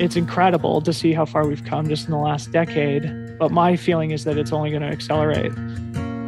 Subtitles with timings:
[0.00, 3.38] it's incredible to see how far we've come just in the last decade.
[3.38, 5.52] But my feeling is that it's only going to accelerate.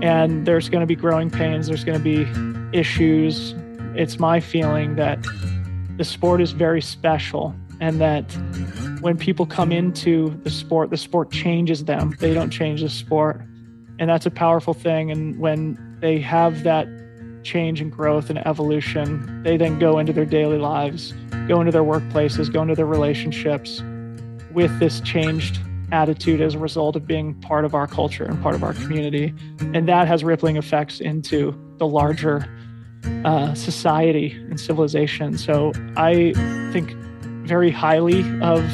[0.02, 3.54] And there's going to be growing pains, there's going to be issues.
[3.96, 5.24] It's my feeling that
[5.96, 8.24] the sport is very special and that
[9.00, 12.14] when people come into the sport, the sport changes them.
[12.20, 13.40] They don't change the sport.
[13.98, 15.10] And that's a powerful thing.
[15.10, 16.88] And when they have that
[17.42, 21.14] change and growth and evolution, they then go into their daily lives,
[21.48, 23.82] go into their workplaces, go into their relationships
[24.52, 25.58] with this changed
[25.92, 29.34] attitude as a result of being part of our culture and part of our community.
[29.74, 32.48] And that has rippling effects into the larger
[33.24, 35.36] uh, society and civilization.
[35.36, 36.32] So I
[36.72, 36.92] think
[37.46, 38.64] very highly of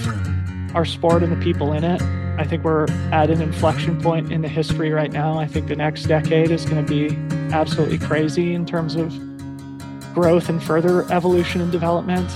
[0.74, 2.00] our sport and the people in it.
[2.38, 5.38] I think we're at an inflection point in the history right now.
[5.38, 7.16] I think the next decade is going to be
[7.52, 9.12] absolutely crazy in terms of
[10.14, 12.30] growth and further evolution and development.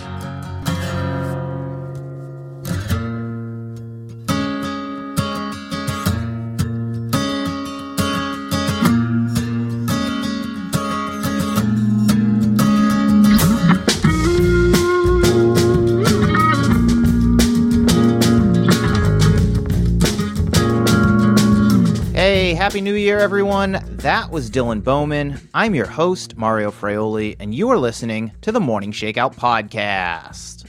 [22.72, 23.84] Happy New Year, everyone.
[23.98, 25.38] That was Dylan Bowman.
[25.52, 30.66] I'm your host, Mario Fraioli, and you are listening to the Morning Shakeout Podcast.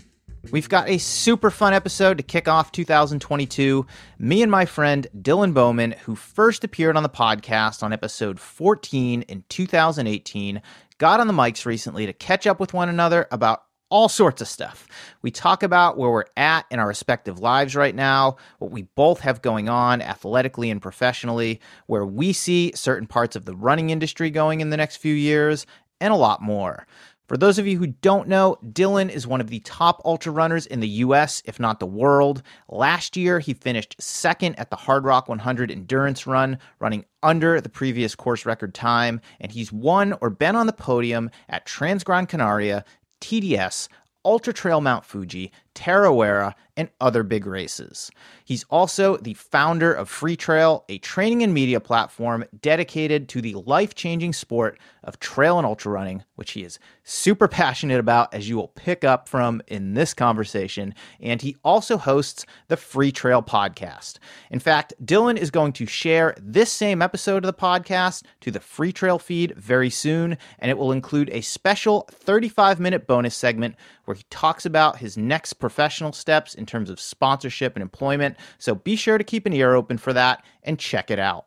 [0.51, 3.85] We've got a super fun episode to kick off 2022.
[4.19, 9.21] Me and my friend Dylan Bowman, who first appeared on the podcast on episode 14
[9.21, 10.61] in 2018,
[10.97, 13.63] got on the mics recently to catch up with one another about
[13.93, 14.87] all sorts of stuff.
[15.21, 19.19] We talk about where we're at in our respective lives right now, what we both
[19.19, 24.31] have going on athletically and professionally, where we see certain parts of the running industry
[24.31, 25.67] going in the next few years,
[26.01, 26.87] and a lot more.
[27.27, 30.65] For those of you who don't know, Dylan is one of the top ultra runners
[30.65, 32.41] in the US, if not the world.
[32.69, 38.13] Last year, he finished second at the Hardrock 100 endurance run, running under the previous
[38.13, 42.83] course record time, and he's won or been on the podium at Transgrancanaria,
[43.23, 43.87] TDS,
[44.25, 48.09] Ultra Trail Mount Fuji, Tarawera, and other big races.
[48.45, 53.93] He's also the founder of FreeTrail, a training and media platform dedicated to the life
[53.95, 58.55] changing sport of trail and ultra running, which he is super passionate about, as you
[58.55, 60.95] will pick up from in this conversation.
[61.19, 64.17] And he also hosts the FreeTrail podcast.
[64.49, 68.59] In fact, Dylan is going to share this same episode of the podcast to the
[68.59, 74.15] FreeTrail feed very soon, and it will include a special 35 minute bonus segment where
[74.15, 78.35] he talks about his next professional steps in terms of sponsorship and employment.
[78.57, 81.45] So be sure to keep an ear open for that and check it out.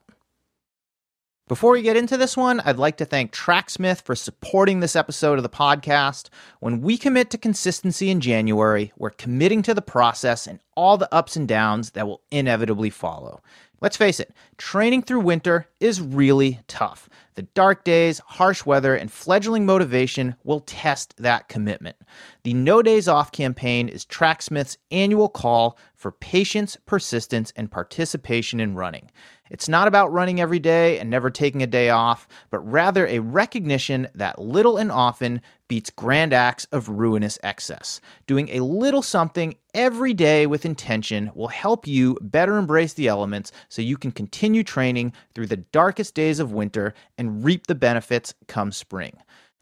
[1.48, 5.38] Before we get into this one, I'd like to thank Tracksmith for supporting this episode
[5.38, 6.30] of the podcast.
[6.60, 11.14] When we commit to consistency in January, we're committing to the process and all the
[11.14, 13.42] ups and downs that will inevitably follow.
[13.82, 17.08] Let's face it, training through winter is really tough.
[17.34, 21.96] The dark days, harsh weather, and fledgling motivation will test that commitment.
[22.44, 28.74] The No Days Off campaign is Tracksmith's annual call for patience, persistence, and participation in
[28.74, 29.10] running.
[29.50, 33.20] It's not about running every day and never taking a day off, but rather a
[33.20, 38.00] recognition that little and often beats grand acts of ruinous excess.
[38.26, 43.52] Doing a little something every day with intention will help you better embrace the elements
[43.68, 48.34] so you can continue training through the darkest days of winter and reap the benefits
[48.46, 49.16] come spring.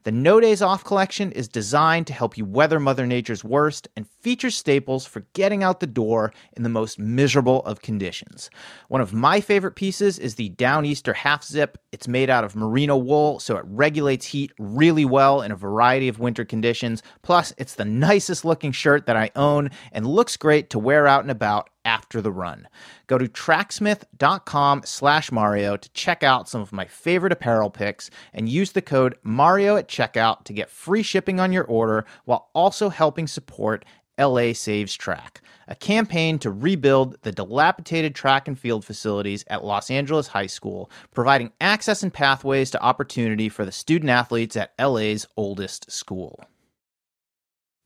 [0.04, 4.06] The No Days Off collection is designed to help you weather Mother Nature's worst and
[4.20, 8.50] features staples for getting out the door in the most miserable of conditions.
[8.88, 11.78] One of my favorite pieces is the Downeaster Half Zip.
[11.90, 16.08] It's made out of merino wool, so it regulates heat really well in a variety
[16.08, 17.02] of winter conditions.
[17.22, 21.22] Plus, it's the nicest looking shirt that I own and looks great to wear out
[21.22, 22.68] and about after the run.
[23.06, 28.48] Go to tracksmith.com slash Mario to check out some of my favorite apparel picks and
[28.48, 32.88] use the code Mario at checkout to get free shipping on your order while also
[32.88, 33.84] helping support
[34.18, 39.90] LA Saves Track, a campaign to rebuild the dilapidated track and field facilities at Los
[39.90, 45.26] Angeles High School, providing access and pathways to opportunity for the student athletes at LA's
[45.36, 46.44] oldest school.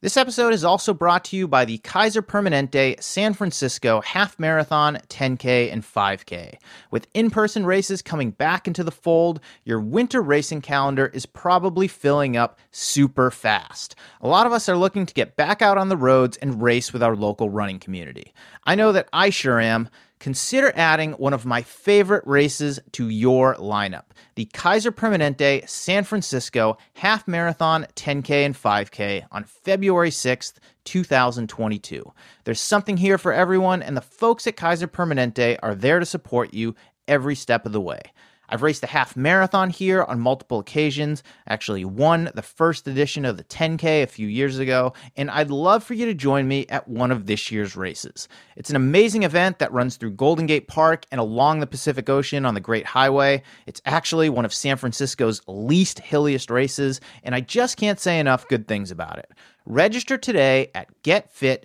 [0.00, 4.98] This episode is also brought to you by the Kaiser Permanente San Francisco Half Marathon,
[5.08, 6.54] 10K, and 5K.
[6.92, 11.88] With in person races coming back into the fold, your winter racing calendar is probably
[11.88, 13.96] filling up super fast.
[14.20, 16.92] A lot of us are looking to get back out on the roads and race
[16.92, 18.32] with our local running community.
[18.62, 19.88] I know that I sure am.
[20.18, 24.04] Consider adding one of my favorite races to your lineup
[24.34, 30.54] the Kaiser Permanente San Francisco Half Marathon 10K and 5K on February 6th,
[30.84, 32.12] 2022.
[32.44, 36.54] There's something here for everyone, and the folks at Kaiser Permanente are there to support
[36.54, 36.76] you
[37.08, 38.00] every step of the way.
[38.48, 43.36] I've raced a half marathon here on multiple occasions, actually won the first edition of
[43.36, 46.88] the 10K a few years ago, and I'd love for you to join me at
[46.88, 48.28] one of this year's races.
[48.56, 52.44] It's an amazing event that runs through Golden Gate Park and along the Pacific Ocean
[52.44, 53.42] on the Great Highway.
[53.66, 58.48] It's actually one of San Francisco's least hilliest races, and I just can't say enough
[58.48, 59.30] good things about it.
[59.66, 61.64] Register today at GetFit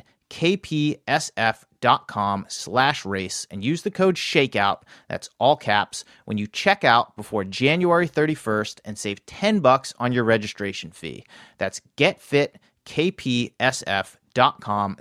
[2.07, 7.15] com slash race and use the code shakeout that's all caps when you check out
[7.15, 11.23] before january 31st and save 10 bucks on your registration fee
[11.57, 12.57] that's getfitkpsf.com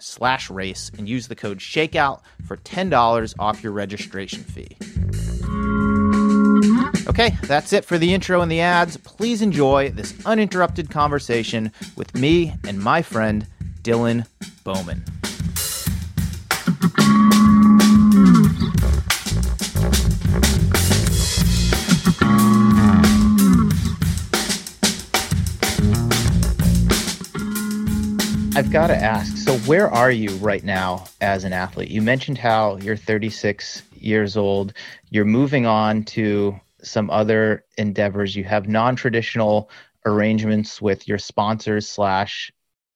[0.00, 4.76] slash race and use the code shakeout for $10 off your registration fee
[7.08, 8.96] Okay, that's it for the intro and the ads.
[8.96, 13.46] Please enjoy this uninterrupted conversation with me and my friend,
[13.82, 14.26] Dylan
[14.64, 15.04] Bowman.
[28.54, 31.90] I've got to ask so, where are you right now as an athlete?
[31.90, 34.74] You mentioned how you're 36 years old,
[35.10, 39.70] you're moving on to some other endeavors, you have non traditional
[40.04, 42.52] arrangements with your sponsors slash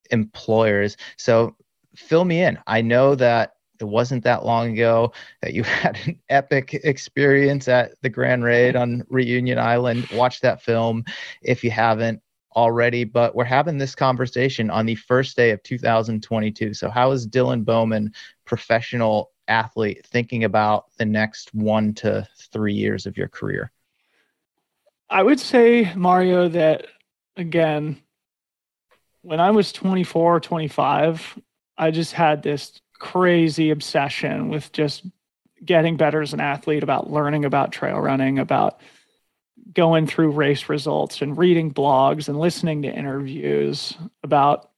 [0.07, 0.97] employers.
[1.17, 1.57] So,
[1.95, 2.59] fill me in.
[2.67, 5.13] I know that it wasn't that long ago
[5.43, 10.09] that you had an epic experience at the Grand Raid on Reunion Island.
[10.13, 11.05] Watch that film
[11.43, 12.21] if you haven't
[12.55, 16.75] already, but we're having this conversation on the first day of 2022.
[16.75, 18.13] So, how is Dylan Bowman,
[18.45, 23.71] professional athlete, thinking about the next one to three years of your career?
[25.09, 26.87] I would say, Mario, that
[27.37, 28.03] again,
[29.27, 31.41] when I was 24, 25,
[31.77, 35.05] I just had this crazy obsession with just
[35.65, 38.81] getting better as an athlete, about learning about trail running, about
[39.73, 44.71] going through race results and reading blogs and listening to interviews about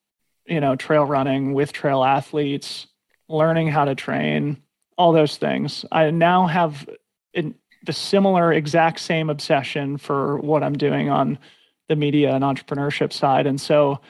[0.46, 2.86] you know trail running with trail athletes
[3.28, 4.56] learning how to train
[4.96, 5.84] all those things.
[5.92, 6.88] I now have
[7.34, 7.54] in,
[7.84, 11.38] the similar exact same obsession for what i'm doing on
[11.88, 13.46] the media and entrepreneurship side.
[13.46, 14.00] And so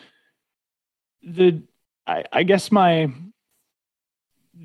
[1.23, 1.63] the
[2.07, 3.13] I, I guess my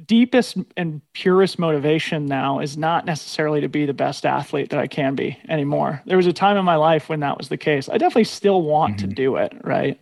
[0.05, 4.87] deepest and purest motivation now is not necessarily to be the best athlete that I
[4.87, 6.01] can be anymore.
[6.05, 7.89] There was a time in my life when that was the case.
[7.89, 9.09] I definitely still want mm-hmm.
[9.09, 9.99] to do it, right?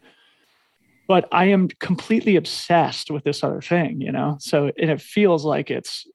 [1.08, 4.38] But I am completely obsessed with this other thing, you know?
[4.40, 6.08] So and it feels like it's,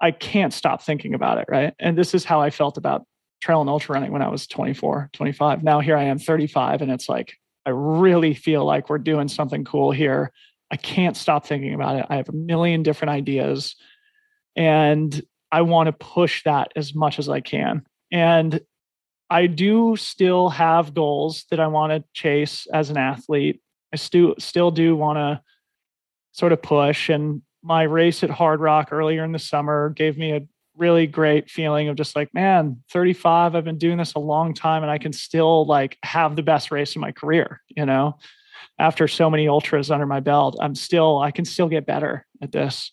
[0.00, 1.74] I can't stop thinking about it, right?
[1.78, 3.06] And this is how I felt about
[3.40, 5.62] trail and ultra running when I was 24, 25.
[5.62, 9.64] Now here I am 35, and it's like, I really feel like we're doing something
[9.64, 10.32] cool here
[10.72, 12.06] I can't stop thinking about it.
[12.08, 13.76] I have a million different ideas
[14.56, 15.22] and
[15.52, 17.84] I want to push that as much as I can.
[18.10, 18.58] And
[19.28, 23.60] I do still have goals that I want to chase as an athlete.
[23.92, 25.42] I still still do want to
[26.32, 30.48] sort of push and my race at Hardrock earlier in the summer gave me a
[30.76, 34.82] really great feeling of just like, man, 35, I've been doing this a long time
[34.82, 38.18] and I can still like have the best race in my career, you know?
[38.78, 42.52] after so many ultras under my belt, I'm still I can still get better at
[42.52, 42.92] this.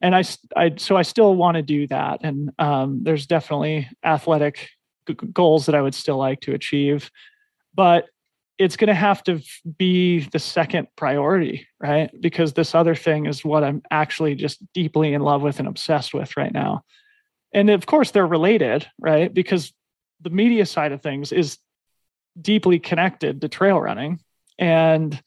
[0.00, 0.24] And I,
[0.56, 2.20] I so I still want to do that.
[2.22, 4.68] And um, there's definitely athletic
[5.06, 7.10] g- goals that I would still like to achieve,
[7.74, 8.06] but
[8.58, 9.42] it's going to have to
[9.76, 12.10] be the second priority, right?
[12.18, 16.14] Because this other thing is what I'm actually just deeply in love with and obsessed
[16.14, 16.82] with right now.
[17.52, 19.32] And of course, they're related, right?
[19.32, 19.72] Because
[20.20, 21.58] the media side of things is
[22.40, 24.20] deeply connected to trail running
[24.58, 25.20] and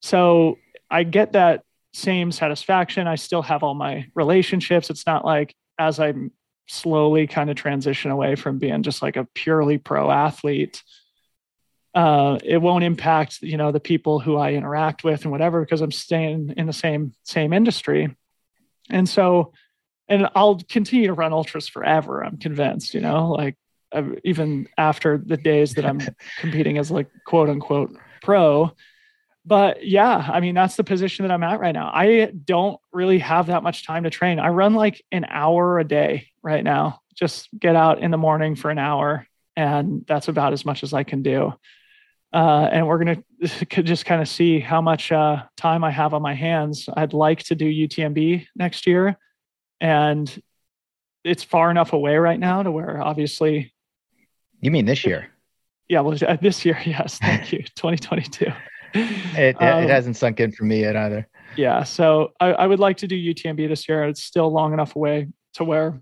[0.00, 0.58] so
[0.90, 3.06] I get that same satisfaction.
[3.06, 4.90] I still have all my relationships.
[4.90, 6.30] It's not like as i'm
[6.66, 10.82] slowly kind of transition away from being just like a purely pro athlete,
[11.94, 15.80] uh, it won't impact you know the people who I interact with and whatever because
[15.80, 18.16] I'm staying in the same same industry.
[18.90, 19.52] And so,
[20.08, 22.24] and I'll continue to run ultras forever.
[22.24, 22.94] I'm convinced.
[22.94, 23.56] You know, like
[24.24, 26.00] even after the days that I'm
[26.38, 28.72] competing as like quote unquote pro.
[29.46, 31.90] But yeah, I mean, that's the position that I'm at right now.
[31.92, 34.38] I don't really have that much time to train.
[34.38, 38.56] I run like an hour a day right now, just get out in the morning
[38.56, 39.26] for an hour.
[39.54, 41.52] And that's about as much as I can do.
[42.32, 43.22] Uh, and we're going
[43.70, 46.88] to just kind of see how much uh, time I have on my hands.
[46.96, 49.18] I'd like to do UTMB next year.
[49.80, 50.42] And
[51.24, 53.72] it's far enough away right now to where obviously.
[54.60, 55.28] You mean this year?
[55.88, 57.18] Yeah, well, this year, yes.
[57.22, 58.46] Thank you, 2022.
[58.94, 61.26] It, um, it hasn't sunk in for me yet either.
[61.56, 64.04] Yeah, so I, I would like to do UTMB this year.
[64.04, 66.00] It's still long enough away to where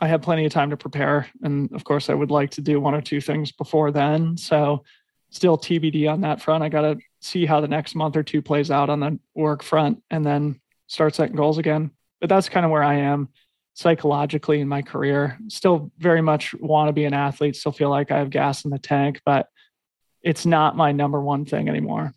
[0.00, 2.80] I have plenty of time to prepare, and of course, I would like to do
[2.80, 4.36] one or two things before then.
[4.36, 4.84] So,
[5.30, 6.64] still TBD on that front.
[6.64, 9.62] I got to see how the next month or two plays out on the work
[9.62, 11.90] front, and then start setting goals again.
[12.22, 13.30] But that's kind of where I am
[13.74, 15.36] psychologically in my career.
[15.48, 18.70] Still very much want to be an athlete, still feel like I have gas in
[18.70, 19.48] the tank, but
[20.22, 22.14] it's not my number one thing anymore.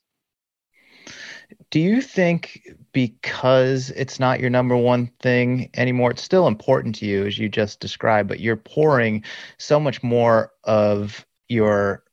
[1.72, 7.08] Do you think because it's not your number one thing anymore, it's still important to
[7.08, 9.24] you as you just described, but you're pouring
[9.58, 12.04] so much more of your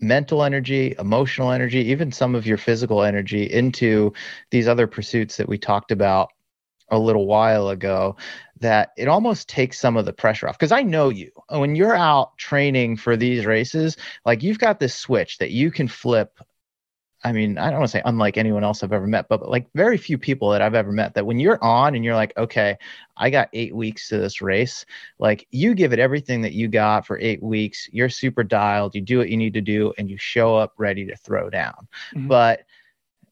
[0.00, 4.12] mental energy, emotional energy, even some of your physical energy into
[4.50, 6.28] these other pursuits that we talked about
[6.90, 8.16] a little while ago
[8.60, 11.96] that it almost takes some of the pressure off because I know you when you're
[11.96, 16.38] out training for these races like you've got this switch that you can flip
[17.26, 19.66] I mean, I don't want to say unlike anyone else I've ever met, but like
[19.74, 22.76] very few people that I've ever met that when you're on and you're like, okay,
[23.16, 24.86] I got eight weeks to this race,
[25.18, 27.88] like you give it everything that you got for eight weeks.
[27.90, 31.04] You're super dialed, you do what you need to do, and you show up ready
[31.06, 31.88] to throw down.
[32.14, 32.28] Mm-hmm.
[32.28, 32.60] But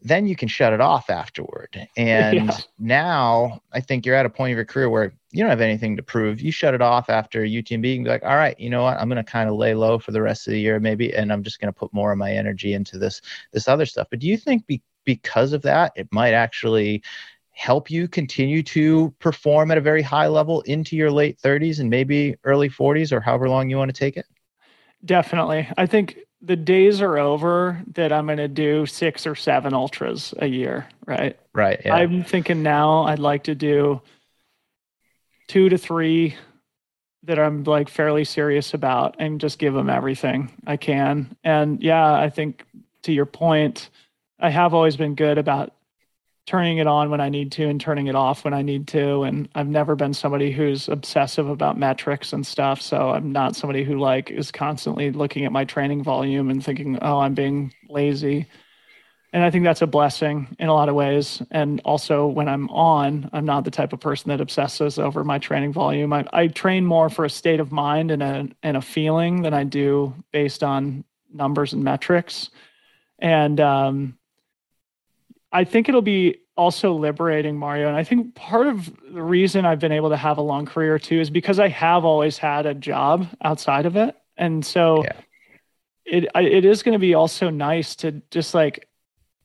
[0.04, 1.88] then you can shut it off afterward.
[1.96, 2.58] And yeah.
[2.78, 5.96] now I think you're at a point of your career where you don't have anything
[5.96, 6.42] to prove.
[6.42, 8.98] You shut it off after UTMB and be like, all right, you know what?
[8.98, 11.32] I'm going to kind of lay low for the rest of the year, maybe, and
[11.32, 14.08] I'm just going to put more of my energy into this this other stuff.
[14.10, 17.02] But do you think be, because of that, it might actually
[17.52, 21.88] help you continue to perform at a very high level into your late 30s and
[21.88, 24.26] maybe early 40s or however long you want to take it?
[25.04, 25.68] Definitely.
[25.76, 30.34] I think the days are over that I'm going to do six or seven ultras
[30.38, 31.38] a year, right?
[31.54, 31.80] Right.
[31.84, 31.94] Yeah.
[31.94, 34.02] I'm thinking now I'd like to do
[35.48, 36.36] two to three
[37.22, 41.34] that I'm like fairly serious about and just give them everything I can.
[41.42, 42.64] And yeah, I think
[43.02, 43.88] to your point,
[44.38, 45.72] I have always been good about
[46.46, 49.22] turning it on when I need to and turning it off when I need to.
[49.22, 52.82] And I've never been somebody who's obsessive about metrics and stuff.
[52.82, 56.98] So I'm not somebody who like is constantly looking at my training volume and thinking,
[57.00, 58.46] oh, I'm being lazy.
[59.32, 61.42] And I think that's a blessing in a lot of ways.
[61.50, 65.38] And also when I'm on, I'm not the type of person that obsesses over my
[65.38, 66.12] training volume.
[66.12, 69.52] I, I train more for a state of mind and a and a feeling than
[69.52, 72.50] I do based on numbers and metrics.
[73.18, 74.18] And um,
[75.54, 77.86] I think it'll be also liberating, Mario.
[77.86, 80.98] And I think part of the reason I've been able to have a long career
[80.98, 84.16] too is because I have always had a job outside of it.
[84.36, 85.12] And so yeah.
[86.04, 88.88] it it is going to be also nice to just like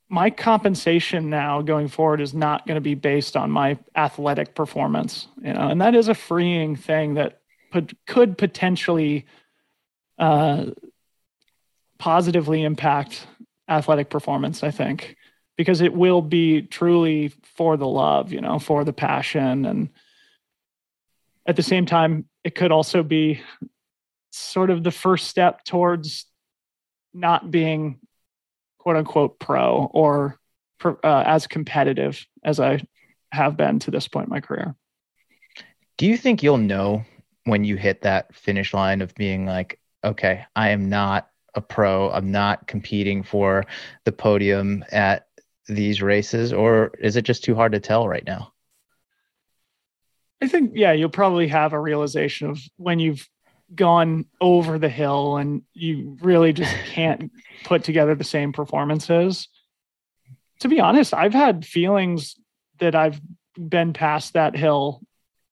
[0.09, 5.27] my compensation now going forward is not going to be based on my athletic performance,
[5.43, 9.27] you know, and that is a freeing thing that could could potentially
[10.17, 10.65] uh,
[11.99, 13.27] positively impact
[13.67, 14.63] athletic performance.
[14.63, 15.15] I think
[15.59, 19.65] because it will be truly for the love, you know, for the passion.
[19.65, 19.89] And
[21.45, 23.41] at the same time, it could also be
[24.31, 26.27] sort of the first step towards
[27.13, 27.99] not being
[28.77, 30.39] quote unquote pro or
[30.85, 32.81] uh, as competitive as I
[33.33, 34.77] have been to this point in my career.
[35.97, 37.03] Do you think you'll know
[37.43, 42.09] when you hit that finish line of being like, okay, I am not a pro,
[42.11, 43.65] I'm not competing for
[44.05, 45.25] the podium at
[45.69, 48.51] these races, or is it just too hard to tell right now?
[50.41, 53.27] I think, yeah, you'll probably have a realization of when you've
[53.75, 57.31] gone over the hill and you really just can't
[57.63, 59.47] put together the same performances.
[60.61, 62.35] To be honest, I've had feelings
[62.79, 63.21] that I've
[63.57, 65.01] been past that hill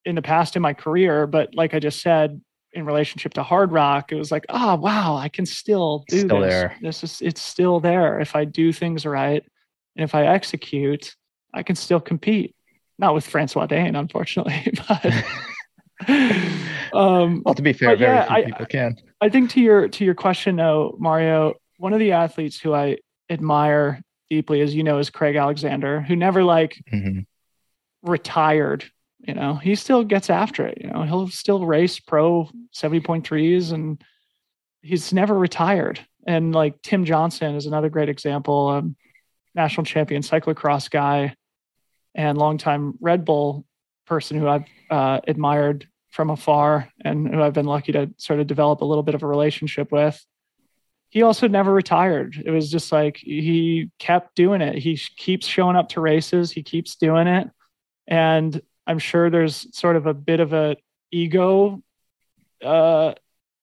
[0.06, 2.42] in the past in my career, but like I just said,
[2.74, 6.50] in relationship to Hardrock, it was like, oh wow, I can still do still this.
[6.50, 6.78] There.
[6.82, 9.44] This is it's still there if I do things right.
[9.98, 11.16] And if I execute,
[11.54, 12.56] I can still compete.
[13.00, 15.25] Not with Francois D'Haene, unfortunately, but
[16.94, 18.98] um, well, to be fair, very yeah, few people I, can.
[19.22, 22.98] I think to your to your question, though, Mario, one of the athletes who I
[23.30, 27.20] admire deeply, as you know, is Craig Alexander, who never like mm-hmm.
[28.10, 28.86] retired.
[29.20, 30.80] You know, he still gets after it.
[30.82, 34.01] You know, he'll still race pro seventy point threes, and
[34.82, 36.00] he's never retired.
[36.25, 38.70] And like Tim Johnson is another great example.
[38.70, 38.96] Um,
[39.58, 41.36] national champion cyclocross guy
[42.16, 43.66] and longtime Red Bull
[44.06, 48.48] person who I've uh, admired from afar and who I've been lucky to sort of
[48.48, 50.24] develop a little bit of a relationship with.
[51.10, 52.42] He also never retired.
[52.46, 54.78] It was just like he kept doing it.
[54.78, 57.50] He keeps showing up to races, he keeps doing it.
[58.08, 60.78] And I'm sure there's sort of a bit of a
[61.12, 61.82] ego
[62.64, 63.14] uh,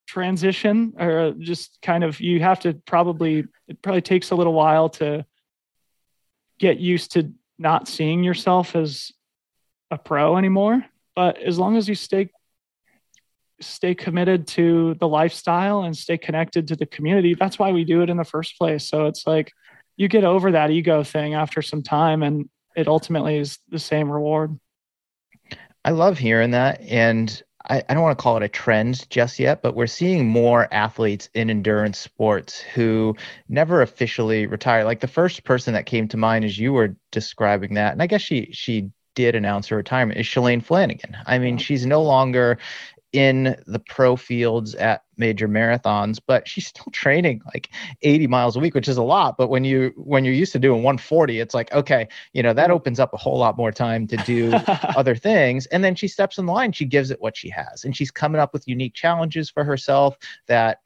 [0.07, 4.91] transition or just kind of you have to probably it probably takes a little while
[4.91, 5.25] to
[6.59, 9.13] get used to not seeing yourself as
[9.91, 10.85] a pro anymore
[11.15, 12.31] but as long as you stay
[13.61, 18.03] stay committed to the lifestyle and stay connected to the community that's why we do
[18.03, 18.89] it in the first place.
[18.89, 19.53] So it's like
[19.97, 24.11] you get over that ego thing after some time and it ultimately is the same
[24.11, 24.59] reward.
[25.85, 26.81] I love hearing that.
[26.81, 30.29] And I, I don't want to call it a trend just yet, but we're seeing
[30.29, 33.17] more athletes in endurance sports who
[33.49, 34.85] never officially retire.
[34.85, 38.07] Like the first person that came to mind as you were describing that, and I
[38.07, 41.17] guess she she did announce her retirement is Shalane Flanagan.
[41.27, 42.59] I mean, she's no longer
[43.15, 47.71] in the pro fields at major marathons but she's still training like
[48.03, 49.37] 80 miles a week which is a lot.
[49.39, 52.65] But when you when you're used to doing 140 it's like okay you know that
[52.65, 52.73] mm-hmm.
[52.73, 54.53] opens up a whole lot more time to do
[54.97, 55.67] other things.
[55.67, 58.11] And then she steps in the line she gives it what she has and she's
[58.11, 60.81] coming up with unique challenges for herself that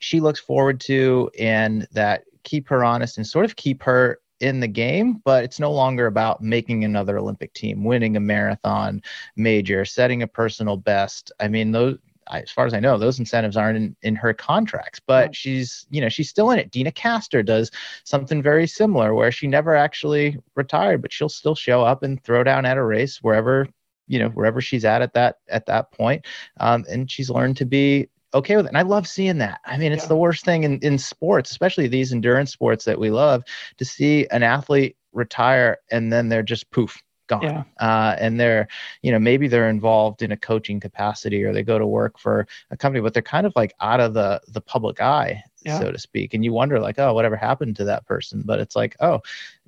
[0.00, 4.60] she looks forward to and that keep her honest and sort of keep her in
[4.60, 9.02] the game, but it's no longer about making another Olympic team, winning a marathon
[9.36, 11.32] major, setting a personal best.
[11.40, 11.98] I mean, those
[12.30, 16.00] as far as I know, those incentives aren't in, in her contracts, but she's, you
[16.00, 16.70] know, she's still in it.
[16.70, 17.70] Deena Kastor does
[18.04, 22.44] something very similar where she never actually retired, but she'll still show up and throw
[22.44, 23.66] down at a race wherever,
[24.06, 26.26] you know, wherever she's at at that, at that point.
[26.60, 28.70] Um, and she's learned to be okay with it.
[28.70, 29.60] And I love seeing that.
[29.64, 30.08] I mean, it's yeah.
[30.08, 33.42] the worst thing in, in sports, especially these endurance sports that we love,
[33.78, 37.42] to see an athlete retire and then they're just poof gone.
[37.42, 37.62] Yeah.
[37.78, 38.66] Uh, and they're,
[39.02, 42.46] you know, maybe they're involved in a coaching capacity or they go to work for
[42.70, 45.78] a company, but they're kind of like out of the the public eye, yeah.
[45.78, 46.34] so to speak.
[46.34, 48.42] And you wonder like, oh, whatever happened to that person?
[48.44, 49.20] But it's like, oh,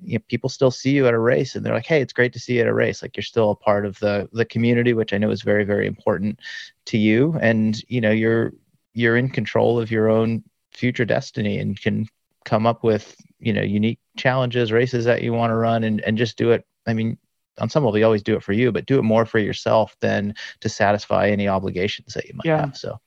[0.03, 2.33] you know, people still see you at a race and they're like, hey, it's great
[2.33, 3.01] to see you at a race.
[3.01, 5.87] Like you're still a part of the the community, which I know is very, very
[5.87, 6.39] important
[6.85, 7.37] to you.
[7.41, 8.53] And, you know, you're
[8.93, 12.07] you're in control of your own future destiny and can
[12.45, 16.17] come up with you know unique challenges races that you want to run and, and
[16.17, 17.17] just do it i mean
[17.59, 19.95] on some level you always do it for you but do it more for yourself
[20.01, 22.61] than to satisfy any obligations that you might yeah.
[22.61, 22.99] have so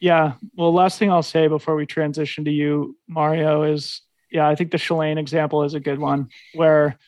[0.00, 4.54] yeah well last thing i'll say before we transition to you mario is yeah i
[4.54, 6.98] think the shalane example is a good one where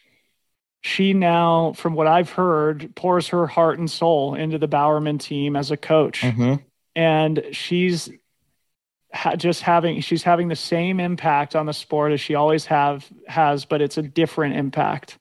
[0.82, 5.56] she now from what i've heard pours her heart and soul into the bowerman team
[5.56, 6.54] as a coach mm-hmm.
[6.96, 8.10] and she's
[9.12, 13.06] ha- just having she's having the same impact on the sport as she always have
[13.26, 15.18] has but it's a different impact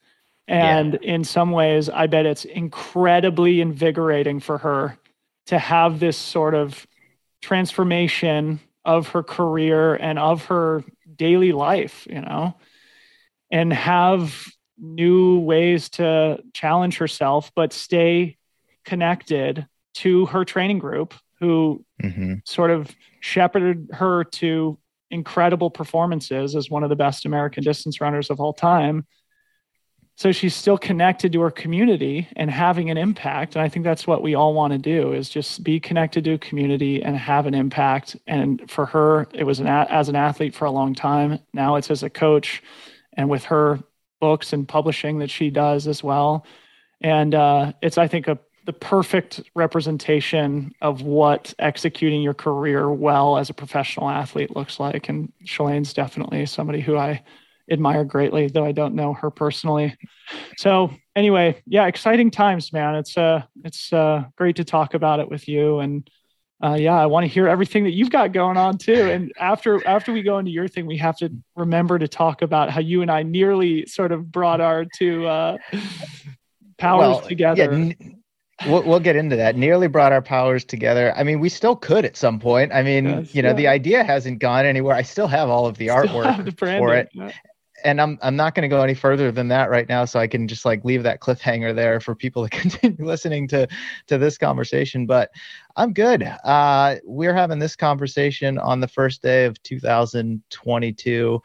[0.49, 1.13] and yeah.
[1.13, 4.97] in some ways, I bet it's incredibly invigorating for her
[5.45, 6.87] to have this sort of
[7.41, 10.83] transformation of her career and of her
[11.15, 12.55] daily life, you know,
[13.51, 14.47] and have
[14.79, 18.35] new ways to challenge herself, but stay
[18.85, 22.35] connected to her training group who mm-hmm.
[22.43, 24.79] sort of shepherded her to
[25.11, 29.05] incredible performances as one of the best American distance runners of all time
[30.19, 33.55] so she's still connected to her community and having an impact.
[33.55, 36.33] And i think that's what we all want to do is just be connected to
[36.33, 38.17] a community and have an impact.
[38.27, 41.39] And for her it was an as an athlete for a long time.
[41.53, 42.61] Now it's as a coach
[43.13, 43.79] and with her
[44.19, 46.45] books and publishing that she does as well.
[46.99, 53.37] And uh, it's i think a the perfect representation of what executing your career well
[53.37, 55.07] as a professional athlete looks like.
[55.07, 57.23] And shalane's definitely somebody who i
[57.71, 59.97] admire greatly, though I don't know her personally.
[60.57, 62.95] So anyway, yeah, exciting times, man.
[62.95, 65.79] It's uh it's uh great to talk about it with you.
[65.79, 66.09] And
[66.63, 69.09] uh yeah, I want to hear everything that you've got going on too.
[69.09, 72.69] And after after we go into your thing, we have to remember to talk about
[72.69, 75.57] how you and I nearly sort of brought our two uh
[76.77, 77.63] powers well, together.
[77.63, 78.21] Yeah, n-
[78.67, 79.55] we'll, we'll get into that.
[79.55, 81.13] Nearly brought our powers together.
[81.15, 82.71] I mean, we still could at some point.
[82.73, 83.55] I mean, yes, you know, yeah.
[83.55, 84.95] the idea hasn't gone anywhere.
[84.95, 87.09] I still have all of the still artwork the for it.
[87.13, 87.31] Yeah
[87.83, 90.27] and I'm I'm not going to go any further than that right now, so I
[90.27, 93.67] can just like leave that cliffhanger there for people to continue listening to
[94.07, 95.05] to this conversation.
[95.05, 95.31] But
[95.75, 96.23] I'm good.
[96.23, 101.41] Uh, we're having this conversation on the first day of 2022,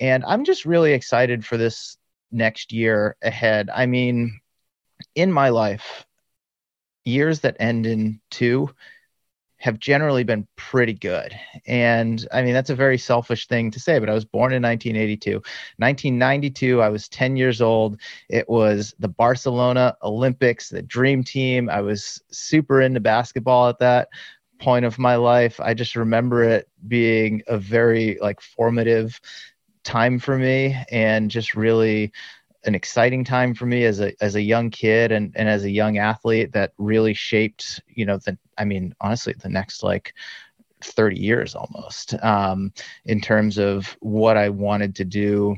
[0.00, 1.96] and I'm just really excited for this
[2.32, 3.70] next year ahead.
[3.72, 4.40] I mean,
[5.14, 6.06] in my life,
[7.04, 8.70] years that end in two
[9.58, 11.34] have generally been pretty good.
[11.66, 14.62] And I mean, that's a very selfish thing to say, but I was born in
[14.62, 15.32] 1982.
[15.78, 17.98] 1992, I was 10 years old.
[18.28, 21.70] It was the Barcelona Olympics, the dream team.
[21.70, 24.08] I was super into basketball at that
[24.58, 25.58] point of my life.
[25.60, 29.20] I just remember it being a very like formative
[29.84, 32.12] time for me and just really
[32.66, 35.70] an exciting time for me as a as a young kid and and as a
[35.70, 40.14] young athlete that really shaped you know the I mean honestly the next like
[40.82, 42.72] 30 years almost um,
[43.04, 45.56] in terms of what I wanted to do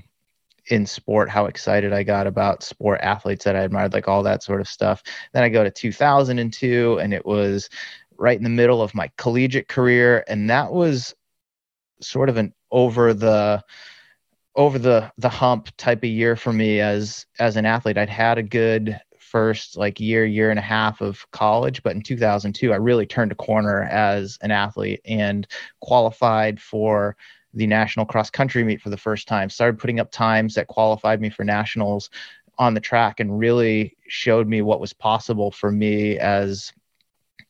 [0.71, 4.43] in sport, how excited I got about sport athletes that I admired, like all that
[4.43, 5.03] sort of stuff.
[5.33, 7.71] Then I go to 2002, and it was
[8.17, 11.15] right in the middle of my collegiate career, and that was
[12.01, 13.63] sort of an over the
[14.59, 17.97] over the the hump type of year for me as as an athlete.
[17.97, 22.01] I'd had a good first like year year and a half of college but in
[22.01, 25.47] 2002 i really turned a corner as an athlete and
[25.81, 27.15] qualified for
[27.53, 31.21] the national cross country meet for the first time started putting up times that qualified
[31.21, 32.09] me for nationals
[32.59, 36.73] on the track and really showed me what was possible for me as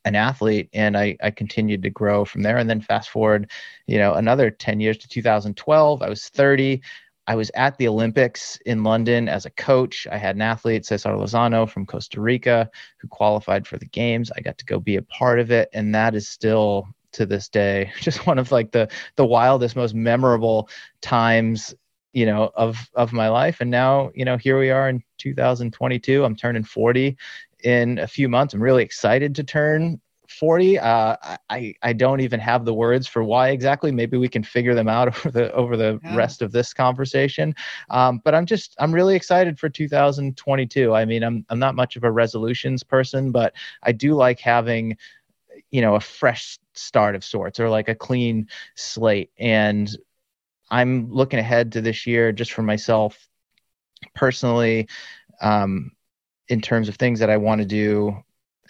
[0.05, 3.51] an athlete and I, I continued to grow from there and then fast forward
[3.87, 6.81] you know another 10 years to 2012 i was 30
[7.29, 10.07] I was at the Olympics in London as a coach.
[10.11, 14.33] I had an athlete, Cesar Lizano from Costa Rica, who qualified for the games.
[14.35, 17.51] I got to go be a part of it, and that is still to this
[17.51, 20.71] day just one of like the the wildest, most memorable
[21.03, 21.75] times
[22.15, 23.61] you know of of my life.
[23.61, 26.25] And now you know here we are in 2022.
[26.25, 27.15] I'm turning 40
[27.65, 28.55] in a few months.
[28.55, 31.17] I'm really excited to turn 40 uh,
[31.49, 33.91] i i don't even have the words for why exactly.
[33.91, 36.17] Maybe we can figure them out over the over the yeah.
[36.17, 37.55] rest of this conversation.
[37.91, 41.97] Um, but i'm just i'm really excited for 2022 i mean i'm i'm not much
[41.97, 44.97] of a resolutions person but i do like having
[45.71, 49.31] you know a fresh start of sorts or like a clean slate.
[49.39, 49.89] And
[50.71, 53.29] i'm looking ahead to this year just for myself
[54.15, 54.89] personally.
[55.41, 55.93] Um,
[56.49, 58.17] in terms of things that i want to do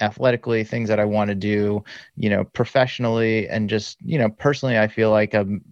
[0.01, 1.85] athletically, things that I want to do,
[2.17, 5.65] you know, professionally, and just you know, personally, I feel like I'm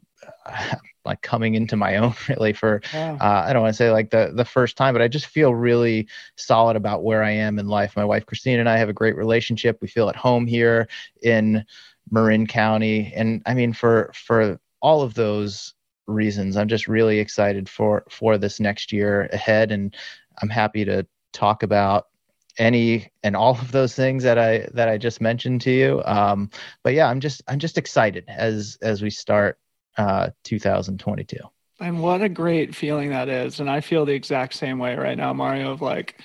[1.04, 4.32] like coming into my own really for uh, I don't want to say like the
[4.34, 7.96] the first time, but I just feel really solid about where I am in life.
[7.96, 9.78] My wife Christine and I have a great relationship.
[9.80, 10.88] We feel at home here
[11.22, 11.64] in
[12.10, 15.74] Marin County, and I mean for for all of those
[16.06, 19.94] reasons, I'm just really excited for for this next year ahead, and
[20.42, 22.06] I'm happy to talk about
[22.58, 26.02] any and all of those things that I that I just mentioned to you.
[26.04, 26.50] Um,
[26.82, 29.58] but yeah, I'm just I'm just excited as as we start
[29.96, 31.36] uh, 2022.
[31.78, 33.60] And what a great feeling that is.
[33.60, 35.72] And I feel the exact same way right now, Mario.
[35.72, 36.20] Of like,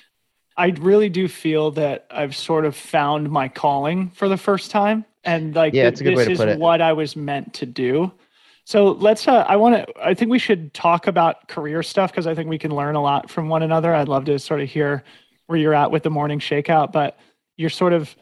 [0.56, 5.04] I really do feel that I've sort of found my calling for the first time,
[5.24, 6.58] and like, yeah, it's a good way to put it.
[6.58, 8.12] what I was meant to do.
[8.64, 9.26] So let's.
[9.26, 9.86] Uh, I want to.
[10.02, 13.02] I think we should talk about career stuff because I think we can learn a
[13.02, 13.94] lot from one another.
[13.94, 15.02] I'd love to sort of hear
[15.46, 17.18] where you're at with the morning shakeout, but
[17.56, 18.14] you're sort of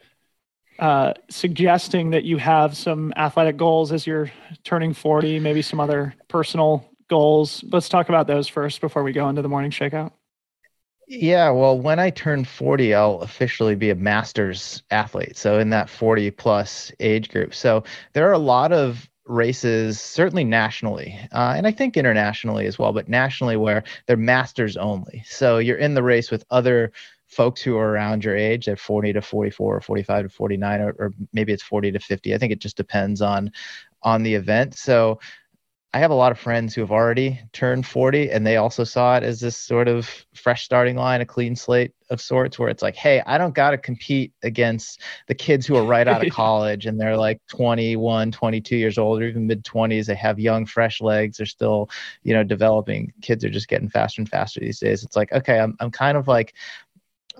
[0.78, 4.32] uh, suggesting that you have some athletic goals as you're
[4.64, 7.62] turning 40, maybe some other personal goals.
[7.70, 10.12] Let's talk about those first before we go into the morning shakeout.
[11.06, 15.36] Yeah, well, when I turn 40, I'll officially be a master's athlete.
[15.36, 17.52] So, in that 40 plus age group.
[17.52, 22.78] So, there are a lot of races, certainly nationally, uh, and I think internationally as
[22.78, 25.22] well, but nationally where they're masters only.
[25.26, 26.92] So, you're in the race with other
[27.28, 30.96] folks who are around your age at 40 to 44 or 45 to 49 or,
[30.98, 33.52] or, maybe it's 40 to 50 i think it just depends on
[34.02, 35.20] on the event so
[35.92, 39.16] i have a lot of friends who have already turned 40 and they also saw
[39.16, 42.82] it as this sort of fresh starting line a clean slate of sorts where it's
[42.82, 46.32] like hey i don't got to compete against the kids who are right out of
[46.32, 50.66] college and they're like 21 22 years old or even mid 20s they have young
[50.66, 51.88] fresh legs they're still
[52.22, 55.60] you know developing kids are just getting faster and faster these days it's like okay
[55.60, 56.54] i'm, I'm kind of like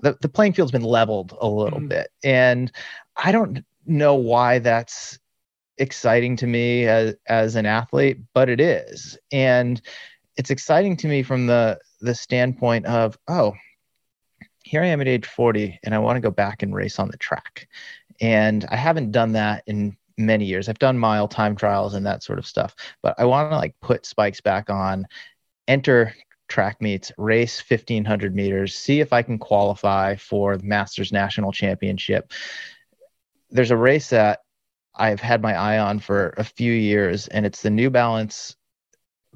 [0.01, 1.87] the, the playing field's been leveled a little mm-hmm.
[1.87, 2.11] bit.
[2.23, 2.71] And
[3.15, 5.19] I don't know why that's
[5.81, 9.17] exciting to me as, as an athlete, but it is.
[9.31, 9.81] And
[10.37, 13.53] it's exciting to me from the the standpoint of, oh,
[14.63, 17.09] here I am at age 40 and I want to go back and race on
[17.09, 17.67] the track.
[18.19, 20.69] And I haven't done that in many years.
[20.69, 23.75] I've done mile time trials and that sort of stuff, but I want to like
[23.81, 25.05] put spikes back on,
[25.67, 26.15] enter
[26.47, 32.31] track meets, race 1500 meters, see if I can qualify for the Masters National Championship.
[33.49, 34.39] There's a race that
[34.95, 38.55] I've had my eye on for a few years, and it's the New Balance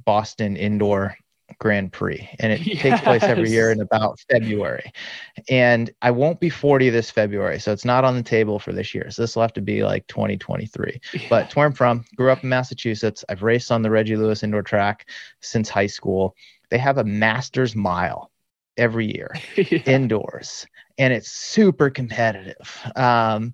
[0.04, 1.18] Boston Indoor
[1.60, 2.82] Grand Prix, and it yes.
[2.82, 4.92] takes place every year in about February.
[5.50, 8.94] And I won't be 40 this February, so it's not on the table for this
[8.94, 9.10] year.
[9.12, 11.00] So this will have to be like 2023.
[11.14, 11.22] Yeah.
[11.30, 13.24] But where I'm from, grew up in Massachusetts.
[13.30, 16.36] I've raced on the Reggie Lewis indoor track since high school
[16.70, 18.32] they have a master's mile
[18.78, 19.80] every year yeah.
[19.86, 22.82] indoors and it's super competitive.
[22.96, 23.54] Um,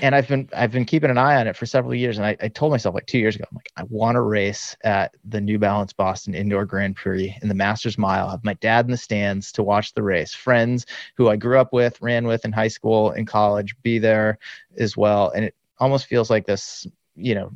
[0.00, 2.16] and I've been I've been keeping an eye on it for several years.
[2.16, 4.76] And I, I told myself like two years ago, I'm like, I want to race
[4.84, 8.30] at the New Balance Boston Indoor Grand Prix in the Masters Mile.
[8.30, 10.34] Have my dad in the stands to watch the race.
[10.34, 14.38] Friends who I grew up with, ran with in high school and college, be there
[14.78, 15.30] as well.
[15.30, 17.52] And it almost feels like this, you know,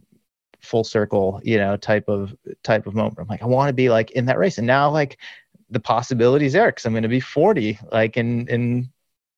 [0.60, 3.18] full circle, you know, type of type of moment.
[3.18, 4.58] I'm like, I want to be like in that race.
[4.58, 5.18] And now like
[5.70, 8.92] the possibilities there because I'm going to be 40 like in in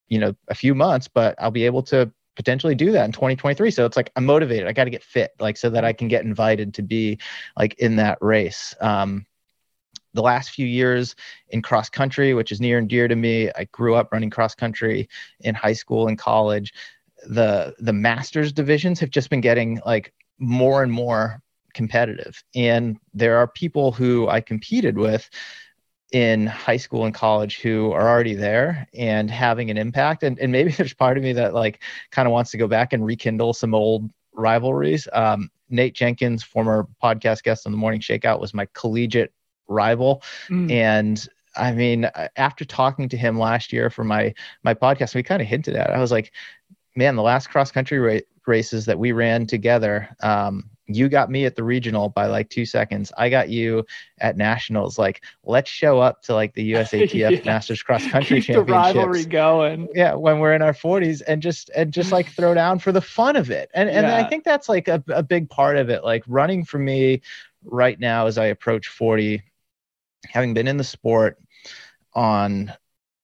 [0.08, 3.70] you know a few months, but I'll be able to potentially do that in 2023.
[3.70, 4.66] So it's like I'm motivated.
[4.66, 7.18] I got to get fit, like so that I can get invited to be
[7.56, 8.74] like in that race.
[8.80, 9.26] Um,
[10.14, 11.16] the last few years
[11.48, 14.54] in cross country, which is near and dear to me, I grew up running cross
[14.54, 15.08] country
[15.40, 16.72] in high school and college.
[17.26, 23.36] The the masters divisions have just been getting like more and more competitive, and there
[23.36, 25.28] are people who I competed with
[26.14, 30.22] in high school and college who are already there and having an impact.
[30.22, 32.92] And, and maybe there's part of me that like kind of wants to go back
[32.92, 35.08] and rekindle some old rivalries.
[35.12, 39.32] Um, Nate Jenkins, former podcast guest on the Morning Shakeout, was my collegiate
[39.66, 40.22] rival.
[40.48, 40.70] Mm.
[40.70, 45.42] And I mean, after talking to him last year for my my podcast, we kind
[45.42, 45.90] of hinted at.
[45.90, 45.94] It.
[45.94, 46.32] I was like,
[46.94, 51.46] man, the last cross country ra- races that we ran together, um, you got me
[51.46, 53.12] at the regional by like two seconds.
[53.16, 53.86] I got you
[54.18, 54.98] at nationals.
[54.98, 57.40] Like, let's show up to like the USATF yeah.
[57.44, 58.92] Masters Cross Country Keep Championships.
[58.94, 59.88] The rivalry going.
[59.94, 63.00] Yeah, when we're in our 40s, and just and just like throw down for the
[63.00, 63.70] fun of it.
[63.74, 64.16] And and yeah.
[64.16, 66.04] I think that's like a, a big part of it.
[66.04, 67.22] Like running for me
[67.64, 69.42] right now as I approach 40,
[70.26, 71.38] having been in the sport
[72.12, 72.72] on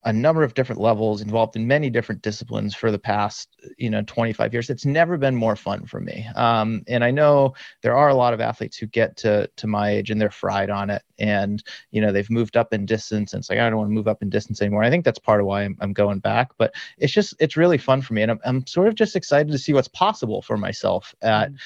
[0.05, 4.03] a number of different levels involved in many different disciplines for the past you know
[4.07, 4.71] 25 years.
[4.71, 6.27] It's never been more fun for me.
[6.35, 9.91] Um, and i know there are a lot of athletes who get to to my
[9.91, 11.03] age and they're fried on it.
[11.19, 13.95] And you know they've moved up in distance and it's like i don't want to
[13.95, 14.83] move up in distance anymore.
[14.83, 16.51] I think that's part of why i'm, I'm going back.
[16.57, 18.23] But it's just it's really fun for me.
[18.23, 21.57] And i'm, I'm sort of just excited to see what's possible for myself at mm-hmm.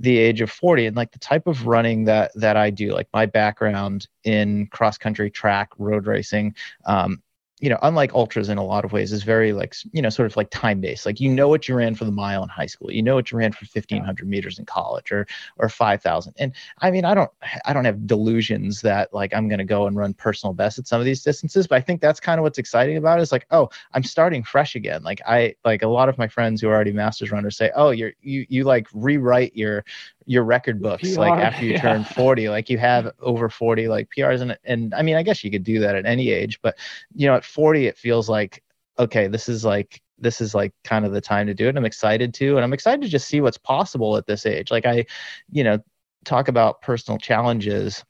[0.00, 3.08] the age of 40 and like the type of running that that i do like
[3.12, 6.54] my background in cross country track road racing
[6.86, 7.22] um,
[7.64, 10.30] you know, unlike ultras in a lot of ways, is very like, you know, sort
[10.30, 11.06] of like time based.
[11.06, 13.30] Like, you know what you ran for the mile in high school, you know what
[13.30, 16.34] you ran for 1500 meters in college or, or 5000.
[16.38, 17.30] And I mean, I don't,
[17.64, 20.86] I don't have delusions that like I'm going to go and run personal best at
[20.86, 23.32] some of these distances, but I think that's kind of what's exciting about it is
[23.32, 25.02] like, oh, I'm starting fresh again.
[25.02, 27.92] Like, I, like a lot of my friends who are already masters runners say, oh,
[27.92, 29.86] you're, you, you like rewrite your,
[30.26, 31.80] your record books PR, like after you yeah.
[31.80, 35.44] turn 40 like you have over 40 like prs and and i mean i guess
[35.44, 36.76] you could do that at any age but
[37.14, 38.62] you know at 40 it feels like
[38.98, 41.84] okay this is like this is like kind of the time to do it i'm
[41.84, 44.70] excited to and i'm excited to just see what's possible at this age.
[44.70, 45.04] Like i
[45.50, 45.78] you know
[46.24, 48.04] talk about personal challenges.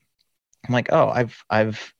[0.66, 1.92] I'm like oh i've i've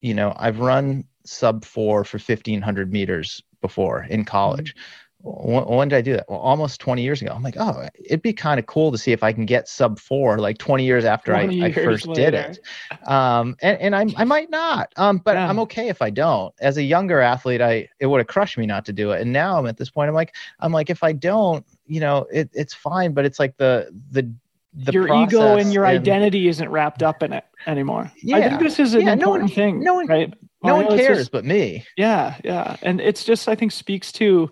[0.00, 4.74] you know i've run sub 4 for 1500 meters before in college.
[4.74, 6.26] mm-hmm when, when, did I do that?
[6.28, 7.32] Well, almost 20 years ago.
[7.34, 9.98] I'm like, oh, it'd be kind of cool to see if I can get sub
[9.98, 12.30] four, like 20 years after 20 I, years I, first later.
[12.30, 13.08] did it.
[13.08, 15.48] Um, and, and I, I might not, um, but yeah.
[15.48, 16.54] I'm okay if I don't.
[16.60, 19.20] As a younger athlete, I it would have crushed me not to do it.
[19.20, 20.08] And now I'm at this point.
[20.08, 23.12] I'm like, I'm like, if I don't, you know, it, it's fine.
[23.12, 24.30] But it's like the the
[24.74, 28.12] the your ego and your and, identity isn't wrapped up in it anymore.
[28.22, 29.80] Yeah, I think this is an yeah, important no one, thing.
[29.82, 30.34] No one, right?
[30.62, 31.84] No one cares just, but me.
[31.96, 34.50] Yeah, yeah, and it's just I think speaks to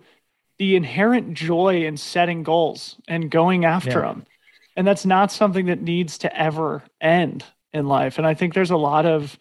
[0.59, 4.07] the inherent joy in setting goals and going after yeah.
[4.07, 4.27] them.
[4.77, 8.19] And that's not something that needs to ever end in life.
[8.19, 9.39] And I think there's a lot of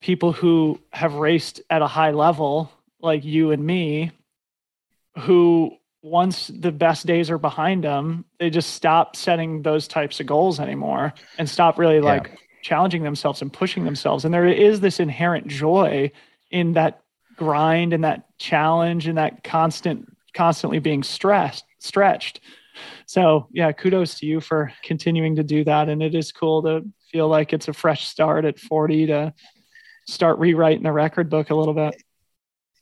[0.00, 2.70] people who have raced at a high level,
[3.00, 4.12] like you and me,
[5.18, 5.72] who
[6.02, 10.60] once the best days are behind them, they just stop setting those types of goals
[10.60, 12.36] anymore and stop really like yeah.
[12.62, 14.24] challenging themselves and pushing themselves.
[14.24, 16.12] And there is this inherent joy
[16.50, 17.02] in that
[17.36, 22.40] grind and that challenge and that constant constantly being stressed, stretched.
[23.06, 25.88] So yeah, kudos to you for continuing to do that.
[25.88, 29.34] And it is cool to feel like it's a fresh start at 40 to
[30.06, 32.00] start rewriting the record book a little bit.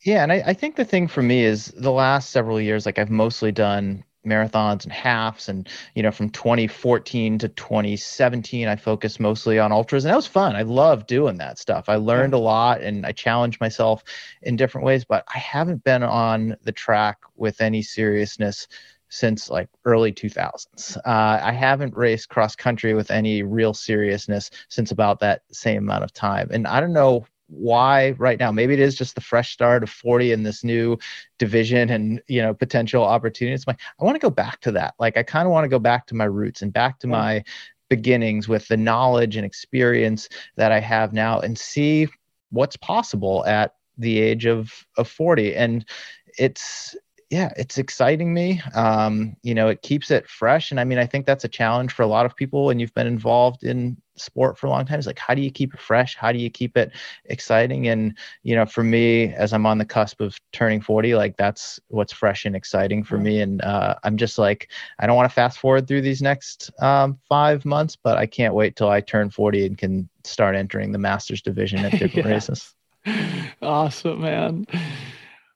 [0.04, 2.98] Yeah, and I, I think the thing for me is the last several years, like
[2.98, 5.48] I've mostly done marathons and halves.
[5.48, 10.26] And you know from 2014 to 2017 i focused mostly on ultras and that was
[10.26, 10.56] fun.
[10.56, 11.88] I love doing that stuff.
[11.88, 14.04] I learned a lot and i challenged myself
[14.42, 18.68] in different ways but i haven't been on the track with any seriousness
[19.08, 24.90] since like early 2000s uh, i haven't raced cross country with any real seriousness since
[24.90, 26.48] about that same amount of time.
[26.50, 28.50] And i don't know why right now?
[28.50, 30.98] Maybe it is just the fresh start of 40 in this new
[31.38, 33.66] division and you know potential opportunities.
[33.66, 34.94] Like i want to go back to that.
[34.98, 37.44] Like i kind of want to go back to my roots and back to my
[37.88, 42.08] beginnings with the knowledge and experience that i have now and see
[42.50, 45.84] what's possible at the age of of 40 and
[46.36, 46.96] it's
[47.30, 48.62] yeah, it's exciting me.
[48.74, 50.70] Um, you know, it keeps it fresh.
[50.70, 52.94] And I mean, I think that's a challenge for a lot of people And you've
[52.94, 54.98] been involved in sport for a long time.
[54.98, 56.16] It's like, how do you keep it fresh?
[56.16, 56.92] How do you keep it
[57.26, 57.88] exciting?
[57.88, 61.80] And, you know, for me, as I'm on the cusp of turning 40, like that's
[61.88, 63.40] what's fresh and exciting for me.
[63.40, 67.18] And uh, I'm just like, I don't want to fast forward through these next um,
[67.28, 70.98] five months, but I can't wait till I turn 40 and can start entering the
[70.98, 72.32] masters division at different yeah.
[72.32, 72.74] races.
[73.62, 74.66] Awesome, man.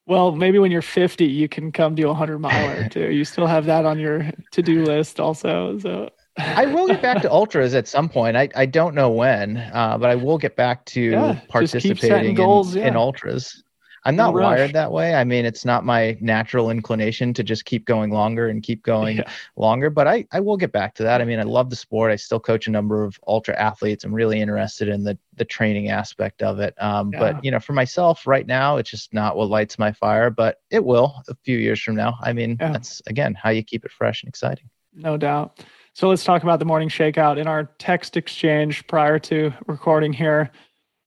[0.07, 3.11] Well, maybe when you're 50, you can come do a 100 miler too.
[3.11, 5.79] You still have that on your to do list, also.
[5.79, 8.37] So I will get back to ultras at some point.
[8.37, 12.75] I, I don't know when, uh, but I will get back to yeah, participating goals,
[12.75, 12.89] in, yeah.
[12.89, 13.63] in ultras.
[14.05, 15.15] I'm not no wired that way.
[15.15, 19.19] I mean, it's not my natural inclination to just keep going longer and keep going
[19.19, 19.31] yeah.
[19.57, 21.21] longer, but I, I will get back to that.
[21.21, 22.11] I mean, I love the sport.
[22.11, 24.05] I still coach a number of ultra athletes.
[24.05, 26.75] I'm really interested in the, the training aspect of it.
[26.79, 27.11] Um.
[27.11, 30.61] But, you know, for myself right now, it's just not what lights my fire, but
[30.71, 32.15] it will a few years from now.
[32.23, 34.71] I mean, that's, again, how you keep it fresh and exciting.
[34.95, 35.63] No doubt.
[36.01, 37.37] So let's talk about the morning shakeout.
[37.37, 40.51] In our text exchange prior to recording here,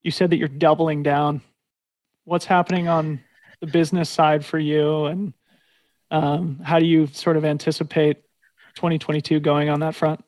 [0.04, 1.40] you said that you're doubling down
[2.22, 3.18] what's happening on
[3.58, 5.34] the business side for you and
[6.12, 8.18] um, how do you sort of anticipate
[8.76, 10.24] 2022 going on that front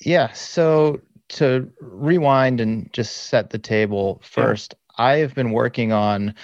[0.00, 5.04] yeah so to rewind and just set the table first yeah.
[5.04, 6.34] i have been working on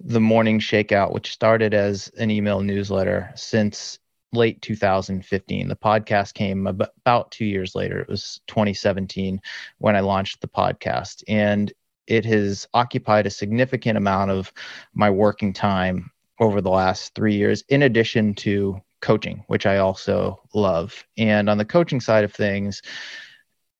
[0.00, 4.00] the morning shakeout which started as an email newsletter since
[4.36, 9.40] late 2015 the podcast came about two years later it was 2017
[9.78, 11.72] when i launched the podcast and
[12.06, 14.52] it has occupied a significant amount of
[14.94, 20.40] my working time over the last three years, in addition to coaching, which I also
[20.54, 21.04] love.
[21.16, 22.82] And on the coaching side of things,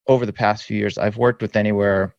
[0.07, 2.15] over the past few years, I've worked with anywhere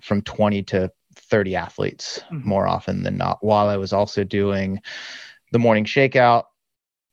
[0.00, 2.48] from 20 to 30 athletes mm-hmm.
[2.48, 4.80] more often than not, while I was also doing
[5.52, 6.44] the morning shakeout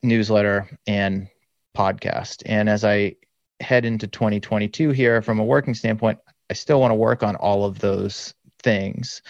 [0.02, 1.28] newsletter and
[1.76, 2.42] podcast.
[2.46, 3.16] And as I
[3.60, 6.18] head into 2022 here from a working standpoint,
[6.50, 9.22] I still want to work on all of those things.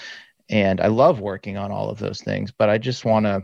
[0.48, 3.42] And I love working on all of those things, but I just want to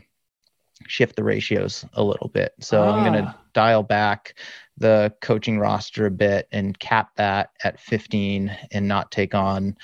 [0.87, 2.53] shift the ratios a little bit.
[2.61, 2.93] So ah.
[2.93, 4.35] I'm going to dial back
[4.77, 9.77] the coaching roster a bit and cap that at 15 and not take on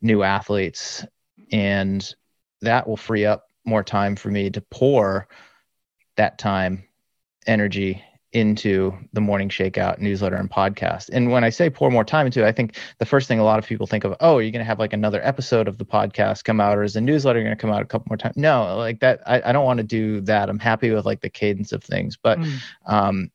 [0.00, 1.04] new athletes.
[1.52, 2.14] And
[2.62, 5.28] that will free up more time for me to pour
[6.16, 6.84] that time,
[7.46, 11.08] energy into the morning shakeout newsletter and podcast.
[11.10, 13.44] And when I say pour more time into it, I think the first thing a
[13.44, 15.78] lot of people think of, oh, are you going to have like another episode of
[15.78, 18.18] the podcast come out or is the newsletter going to come out a couple more
[18.18, 18.36] times?
[18.36, 19.22] No, like that.
[19.26, 20.50] I, I don't want to do that.
[20.50, 22.58] I'm happy with like the cadence of things, but mm.
[22.86, 23.30] um,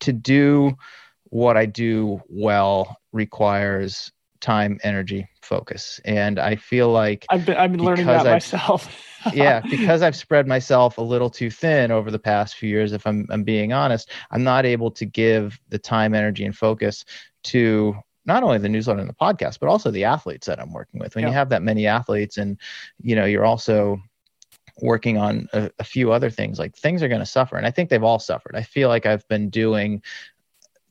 [0.00, 0.76] to do
[1.24, 6.00] what I do well requires time, energy, focus.
[6.04, 8.92] And I feel like I've been, I've been learning that I've, myself.
[9.32, 13.06] yeah, because I've spread myself a little too thin over the past few years, if
[13.06, 17.04] I'm, I'm being honest, I'm not able to give the time, energy, and focus
[17.44, 21.00] to not only the newsletter and the podcast, but also the athletes that I'm working
[21.00, 21.14] with.
[21.14, 21.28] When yeah.
[21.28, 22.58] you have that many athletes and,
[23.02, 24.00] you know, you're also
[24.82, 27.56] working on a, a few other things, like things are going to suffer.
[27.56, 28.56] And I think they've all suffered.
[28.56, 30.02] I feel like I've been doing,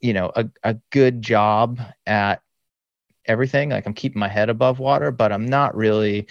[0.02, 2.42] you know, a, a good job at
[3.26, 3.70] everything.
[3.70, 6.28] Like I'm keeping my head above water, but I'm not really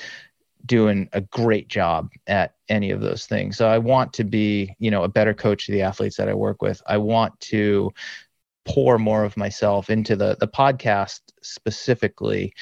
[0.66, 3.56] doing a great job at any of those things.
[3.56, 6.34] So I want to be, you know, a better coach to the athletes that I
[6.34, 6.82] work with.
[6.86, 7.92] I want to
[8.64, 12.52] pour more of myself into the the podcast specifically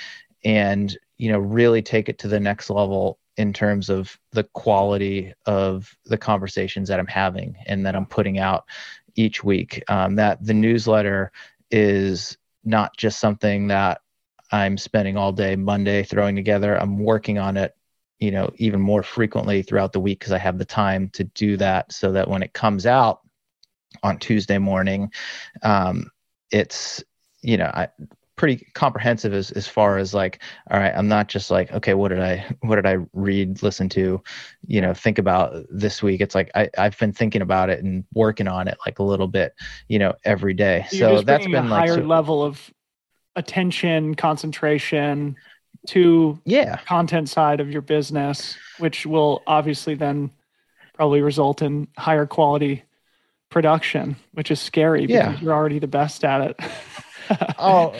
[0.45, 5.33] and, you know, really take it to the next level in terms of the quality
[5.45, 8.65] of the conversations that I'm having and that I'm putting out
[9.15, 9.83] each week.
[9.89, 11.33] Um, that the newsletter
[11.71, 14.01] is not just something that
[14.53, 16.81] I'm spending all day Monday throwing together.
[16.81, 17.75] I'm working on it
[18.19, 21.57] you know even more frequently throughout the week because i have the time to do
[21.57, 23.21] that so that when it comes out
[24.03, 25.11] on tuesday morning
[25.63, 26.11] um,
[26.51, 27.03] it's
[27.43, 27.89] you know I,
[28.37, 32.09] pretty comprehensive as, as far as like all right i'm not just like okay what
[32.09, 34.23] did i what did i read listen to
[34.67, 36.21] you know think about this week?
[36.21, 39.29] It's like I, i've been thinking about it and working on it like a little
[39.29, 39.55] bit
[39.89, 40.87] you know every day.
[40.91, 42.71] So that's been like a like higher so, level of
[43.37, 45.37] attention concentration
[45.89, 50.31] to yeah content side of your business, which will obviously then
[50.95, 52.83] probably result in higher quality
[53.51, 55.41] production, which is scary because yeah.
[55.41, 56.61] you're already the best at it.
[57.59, 57.95] oh,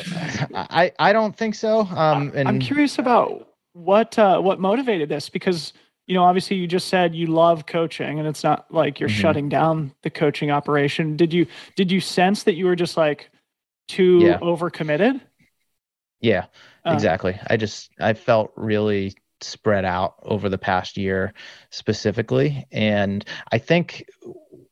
[0.55, 1.81] I I don't think so.
[1.81, 5.73] Um, and I'm curious about what uh, what motivated this because
[6.07, 9.21] you know obviously you just said you love coaching and it's not like you're mm-hmm.
[9.21, 11.17] shutting down the coaching operation.
[11.17, 11.47] Did you
[11.77, 13.31] did you sense that you were just like
[13.89, 14.39] too yeah.
[14.39, 15.21] overcommitted?
[16.21, 16.47] Yeah,
[16.87, 17.39] uh, exactly.
[17.49, 21.35] I just I felt really spread out over the past year
[21.71, 22.67] specifically.
[22.73, 24.07] And I think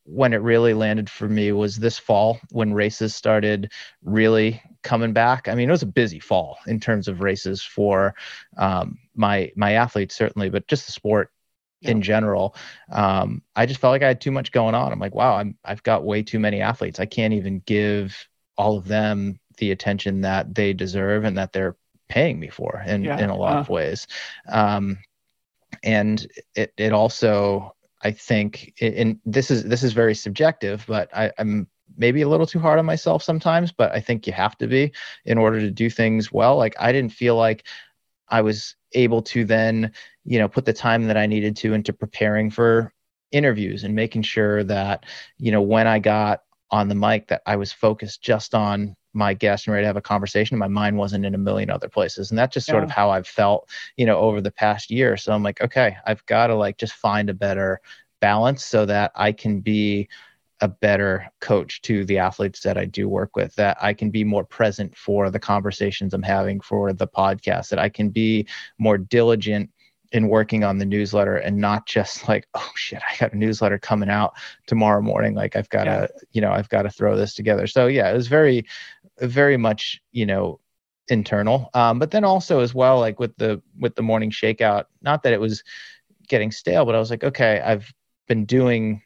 [0.04, 5.48] when it really landed for me was this fall when races started really coming back.
[5.48, 8.14] I mean, it was a busy fall in terms of races for
[8.56, 11.30] um, my my athletes certainly, but just the sport
[11.80, 11.92] yeah.
[11.92, 12.54] in general.
[12.92, 14.92] Um, I just felt like I had too much going on.
[14.92, 17.00] I'm like, wow, I'm I've got way too many athletes.
[17.00, 21.76] I can't even give all of them the attention that they deserve and that they're
[22.08, 23.18] paying me for in, yeah.
[23.18, 23.60] in a lot uh.
[23.60, 24.06] of ways.
[24.48, 24.98] Um,
[25.82, 31.32] and it, it also, I think, and this is, this is very subjective, but I,
[31.38, 34.66] I'm maybe a little too hard on myself sometimes, but I think you have to
[34.66, 34.92] be
[35.24, 36.56] in order to do things well.
[36.56, 37.64] Like I didn't feel like
[38.28, 39.92] I was able to then,
[40.24, 42.92] you know, put the time that I needed to into preparing for
[43.32, 45.04] interviews and making sure that,
[45.38, 49.34] you know, when I got on the mic that I was focused just on my
[49.34, 50.58] guest and ready to have a conversation.
[50.58, 52.30] My mind wasn't in a million other places.
[52.30, 52.86] And that's just sort yeah.
[52.86, 55.16] of how I've felt, you know, over the past year.
[55.16, 57.80] So I'm like, okay, I've got to like just find a better
[58.20, 60.08] balance so that I can be
[60.60, 64.24] a better coach to the athletes that I do work with, that I can be
[64.24, 68.46] more present for the conversations I'm having for the podcast, that I can be
[68.78, 69.70] more diligent
[70.14, 73.78] in working on the newsletter and not just like oh shit i got a newsletter
[73.78, 74.32] coming out
[74.66, 76.20] tomorrow morning like i've got to yeah.
[76.32, 78.64] you know i've got to throw this together so yeah it was very
[79.20, 80.60] very much you know
[81.08, 81.70] internal.
[81.74, 85.32] Um, but then also as well like with the with the morning shakeout not that
[85.32, 85.62] it was
[86.26, 87.92] getting stale but i was like okay i've
[88.28, 89.02] been doing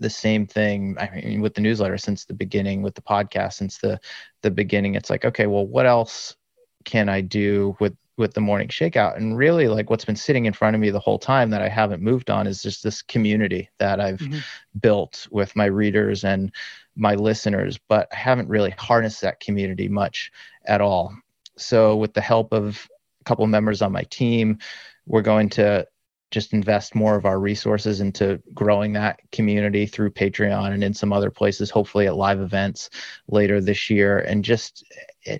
[0.00, 3.78] the same thing i mean with the newsletter since the beginning with the podcast since
[3.78, 4.00] the
[4.42, 4.94] the beginning.
[4.94, 6.36] It's like okay well what else
[6.84, 9.16] can i do with with the morning shakeout?
[9.16, 11.68] And really like what's been sitting in front of me the whole time that i
[11.68, 14.40] haven't moved on is just this community that i've mm-hmm.
[14.80, 16.52] built with my readers and
[16.98, 20.30] my listeners but i haven't really harnessed that community much
[20.66, 21.16] at all.
[21.56, 22.88] So with the help of
[23.20, 24.58] a couple of members on my team
[25.06, 25.86] we're going to
[26.30, 31.12] just invest more of our resources into growing that community through Patreon and in some
[31.12, 32.90] other places, hopefully at live events
[33.28, 34.84] later this year, and just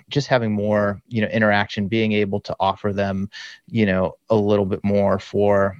[0.09, 3.29] just having more you know interaction, being able to offer them
[3.67, 5.77] you know a little bit more for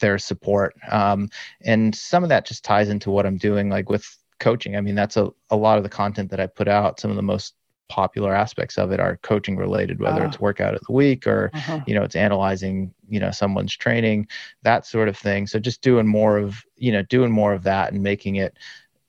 [0.00, 1.28] their support, um,
[1.62, 4.76] and some of that just ties into what I'm doing, like with coaching.
[4.76, 7.00] I mean, that's a, a lot of the content that I put out.
[7.00, 7.54] Some of the most
[7.88, 11.50] popular aspects of it are coaching related whether uh, it's workout of the week or
[11.54, 11.80] uh-huh.
[11.86, 14.28] you know it's analyzing you know someone's training
[14.62, 17.90] that sort of thing so just doing more of you know doing more of that
[17.90, 18.58] and making it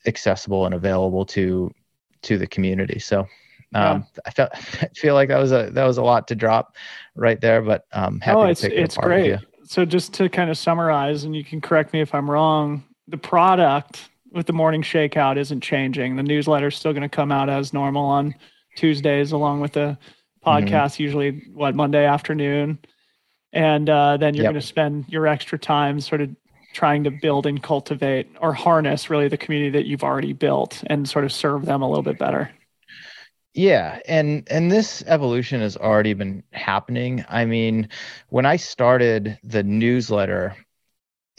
[0.08, 1.70] accessible and available to
[2.22, 3.28] to the community so
[3.76, 4.22] um, yeah.
[4.26, 4.50] I felt
[4.82, 6.76] I feel like that was a that was a lot to drop
[7.16, 9.40] right there, but um, happy oh, it's, to pick it's great.
[9.66, 13.18] So just to kind of summarize, and you can correct me if I'm wrong, the
[13.18, 16.16] product with the morning shakeout isn't changing.
[16.16, 18.36] The newsletter is still going to come out as normal on
[18.76, 19.98] Tuesdays, along with the
[20.46, 21.04] podcast, mm-hmm.
[21.04, 22.80] usually what Monday afternoon,
[23.54, 24.54] and uh, then you're yep.
[24.54, 26.30] going to spend your extra time sort of
[26.74, 31.10] trying to build and cultivate or harness really the community that you've already built and
[31.10, 32.50] sort of serve them a little bit better.
[33.56, 37.26] Yeah, and and this evolution has already been happening.
[37.28, 37.90] I mean,
[38.30, 40.56] when I started the newsletter,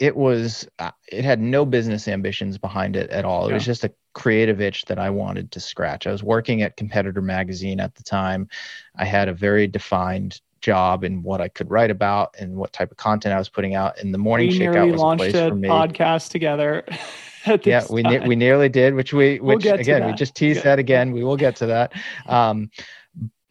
[0.01, 3.45] it was uh, it had no business ambitions behind it at all.
[3.45, 3.53] It yeah.
[3.53, 6.07] was just a creative itch that I wanted to scratch.
[6.07, 8.49] I was working at Competitor Magazine at the time.
[8.95, 12.89] I had a very defined job in what I could write about and what type
[12.89, 13.99] of content I was putting out.
[13.99, 15.69] In the morning we shakeout was a place a for me.
[15.69, 16.83] Podcast together.
[17.63, 20.79] yeah, we ne- we nearly did, which we which we'll again we just teased that
[20.79, 21.11] again.
[21.11, 21.93] We will get to that.
[22.25, 22.71] Um,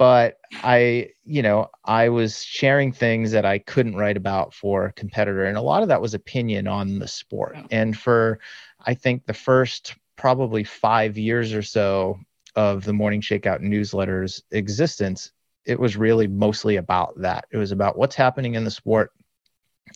[0.00, 4.92] but I, you know, I was sharing things that I couldn't write about for a
[4.94, 7.58] competitor, and a lot of that was opinion on the sport.
[7.70, 8.40] And for,
[8.80, 12.18] I think the first probably five years or so
[12.56, 15.32] of the Morning Shakeout newsletter's existence,
[15.66, 17.44] it was really mostly about that.
[17.50, 19.12] It was about what's happening in the sport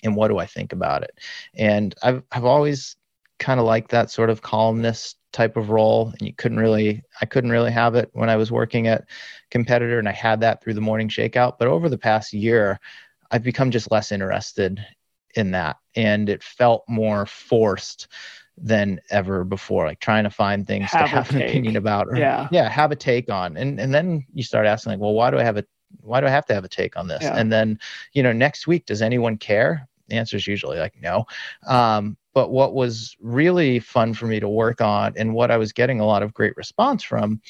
[0.02, 1.18] and what do I think about it.
[1.54, 2.96] And I've I've always
[3.38, 7.26] kind of liked that sort of columnist type of role and you couldn't really i
[7.26, 9.04] couldn't really have it when i was working at
[9.50, 11.58] competitor and i had that through the morning shakeout.
[11.58, 12.80] But over the past year
[13.30, 14.82] i've become just less interested
[15.34, 18.06] in that and it felt more forced
[18.56, 21.48] than ever before like trying to find things have to have an take.
[21.48, 22.48] opinion about or yeah.
[22.52, 23.56] Yeah have a take on.
[23.56, 25.64] And and then you start asking like well why do i have a
[26.00, 27.22] why do i have to have a take on this?
[27.22, 27.36] Yeah.
[27.36, 27.78] and then
[28.12, 29.88] you know next week does anyone care?
[30.08, 31.26] The answer is usually like no.
[31.66, 35.72] Um, but what was really fun for me to work on and what I was
[35.72, 37.40] getting a lot of great response from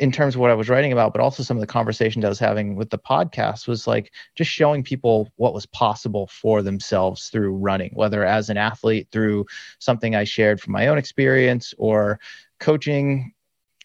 [0.00, 2.28] in terms of what I was writing about, but also some of the conversations I
[2.30, 7.28] was having with the podcast was like just showing people what was possible for themselves
[7.28, 9.44] through running, whether as an athlete through
[9.78, 12.18] something I shared from my own experience or
[12.60, 13.34] coaching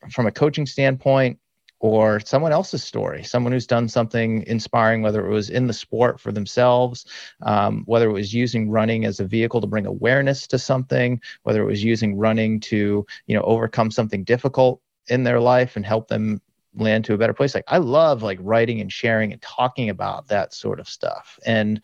[0.10, 1.38] from a coaching standpoint
[1.86, 6.20] or someone else's story, someone who's done something inspiring, whether it was in the sport
[6.20, 7.06] for themselves,
[7.44, 11.62] um, whether it was using running as a vehicle to bring awareness to something, whether
[11.62, 16.08] it was using running to, you know, overcome something difficult in their life and help
[16.08, 16.42] them
[16.74, 17.54] land to a better place.
[17.54, 21.38] Like I love like writing and sharing and talking about that sort of stuff.
[21.46, 21.84] And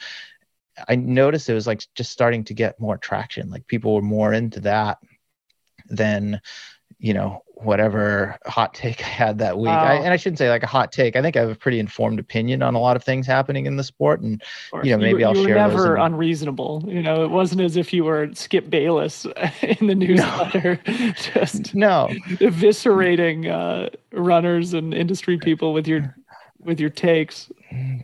[0.89, 3.51] I noticed it was like just starting to get more traction.
[3.51, 4.97] Like people were more into that
[5.89, 6.41] than
[7.01, 9.69] you know whatever hot take I had that week.
[9.69, 11.15] I, and I shouldn't say like a hot take.
[11.15, 13.75] I think I have a pretty informed opinion on a lot of things happening in
[13.75, 14.41] the sport, and
[14.83, 15.57] you know maybe you, I'll you share.
[15.57, 16.83] You were never unreasonable.
[16.87, 19.25] You know, it wasn't as if you were Skip Bayless
[19.61, 21.11] in the newsletter, no.
[21.33, 22.07] just no
[22.39, 26.15] eviscerating uh, runners and industry people with your
[26.59, 27.51] with your takes.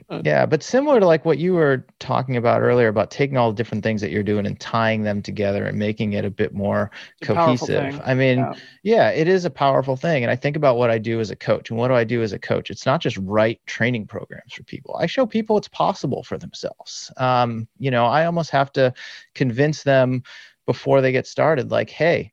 [0.10, 3.52] Uh, yeah, but similar to like what you were talking about earlier about taking all
[3.52, 6.54] the different things that you're doing and tying them together and making it a bit
[6.54, 6.90] more
[7.22, 8.00] cohesive.
[8.06, 8.54] I mean, yeah.
[8.84, 10.24] yeah, it is a powerful thing.
[10.24, 11.70] And I think about what I do as a coach.
[11.70, 12.70] And what do I do as a coach?
[12.70, 14.96] It's not just write training programs for people.
[14.96, 17.12] I show people it's possible for themselves.
[17.18, 18.94] Um, you know, I almost have to
[19.36, 20.24] convince them
[20.66, 22.32] before they get started, like, hey,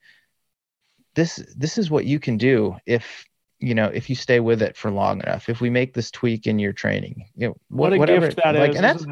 [1.15, 3.25] this this is what you can do if
[3.65, 6.47] you know if you stay with it for long enough if we make this tweak
[6.47, 9.07] in your training you know what, what a whatever, gift that like, is, and that's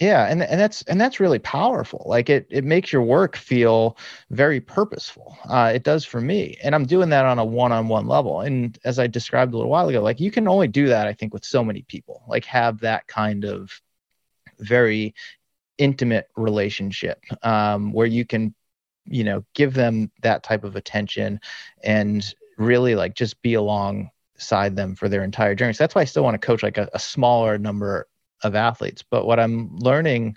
[0.00, 2.04] yeah and, and that's and that's really powerful.
[2.06, 3.96] Like it it makes your work feel
[4.30, 5.38] very purposeful.
[5.48, 8.40] Uh, it does for me and i'm doing that on a one-on-one level.
[8.40, 11.12] And as i described a little while ago like you can only do that i
[11.12, 13.80] think with so many people like have that kind of
[14.58, 15.14] very
[15.78, 18.54] intimate relationship um, where you can
[19.06, 21.40] you know give them that type of attention
[21.82, 25.72] and really like just be alongside them for their entire journey.
[25.72, 28.06] So that's why I still want to coach like a, a smaller number
[28.42, 29.02] of athletes.
[29.08, 30.36] But what I'm learning,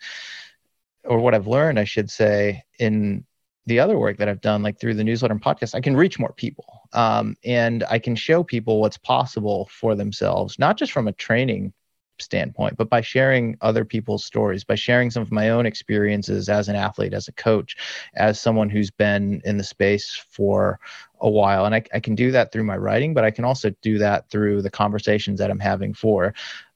[1.04, 3.26] or what I've learned, I should say, in
[3.66, 6.20] the other work that I've done, like through the newsletter and podcast, I can reach
[6.20, 6.82] more people.
[6.94, 11.74] Um, and I can show people what's possible for themselves, not just from a training
[12.20, 16.70] standpoint, but by sharing other people's stories, by sharing some of my own experiences as
[16.70, 17.76] an athlete, as a coach,
[18.16, 20.80] as someone who's been in the space for
[21.22, 21.66] a while.
[21.66, 24.30] And I, I can do that through my writing, but I can also do that
[24.30, 26.34] through the conversations that I'm having for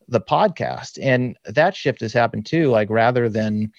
[0.07, 0.97] the podcast.
[1.01, 2.69] And that shift has happened too.
[2.69, 3.71] Like rather than,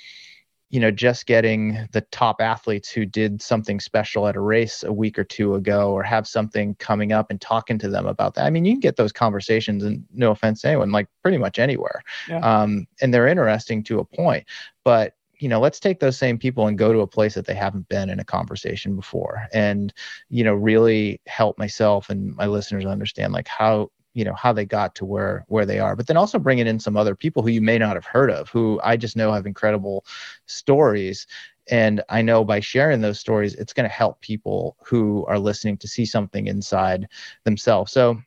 [0.72, 4.92] you know, just getting the top athletes who did something special at a race a
[4.92, 8.46] week or two ago or have something coming up and talking to them about that.
[8.46, 11.58] I mean, you can get those conversations and no offense to anyone, like pretty much
[11.58, 12.02] anywhere.
[12.26, 12.38] Yeah.
[12.38, 14.46] Um, and they're interesting to a point.
[14.82, 17.54] But you know let's take those same people and go to a place that they
[17.54, 19.92] haven't been in a conversation before and
[20.28, 24.64] you know really help myself and my listeners understand like how you know how they
[24.64, 27.48] got to where where they are but then also bringing in some other people who
[27.48, 30.04] you may not have heard of who i just know have incredible
[30.46, 31.26] stories
[31.70, 35.76] and i know by sharing those stories it's going to help people who are listening
[35.76, 37.08] to see something inside
[37.44, 38.18] themselves so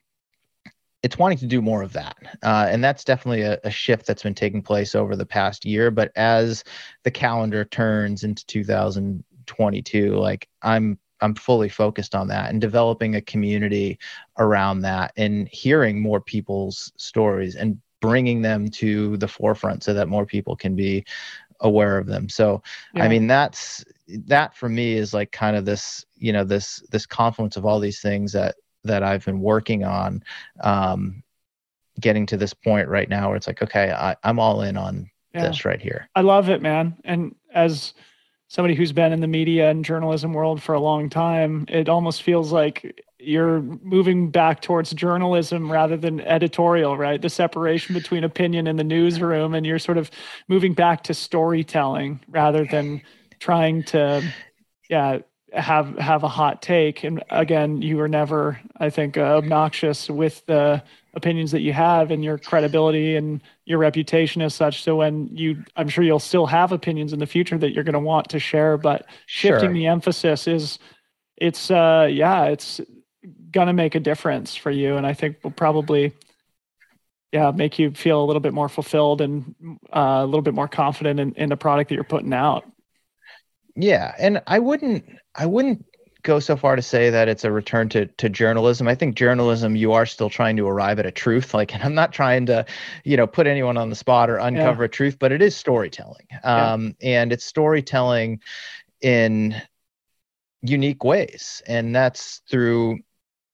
[1.06, 2.18] it's wanting to do more of that.
[2.42, 5.92] Uh, and that's definitely a, a, shift that's been taking place over the past year.
[5.92, 6.64] But as
[7.04, 13.22] the calendar turns into 2022, like I'm I'm fully focused on that and developing a
[13.22, 14.00] community
[14.38, 20.08] around that and hearing more people's stories and bringing them to the forefront so that
[20.08, 21.06] more people can be
[21.62, 22.28] aware of them.
[22.30, 22.62] So
[22.94, 23.04] yeah.
[23.04, 27.06] I mean that's that for me is like kind of this, you know, this this
[27.06, 30.24] confluence of all these things that that I've been working on,
[30.62, 31.24] um,
[32.00, 35.10] getting to this point right now where it's like, okay, I, I'm all in on
[35.34, 35.48] yeah.
[35.48, 36.10] this right here.
[36.16, 36.98] I love it, man.
[37.04, 37.94] And as
[38.48, 42.24] somebody who's been in the media and journalism world for a long time, it almost
[42.24, 47.22] feels like you're moving back towards journalism rather than editorial, right?
[47.22, 50.12] The separation between opinion and the newsroom, and you're sort of
[50.48, 53.02] moving back to storytelling rather than
[53.40, 54.22] trying to,
[54.90, 55.20] yeah,
[55.54, 60.46] have have a hot take and again you were never i think uh, obnoxious with
[60.48, 60.84] the
[61.14, 65.64] opinions that you have and your credibility and your reputation as such so when you
[65.76, 68.40] i'm sure you'll still have opinions in the future that you're going to want to
[68.40, 69.74] share but shifting sure.
[69.74, 70.80] the emphasis is
[71.38, 72.80] it's uh yeah it's
[73.52, 76.14] going to make a difference for you and i think will probably
[77.32, 79.56] yeah make you feel a little bit more fulfilled and
[79.92, 82.66] uh, a little bit more confident in, in the product that you're putting out
[83.76, 85.06] yeah, and I wouldn't
[85.36, 85.86] I wouldn't
[86.26, 88.88] go so far to say that it's a return to to journalism.
[88.88, 91.54] I think journalism you are still trying to arrive at a truth.
[91.54, 92.66] Like, and I'm not trying to,
[93.06, 94.88] you know, put anyone on the spot or uncover yeah.
[94.88, 96.28] a truth, but it is storytelling.
[96.44, 97.22] Um, yeah.
[97.22, 98.42] and it's storytelling
[99.02, 99.56] in
[100.62, 103.00] unique ways, and that's through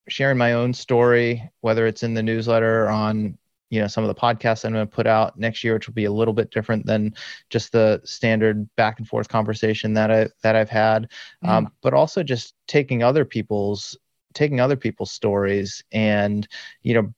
[0.09, 3.37] sharing my own story, whether it's in the newsletter or on
[3.71, 5.95] you know some of the podcasts i'm going to put out next year which will
[5.95, 7.11] be a little bit different than
[7.49, 11.09] just the standard back and forth conversation that i that i've had
[11.43, 11.49] mm.
[11.49, 13.97] um, but also just taking other people's
[14.33, 16.47] taking other people's stories and
[16.83, 17.11] you know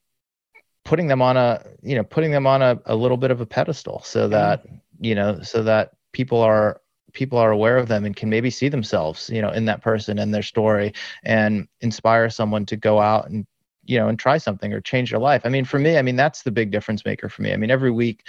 [0.84, 3.46] putting them on a you know putting them on a, a little bit of a
[3.46, 4.64] pedestal so that
[5.00, 6.80] you know so that people are
[7.12, 10.18] people are aware of them and can maybe see themselves you know in that person
[10.18, 10.92] and their story
[11.22, 13.46] and inspire someone to go out and
[13.86, 16.16] you know and try something or change your life i mean for me i mean
[16.16, 18.24] that's the big difference maker for me i mean every week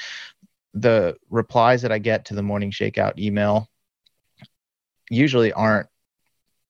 [0.73, 3.69] the replies that i get to the morning shakeout email
[5.09, 5.87] usually aren't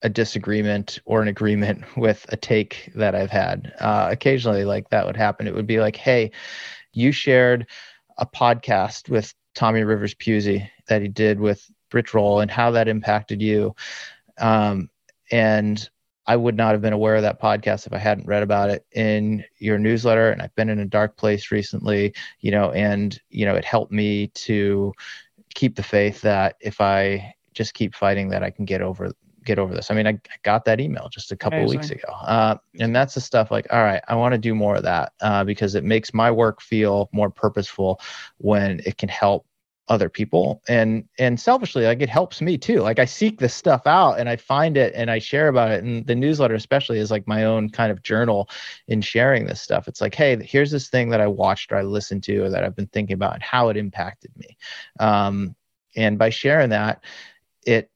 [0.01, 3.73] a disagreement or an agreement with a take that I've had.
[3.79, 5.47] Uh, occasionally, like that would happen.
[5.47, 6.31] It would be like, hey,
[6.93, 7.67] you shared
[8.17, 12.88] a podcast with Tommy Rivers Puzey that he did with Rich Roll and how that
[12.88, 13.75] impacted you.
[14.38, 14.89] Um,
[15.31, 15.89] and
[16.28, 18.86] I would not have been aware of that podcast if I hadn't read about it
[18.91, 20.32] in your newsletter.
[20.32, 23.91] And I've been in a dark place recently, you know, and, you know, it helped
[23.91, 24.93] me to
[25.53, 29.11] keep the faith that if I just keep fighting that I can get over
[29.45, 29.91] get over this.
[29.91, 31.80] I mean, I, I got that email just a couple Amazing.
[31.80, 34.76] weeks ago, uh, and that's the stuff like, all right, I want to do more
[34.76, 38.01] of that uh, because it makes my work feel more purposeful
[38.39, 39.45] when it can help
[39.88, 43.86] other people and and selfishly like it helps me too like i seek this stuff
[43.86, 47.11] out and i find it and i share about it and the newsletter especially is
[47.11, 48.49] like my own kind of journal
[48.88, 51.83] in sharing this stuff it's like hey here's this thing that i watched or i
[51.83, 54.57] listened to or that i've been thinking about and how it impacted me
[54.99, 55.55] um,
[55.95, 57.03] and by sharing that
[57.63, 57.91] it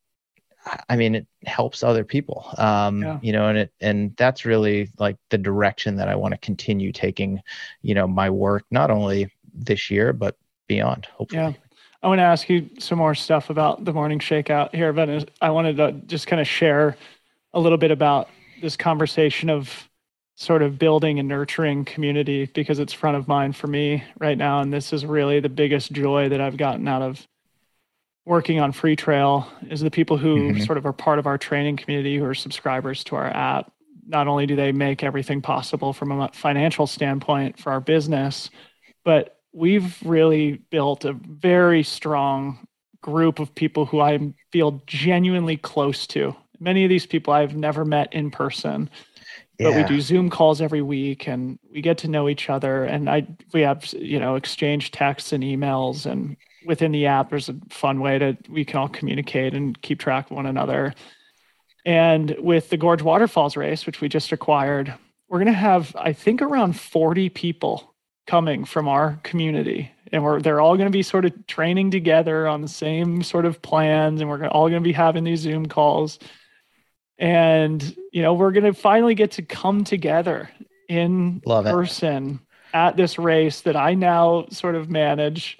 [0.87, 3.19] I mean, it helps other people, um, yeah.
[3.23, 6.91] you know, and it, and that's really like the direction that I want to continue
[6.91, 7.41] taking,
[7.81, 10.37] you know, my work, not only this year, but
[10.67, 11.41] beyond, hopefully.
[11.41, 11.68] Yeah.
[12.01, 15.49] I want to ask you some more stuff about the morning shakeout here, but I
[15.49, 16.95] wanted to just kind of share
[17.53, 18.29] a little bit about
[18.61, 19.89] this conversation of
[20.35, 24.61] sort of building and nurturing community because it's front of mind for me right now.
[24.61, 27.27] And this is really the biggest joy that I've gotten out of
[28.25, 30.63] working on FreeTrail is the people who mm-hmm.
[30.63, 33.73] sort of are part of our training community who are subscribers to our app.
[34.07, 38.49] Not only do they make everything possible from a financial standpoint for our business,
[39.03, 42.67] but we've really built a very strong
[43.01, 46.35] group of people who I feel genuinely close to.
[46.59, 48.89] Many of these people I've never met in person,
[49.57, 49.69] yeah.
[49.69, 52.83] but we do Zoom calls every week and we get to know each other.
[52.83, 56.35] And I we have you know exchange texts and emails and
[56.65, 60.29] within the app, there's a fun way to we can all communicate and keep track
[60.29, 60.93] of one another.
[61.85, 64.93] And with the Gorge Waterfalls race, which we just acquired,
[65.29, 67.93] we're going to have I think around 40 people
[68.29, 69.91] coming from our community.
[70.11, 73.45] And we're they're all going to be sort of training together on the same sort
[73.45, 76.19] of plans and we're all going to be having these zoom calls.
[77.17, 77.81] And
[78.13, 80.51] you know we're going to finally get to come together
[80.87, 82.39] in Love person
[82.73, 82.77] it.
[82.77, 85.57] at this race that i now sort of manage.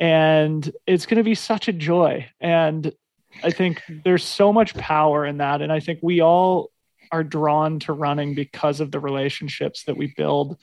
[0.00, 2.28] And it's going to be such a joy.
[2.40, 2.92] And
[3.44, 5.62] i think there's so much power in that.
[5.62, 6.72] And i think we all
[7.12, 10.58] are drawn to running because of the relationships that we build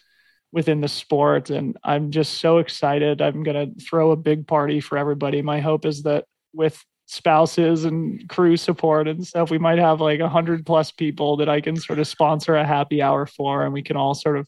[0.52, 4.80] within the sport and i'm just so excited i'm going to throw a big party
[4.80, 9.78] for everybody my hope is that with spouses and crew support and stuff we might
[9.78, 13.26] have like a hundred plus people that i can sort of sponsor a happy hour
[13.26, 14.48] for and we can all sort of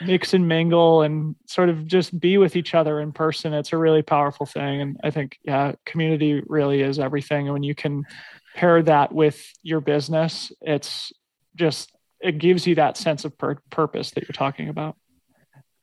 [0.00, 3.52] mix and mingle and sort of just be with each other in person.
[3.52, 4.80] It's a really powerful thing.
[4.80, 7.46] And I think, yeah, community really is everything.
[7.46, 8.04] And when you can
[8.54, 11.12] pair that with your business, it's
[11.56, 14.96] just, it gives you that sense of pur- purpose that you're talking about.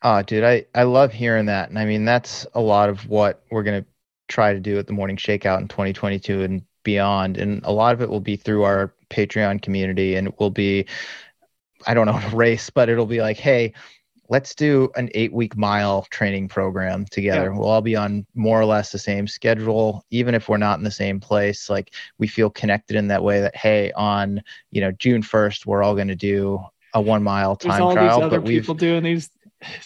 [0.01, 1.69] Oh, dude, I, I love hearing that.
[1.69, 3.89] And I mean, that's a lot of what we're going to
[4.27, 7.37] try to do at the morning shakeout in 2022 and beyond.
[7.37, 10.85] And a lot of it will be through our Patreon community and it will be,
[11.85, 13.73] I don't know, a race, but it'll be like, hey,
[14.29, 17.51] let's do an eight week mile training program together.
[17.51, 17.57] Yeah.
[17.57, 20.83] We'll all be on more or less the same schedule, even if we're not in
[20.83, 21.69] the same place.
[21.69, 24.41] Like we feel connected in that way that, hey, on,
[24.71, 28.19] you know, June 1st, we're all going to do a one mile time all trial.
[28.19, 29.29] These other but people doing these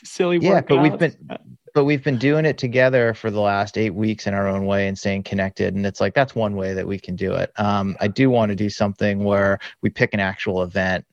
[0.03, 1.15] silly Yeah, but we've been,
[1.73, 4.87] but we've been doing it together for the last eight weeks in our own way
[4.87, 5.75] and staying connected.
[5.75, 7.51] And it's like, that's one way that we can do it.
[7.57, 11.05] Um, I do want to do something where we pick an actual event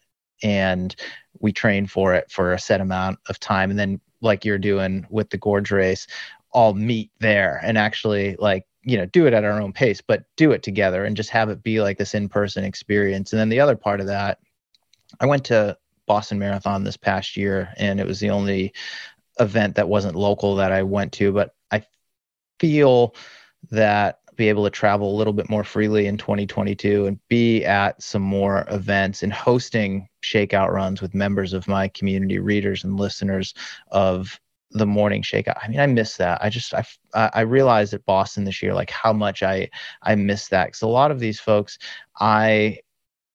[0.42, 0.94] and
[1.38, 5.06] we train for it for a set amount of time and then like you're doing
[5.10, 6.06] with the gorge race
[6.52, 10.24] all meet there and actually like you know do it at our own pace but
[10.36, 13.60] do it together and just have it be like this in-person experience and then the
[13.60, 14.38] other part of that
[15.20, 15.76] i went to
[16.10, 18.72] boston marathon this past year and it was the only
[19.38, 21.80] event that wasn't local that i went to but i
[22.58, 23.14] feel
[23.70, 28.02] that be able to travel a little bit more freely in 2022 and be at
[28.02, 33.52] some more events and hosting shakeout runs with members of my community, readers and listeners
[33.90, 34.40] of
[34.70, 35.58] the morning shakeout.
[35.62, 36.42] I mean, I miss that.
[36.42, 39.68] I just I I realized at Boston this year like how much I
[40.02, 41.78] I miss that because a lot of these folks
[42.18, 42.78] I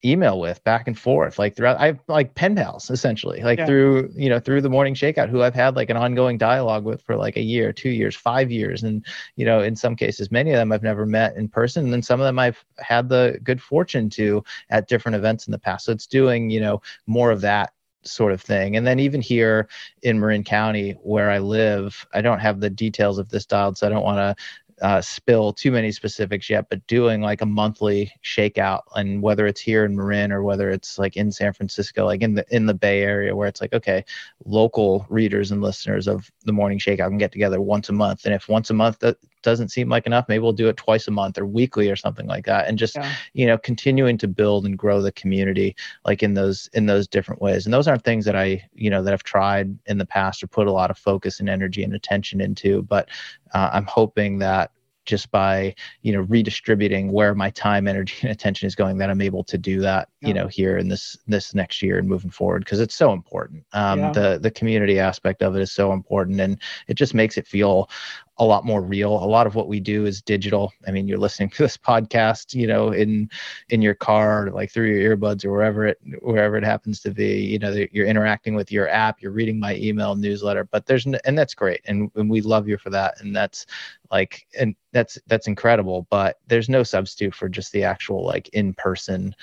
[0.04, 3.66] email with back and forth like throughout i have like pen pals essentially like yeah.
[3.66, 7.02] through you know through the morning shakeout who i've had like an ongoing dialogue with
[7.02, 10.52] for like a year two years five years and you know in some cases many
[10.52, 13.40] of them i've never met in person and then some of them i've had the
[13.44, 17.32] good fortune to at different events in the past so it's doing you know more
[17.32, 17.72] of that
[18.08, 18.76] sort of thing.
[18.76, 19.68] And then even here
[20.04, 23.88] in Marin County, where I live, I don't have the details of this dialed, so
[23.88, 24.44] I don't want to
[24.82, 29.62] uh, spill too many specifics yet, but doing like a monthly shakeout, and whether it's
[29.62, 32.74] here in Marin or whether it's like in San Francisco, like in the in the
[32.74, 34.04] Bay Area, where it's like okay,
[34.46, 38.34] local readers and listeners of the Morning Shakeout can get together once a month, and
[38.34, 41.12] if once a month that doesn't seem like enough, maybe we'll do it twice a
[41.12, 43.14] month or weekly or something like that, and just yeah.
[43.34, 47.42] you know continuing to build and grow the community like in those in those different
[47.42, 47.66] ways.
[47.66, 50.48] And those aren't things that I you know that I've tried in the past or
[50.48, 53.08] put a lot of focus and energy and attention into, but
[53.54, 54.72] uh, I'm hoping that
[55.06, 59.22] just by you know redistributing where my time energy and attention is going that i'm
[59.22, 60.28] able to do that yeah.
[60.28, 63.64] you know here in this this next year and moving forward because it's so important
[63.74, 64.12] um, yeah.
[64.12, 67.90] the the community aspect of it is so important and it just makes it feel
[68.38, 69.12] a lot more real.
[69.12, 70.74] A lot of what we do is digital.
[70.86, 73.30] I mean, you're listening to this podcast, you know, in
[73.70, 77.40] in your car, like through your earbuds or wherever it wherever it happens to be.
[77.42, 80.66] You know, you're interacting with your app, you're reading my email newsletter.
[80.66, 83.66] But there's and that's great, and and we love you for that, and that's
[84.12, 86.08] like and that's that's incredible.
[86.10, 89.36] But there's no substitute for just the actual like in person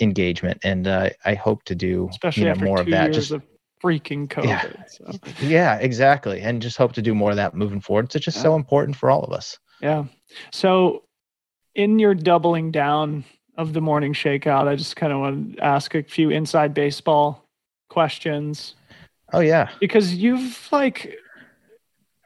[0.00, 3.12] engagement, and uh, I hope to do especially you know, more of that.
[3.12, 3.42] Just of
[3.84, 4.46] freaking COVID.
[4.46, 4.84] Yeah.
[4.86, 5.46] So.
[5.46, 6.40] yeah, exactly.
[6.40, 8.06] And just hope to do more of that moving forward.
[8.14, 8.42] It's just yeah.
[8.42, 9.58] so important for all of us.
[9.80, 10.04] Yeah.
[10.52, 11.04] So
[11.74, 13.24] in your doubling down
[13.56, 17.44] of the morning shakeout, I just kind of want to ask a few inside baseball
[17.88, 18.74] questions.
[19.32, 19.68] Oh yeah.
[19.80, 21.16] Because you've like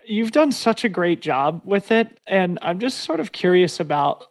[0.06, 4.26] you've done such a great job with it and I'm just sort of curious about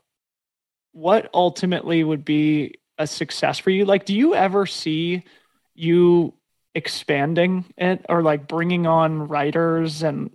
[0.92, 3.86] what ultimately would be a success for you.
[3.86, 5.24] Like do you ever see
[5.76, 6.34] you
[6.78, 10.30] expanding it or like bringing on writers and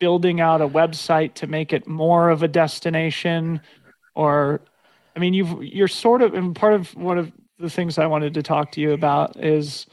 [0.00, 3.60] building out a website to make it more of a destination
[4.16, 4.60] or
[5.14, 7.30] i mean you've you're sort of and part of one of
[7.60, 9.86] the things i wanted to talk to you about is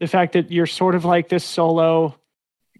[0.00, 2.18] the fact that you're sort of like this solo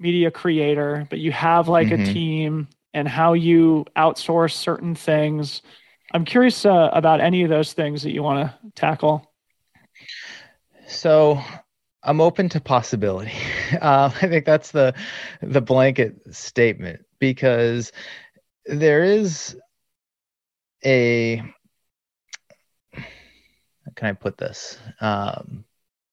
[0.00, 2.02] media creator but you have like mm-hmm.
[2.02, 5.62] a team and how you outsource certain things
[6.12, 9.32] i'm curious uh, about any of those things that you want to tackle
[10.88, 11.40] so
[12.02, 13.32] I'm open to possibility.
[13.80, 14.94] Uh, I think that's the
[15.42, 17.92] the blanket statement because
[18.66, 19.56] there is
[20.84, 21.36] a
[22.96, 24.78] how can I put this?
[25.00, 25.64] Um,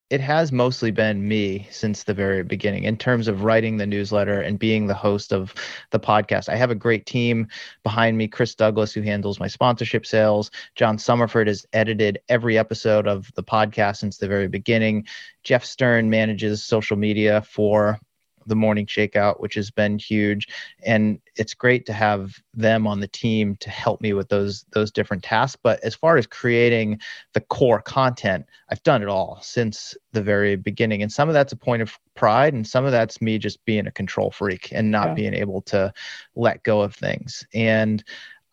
[0.08, 4.40] it has mostly been me since the very beginning in terms of writing the newsletter
[4.40, 5.52] and being the host of
[5.90, 6.48] the podcast.
[6.48, 7.48] I have a great team
[7.82, 10.52] behind me Chris Douglas, who handles my sponsorship sales.
[10.76, 15.06] John Summerford has edited every episode of the podcast since the very beginning.
[15.42, 17.98] Jeff Stern manages social media for
[18.46, 20.48] the morning shakeout, which has been huge.
[20.84, 24.90] And it's great to have them on the team to help me with those those
[24.90, 25.58] different tasks.
[25.62, 27.00] But as far as creating
[27.34, 31.02] the core content, I've done it all since the very beginning.
[31.02, 33.86] And some of that's a point of pride, and some of that's me just being
[33.86, 35.14] a control freak and not yeah.
[35.14, 35.92] being able to
[36.34, 37.44] let go of things.
[37.54, 38.02] And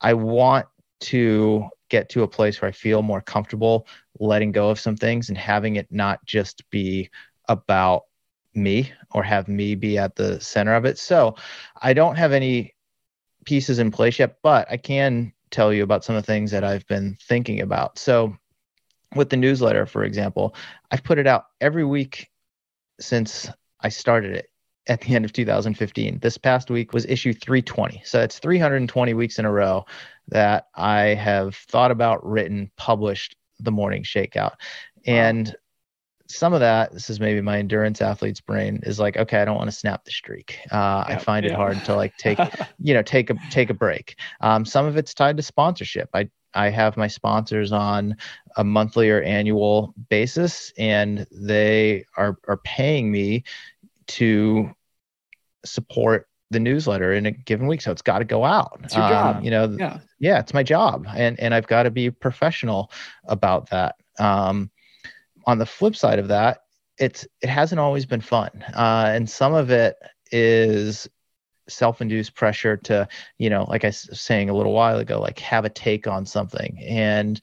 [0.01, 0.65] I want
[1.01, 3.87] to get to a place where I feel more comfortable
[4.19, 7.09] letting go of some things and having it not just be
[7.49, 8.03] about
[8.55, 10.97] me or have me be at the center of it.
[10.97, 11.35] So
[11.81, 12.75] I don't have any
[13.45, 16.63] pieces in place yet, but I can tell you about some of the things that
[16.63, 17.99] I've been thinking about.
[17.99, 18.35] So
[19.15, 20.55] with the newsletter, for example,
[20.91, 22.29] I've put it out every week
[22.99, 23.49] since
[23.79, 24.49] I started it
[24.87, 26.19] at the end of 2015.
[26.19, 28.01] This past week was issue 320.
[28.05, 29.85] So it's 320 weeks in a row
[30.29, 34.53] that I have thought about, written, published the morning shakeout.
[35.05, 35.55] And
[36.27, 39.57] some of that, this is maybe my endurance athlete's brain, is like, okay, I don't
[39.57, 40.59] want to snap the streak.
[40.71, 41.51] Uh, yeah, I find yeah.
[41.51, 42.39] it hard to like take,
[42.79, 44.15] you know, take a take a break.
[44.41, 46.09] Um, some of it's tied to sponsorship.
[46.13, 48.15] I I have my sponsors on
[48.55, 53.43] a monthly or annual basis, and they are are paying me
[54.07, 54.71] to
[55.65, 57.81] support the newsletter in a given week.
[57.81, 58.79] So it's got to go out.
[58.83, 59.43] It's your um, job.
[59.43, 59.99] You know, yeah.
[60.19, 62.91] yeah, it's my job, and and I've got to be professional
[63.25, 63.95] about that.
[64.19, 64.69] Um,
[65.45, 66.61] on the flip side of that,
[66.97, 69.95] it's it hasn't always been fun, uh, and some of it
[70.31, 71.07] is
[71.69, 75.63] self-induced pressure to you know like i was saying a little while ago like have
[75.63, 77.39] a take on something and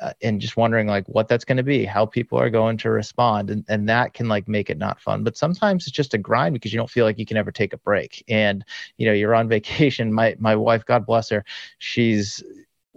[0.00, 2.90] uh, and just wondering like what that's going to be how people are going to
[2.90, 3.50] respond.
[3.50, 5.24] And, and that can like make it not fun.
[5.24, 7.72] But sometimes it's just a grind because you don't feel like you can ever take
[7.72, 8.24] a break.
[8.28, 8.64] And
[8.96, 10.12] you know you're on vacation.
[10.12, 11.44] My my wife god bless her
[11.78, 12.42] she's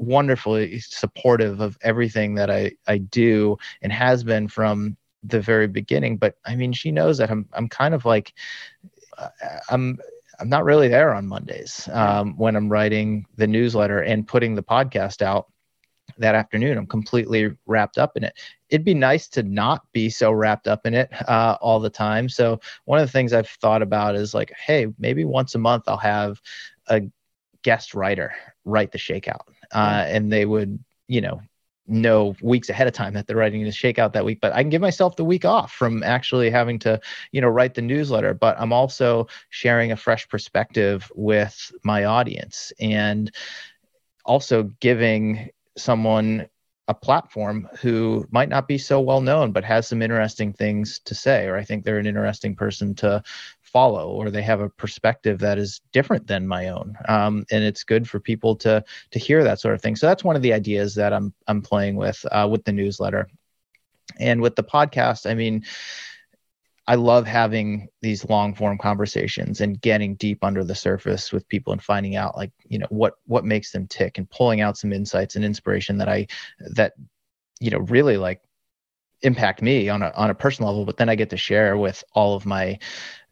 [0.01, 6.17] wonderfully supportive of everything that I I do and has been from the very beginning.
[6.17, 8.33] But I mean, she knows that I'm I'm kind of like
[9.17, 9.29] uh,
[9.69, 9.99] I'm
[10.39, 14.63] I'm not really there on Mondays um, when I'm writing the newsletter and putting the
[14.63, 15.47] podcast out
[16.17, 16.77] that afternoon.
[16.77, 18.33] I'm completely wrapped up in it.
[18.69, 22.27] It'd be nice to not be so wrapped up in it uh, all the time.
[22.27, 25.83] So one of the things I've thought about is like, hey, maybe once a month
[25.87, 26.41] I'll have
[26.87, 27.03] a
[27.61, 28.33] guest writer
[28.65, 29.41] write the shakeout,
[29.73, 31.41] uh, and they would, you know,
[31.87, 34.39] know weeks ahead of time that they're writing the shakeout that week.
[34.41, 36.99] But i can give myself the week off from actually having to
[37.31, 38.33] you know write the newsletter.
[38.33, 43.33] But i'm also sharing a fresh perspective with my audience and
[44.25, 46.47] also giving someone
[46.87, 51.15] a platform who might not be so well known but has some interesting things to
[51.15, 53.23] say or i think they're an interesting person to
[53.71, 56.97] follow or they have a perspective that is different than my own.
[57.07, 59.95] Um, and it's good for people to to hear that sort of thing.
[59.95, 63.27] So that's one of the ideas that i'm i'm playing with uh, with the newsletter.
[64.19, 65.63] And with the podcast i mean
[66.87, 71.71] I love having these long form conversations and getting deep under the surface with people
[71.71, 74.91] and finding out like, you know, what what makes them tick and pulling out some
[74.91, 76.27] insights and inspiration that I
[76.59, 76.93] that
[77.59, 78.41] you know really like
[79.21, 82.03] impact me on a on a personal level, but then I get to share with
[82.13, 82.79] all of my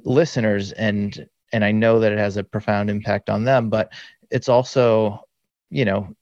[0.03, 3.91] listeners and and I know that it has a profound impact on them, but
[4.29, 5.25] it's also,
[5.71, 6.15] you know,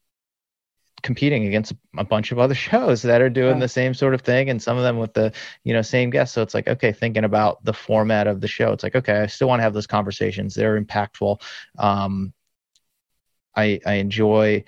[1.04, 4.50] competing against a bunch of other shows that are doing the same sort of thing
[4.50, 5.32] and some of them with the
[5.64, 6.34] you know same guests.
[6.34, 9.28] So it's like okay thinking about the format of the show it's like okay i
[9.28, 10.56] still want to have those conversations.
[10.56, 11.42] They're impactful.
[11.78, 12.34] Um,
[13.58, 14.64] I, I enjoy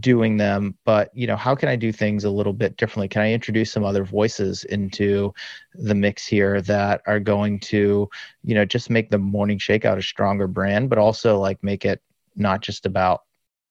[0.00, 3.22] doing them but you know how can i do things a little bit differently can
[3.22, 5.32] i introduce some other voices into
[5.74, 8.08] the mix here that are going to
[8.44, 12.02] you know just make the morning shakeout a stronger brand but also like make it
[12.34, 13.22] not just about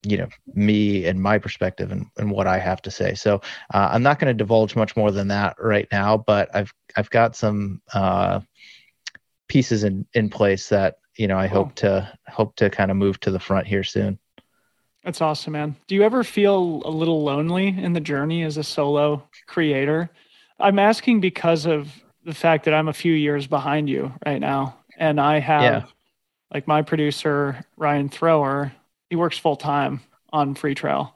[0.05, 3.15] you know me and my perspective and, and what I have to say.
[3.15, 3.41] So
[3.73, 7.09] uh, I'm not going to divulge much more than that right now, but I've I've
[7.09, 8.41] got some uh,
[9.47, 11.57] pieces in in place that you know I cool.
[11.57, 14.19] hope to hope to kind of move to the front here soon.
[15.05, 15.77] That's awesome, man.
[15.87, 20.09] Do you ever feel a little lonely in the journey as a solo creator?
[20.59, 21.89] I'm asking because of
[22.25, 25.63] the fact that I'm a few years behind you right now, and I have.
[25.63, 25.85] Yeah.
[26.53, 28.71] Like my producer Ryan Thrower,
[29.09, 29.99] he works full time
[30.31, 31.11] on FreeTrail.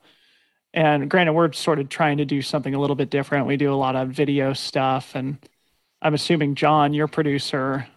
[0.73, 3.47] And granted, we're sort of trying to do something a little bit different.
[3.47, 5.37] We do a lot of video stuff, and
[6.01, 7.87] I'm assuming John, your producer,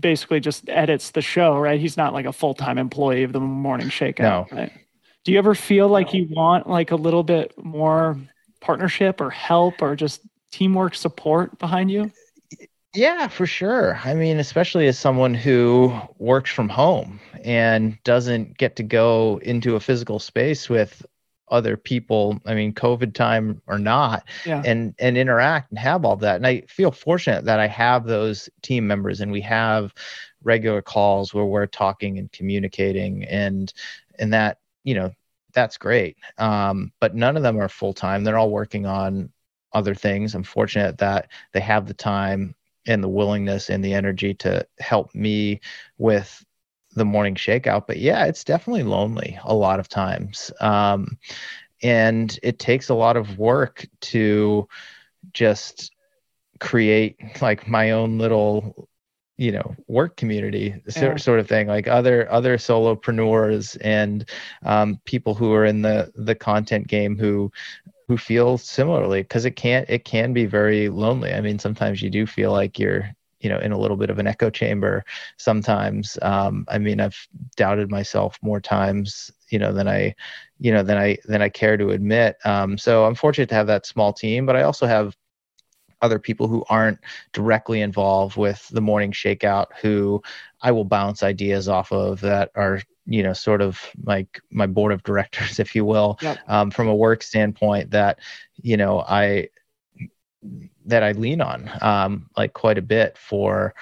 [0.00, 1.80] basically just edits the show, right?
[1.80, 4.18] He's not like a full time employee of the Morning Shakeout.
[4.18, 4.46] No.
[4.52, 4.72] Right?
[5.24, 8.18] Do you ever feel like you want like a little bit more
[8.60, 12.10] partnership or help or just teamwork support behind you?
[12.94, 14.00] Yeah, for sure.
[14.04, 19.76] I mean, especially as someone who works from home and doesn't get to go into
[19.76, 21.04] a physical space with
[21.50, 24.62] other people i mean covid time or not yeah.
[24.64, 28.48] and and interact and have all that and i feel fortunate that i have those
[28.62, 29.92] team members and we have
[30.44, 33.72] regular calls where we're talking and communicating and
[34.18, 35.12] and that you know
[35.52, 36.16] that's great.
[36.38, 39.30] Um, but none of them are full time they're all working on
[39.72, 40.34] other things.
[40.34, 42.54] I'm fortunate that they have the time
[42.86, 45.60] and the willingness and the energy to help me
[45.98, 46.44] with
[46.94, 47.86] the morning shakeout.
[47.86, 50.50] But yeah it's definitely lonely a lot of times.
[50.60, 51.18] Um,
[51.82, 54.68] and it takes a lot of work to
[55.32, 55.92] just
[56.58, 58.88] create like my own little
[59.40, 61.16] you know work community yeah.
[61.16, 64.28] sort of thing like other other solopreneurs and
[64.66, 67.50] um, people who are in the the content game who
[68.06, 71.32] who feel similarly because it can't it can be very lonely.
[71.32, 73.08] I mean, sometimes you do feel like you're
[73.40, 75.02] you know in a little bit of an echo chamber
[75.38, 77.26] sometimes um, i mean i've
[77.56, 80.14] doubted myself more times you know than i
[80.58, 83.66] you know than i than i care to admit um, so i'm fortunate to have
[83.66, 85.16] that small team but i also have
[86.02, 86.98] other people who aren't
[87.32, 90.22] directly involved with the morning shakeout who
[90.62, 94.92] i will bounce ideas off of that are you know sort of like my board
[94.92, 96.38] of directors if you will yep.
[96.48, 98.18] um, from a work standpoint that
[98.62, 99.48] you know i
[100.86, 103.74] that i lean on um, like quite a bit for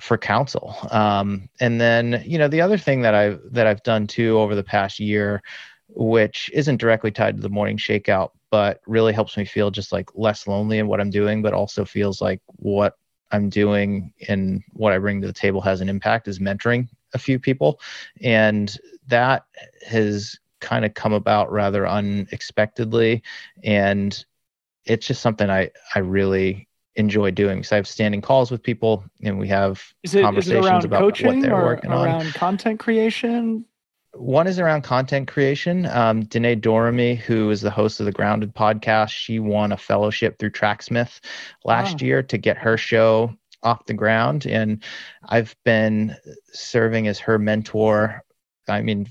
[0.00, 4.06] for counsel um, and then you know the other thing that i've that i've done
[4.06, 5.42] too over the past year
[5.88, 10.08] which isn't directly tied to the morning shakeout but really helps me feel just like
[10.14, 12.92] less lonely in what i'm doing but also feels like what
[13.32, 17.18] i'm doing and what i bring to the table has an impact is mentoring a
[17.18, 17.80] few people,
[18.20, 18.76] and
[19.06, 19.44] that
[19.86, 23.22] has kind of come about rather unexpectedly,
[23.62, 24.24] and
[24.84, 29.04] it's just something I I really enjoy doing because I have standing calls with people
[29.24, 32.26] and we have is it, conversations is it about coaching what they're or working around
[32.26, 32.32] on.
[32.32, 33.64] content creation.
[34.16, 35.86] One is around content creation.
[35.86, 40.38] Um, Danae Doramy, who is the host of the Grounded podcast, she won a fellowship
[40.38, 41.20] through Tracksmith
[41.64, 42.06] last wow.
[42.06, 44.46] year to get her show off the ground.
[44.46, 44.82] And
[45.28, 46.16] I've been
[46.52, 48.22] serving as her mentor.
[48.68, 49.08] I mean,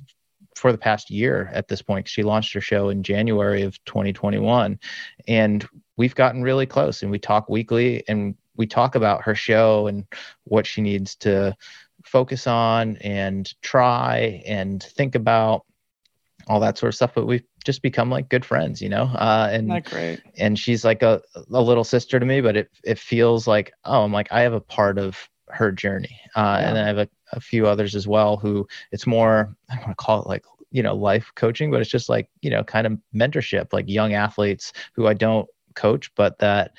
[0.56, 2.08] for the past year at this point.
[2.08, 4.80] She launched her show in January of 2021.
[5.28, 9.88] And we've gotten really close and we talk weekly and we talk about her show
[9.88, 10.06] and
[10.44, 11.56] what she needs to
[12.04, 15.66] focus on and try and think about
[16.48, 19.04] all that sort of stuff but we've just become like good friends you know?
[19.04, 19.70] Uh and
[20.38, 24.04] and she's like a, a little sister to me but it it feels like oh
[24.04, 26.20] i'm like i have a part of her journey.
[26.36, 26.70] Uh yeah.
[26.70, 29.96] and i have a, a few others as well who it's more i want to
[29.96, 32.98] call it like you know life coaching but it's just like you know kind of
[33.16, 36.74] mentorship like young athletes who i don't coach but that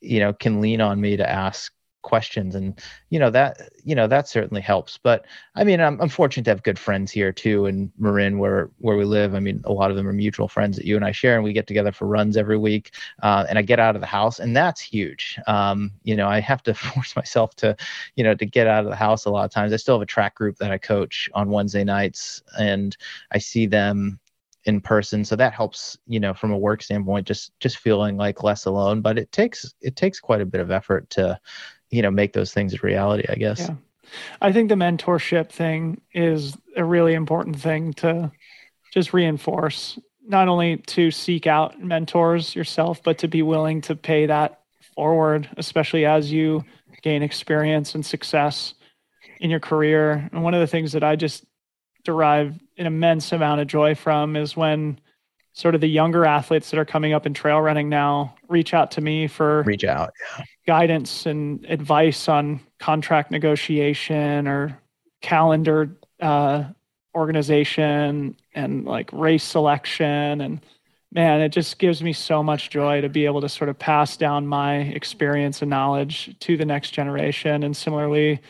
[0.00, 1.72] you know can lean on me to ask
[2.02, 2.80] questions and
[3.10, 4.98] you know that you know that certainly helps.
[4.98, 5.24] But
[5.54, 8.96] i mean I'm, I'm fortunate to have good friends here too in marin where where
[8.96, 9.34] we live.
[9.34, 11.44] I mean a lot of them are mutual friends that you and i share and
[11.44, 14.38] we get together for runs every week uh, and i get out of the house
[14.40, 15.38] and that's huge.
[15.46, 17.76] Um, you know i have to force myself to
[18.16, 19.72] you know to get out of the house a lot of times.
[19.72, 22.96] I still have a track group that i coach on wednesday nights and
[23.32, 24.20] i see them
[24.64, 25.24] in person.
[25.24, 29.00] So that helps you know from a work standpoint just just feeling like less alone.
[29.00, 31.38] But it takes it takes quite a bit of effort to
[31.92, 33.60] you know make those things a reality i guess.
[33.60, 33.74] Yeah.
[34.42, 38.32] I think the mentorship thing is a really important thing to
[38.92, 44.26] just reinforce not only to seek out mentors yourself but to be willing to pay
[44.26, 44.62] that
[44.96, 46.64] forward especially as you
[47.02, 48.74] gain experience and success
[49.40, 50.28] in your career.
[50.32, 51.44] And one of the things that i just
[52.04, 54.98] derive an immense amount of joy from is when
[55.52, 58.90] sort of the younger athletes that are coming up in trail running now reach out
[58.90, 60.44] to me for reach out yeah.
[60.66, 64.78] guidance and advice on contract negotiation or
[65.20, 66.64] calendar uh,
[67.14, 70.64] organization and like race selection and
[71.12, 74.16] man it just gives me so much joy to be able to sort of pass
[74.16, 78.40] down my experience and knowledge to the next generation and similarly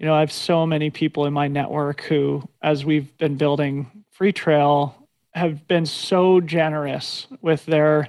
[0.00, 4.04] you know, I have so many people in my network who, as we've been building
[4.18, 4.94] FreeTrail,
[5.32, 8.08] have been so generous with their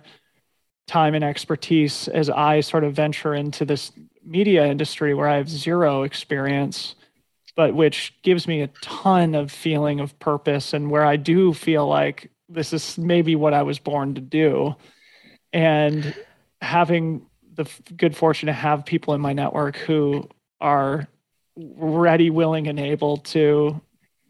[0.88, 3.91] time and expertise as I sort of venture into this
[4.26, 6.95] media industry where I have zero experience,
[7.55, 11.88] but which gives me a ton of feeling of purpose and where I do feel
[11.88, 14.76] like this is maybe what I was born to do.
[15.53, 16.13] And
[16.61, 20.28] having the good fortune to have people in my network who
[20.59, 21.07] are
[21.55, 23.82] ready, willing, and able to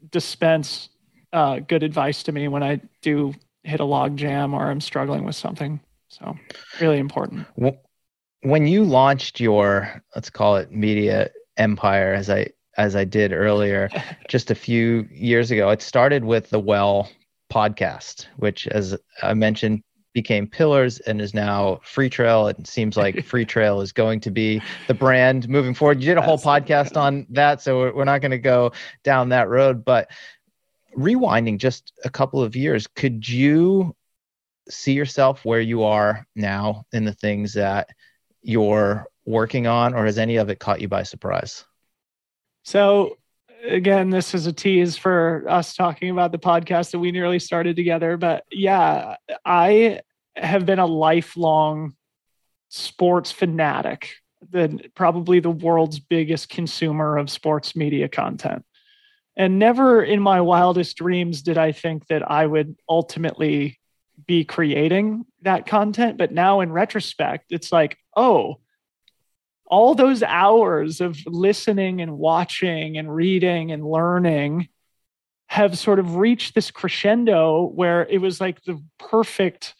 [0.10, 0.90] dispense
[1.34, 5.24] uh, good advice to me when I do hit a log jam or I'm struggling
[5.24, 5.80] with something.
[6.10, 6.36] So,
[6.80, 7.48] really important.
[8.42, 13.90] When you launched your, let's call it media empire, as I as I did earlier,
[14.28, 17.10] just a few years ago, it started with the Well
[17.52, 22.50] podcast, which, as I mentioned, became Pillars and is now FreeTrail.
[22.52, 26.02] It seems like FreeTrail is going to be the brand moving forward.
[26.02, 28.72] You did a whole podcast on that, so we're not going to go
[29.04, 29.86] down that road.
[29.86, 30.10] But
[30.98, 33.96] rewinding just a couple of years, could you
[34.70, 37.90] see yourself where you are now in the things that
[38.42, 41.66] you're working on, or has any of it caught you by surprise?
[42.64, 43.18] So
[43.68, 47.76] again, this is a tease for us talking about the podcast that we nearly started
[47.76, 48.18] together.
[48.18, 49.16] But yeah,
[49.46, 50.02] I
[50.36, 51.96] have been a lifelong
[52.70, 54.14] sports fanatic,
[54.50, 58.66] the probably the world's biggest consumer of sports media content.
[59.36, 63.80] And never in my wildest dreams did I think that I would ultimately
[64.28, 66.18] be creating that content.
[66.18, 68.60] But now in retrospect, it's like, oh,
[69.66, 74.68] all those hours of listening and watching and reading and learning
[75.48, 79.74] have sort of reached this crescendo where it was like the perfect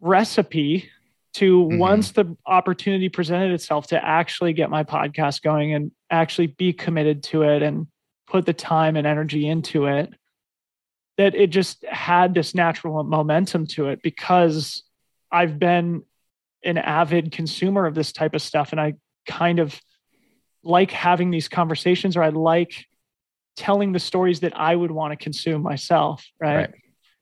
[0.00, 0.88] recipe
[1.34, 1.78] to mm-hmm.
[1.78, 7.22] once the opportunity presented itself to actually get my podcast going and actually be committed
[7.22, 7.86] to it and
[8.28, 10.12] put the time and energy into it
[11.16, 14.84] that it just had this natural momentum to it because
[15.32, 16.02] I've been
[16.64, 18.94] an avid consumer of this type of stuff and I
[19.26, 19.80] kind of
[20.62, 22.86] like having these conversations or I like
[23.56, 26.24] telling the stories that I would want to consume myself.
[26.40, 26.56] Right?
[26.56, 26.74] right.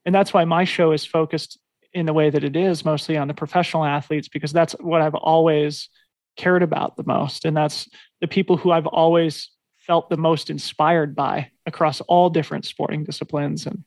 [0.05, 1.59] And that's why my show is focused
[1.93, 5.15] in the way that it is mostly on the professional athletes because that's what I've
[5.15, 5.89] always
[6.35, 7.45] cared about the most.
[7.45, 7.89] And that's
[8.21, 9.49] the people who I've always
[9.87, 13.65] felt the most inspired by across all different sporting disciplines.
[13.65, 13.85] And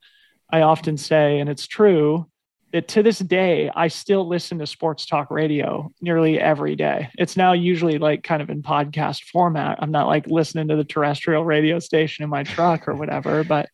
[0.51, 2.27] I often say, and it's true,
[2.73, 7.11] that to this day I still listen to sports talk radio nearly every day.
[7.19, 9.79] It's now usually like kind of in podcast format.
[9.83, 13.69] I'm not like listening to the terrestrial radio station in my truck or whatever, but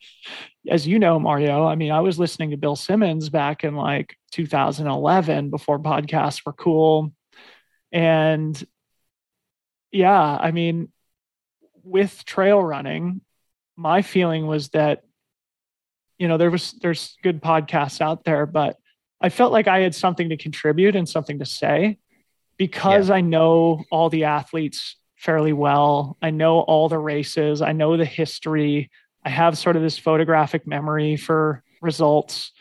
[0.69, 4.15] as you know, Mario, I mean, I was listening to Bill Simmons back in like
[4.31, 7.13] 2011 before podcasts were cool.
[7.91, 8.61] And
[9.91, 10.91] yeah, I mean,
[11.87, 13.21] with trail running,
[13.75, 15.03] my feeling was that
[16.17, 18.77] you know there was there's good podcasts out there but
[19.21, 21.99] i felt like i had something to contribute and something to say
[22.57, 23.15] because yeah.
[23.15, 26.15] i know all the athletes fairly well.
[26.21, 27.61] I know all the races.
[27.61, 28.89] I know the history.
[29.25, 32.51] I have sort of this photographic memory for results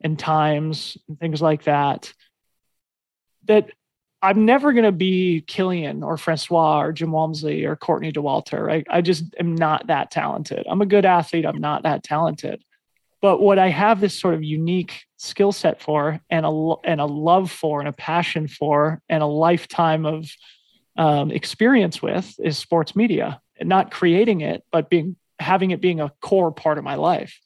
[0.00, 2.12] and times and things like that
[3.46, 3.70] that
[4.22, 8.64] I'm never going to be Kilian or Francois or Jim Walmsley or Courtney Dauwalter.
[8.64, 8.86] Right?
[8.90, 10.66] I just am not that talented.
[10.68, 11.46] I'm a good athlete.
[11.46, 12.62] I'm not that talented.
[13.22, 17.06] But what I have this sort of unique skill set for, and a and a
[17.06, 20.30] love for, and a passion for, and a lifetime of
[20.96, 23.40] um, experience with is sports media.
[23.58, 27.40] And not creating it, but being having it being a core part of my life.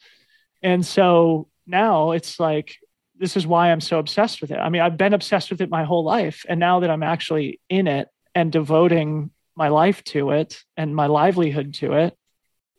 [0.62, 2.77] And so now it's like
[3.21, 4.57] this is why I'm so obsessed with it.
[4.57, 6.47] I mean, I've been obsessed with it my whole life.
[6.49, 11.07] And now that I'm actually in it and devoting my life to it and my
[11.07, 12.16] livelihood to it,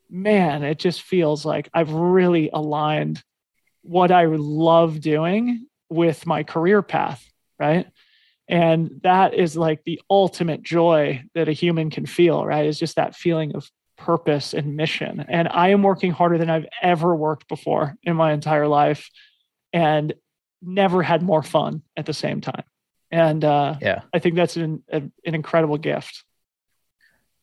[0.10, 3.24] man, it just feels like I've really aligned
[3.84, 7.24] what I love doing with my career path.
[7.60, 7.86] Right.
[8.48, 12.66] And that is like the ultimate joy that a human can feel, right?
[12.66, 15.24] Is just that feeling of purpose and mission.
[15.30, 19.08] And I am working harder than I've ever worked before in my entire life.
[19.72, 20.16] And
[20.62, 22.64] never had more fun at the same time.
[23.12, 26.24] And uh, yeah, I think that's an, a, an incredible gift.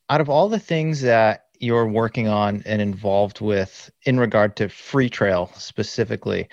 [0.08, 4.68] Out of all the things that you're working on and involved with in regard to
[4.68, 6.48] FreeTrail specifically,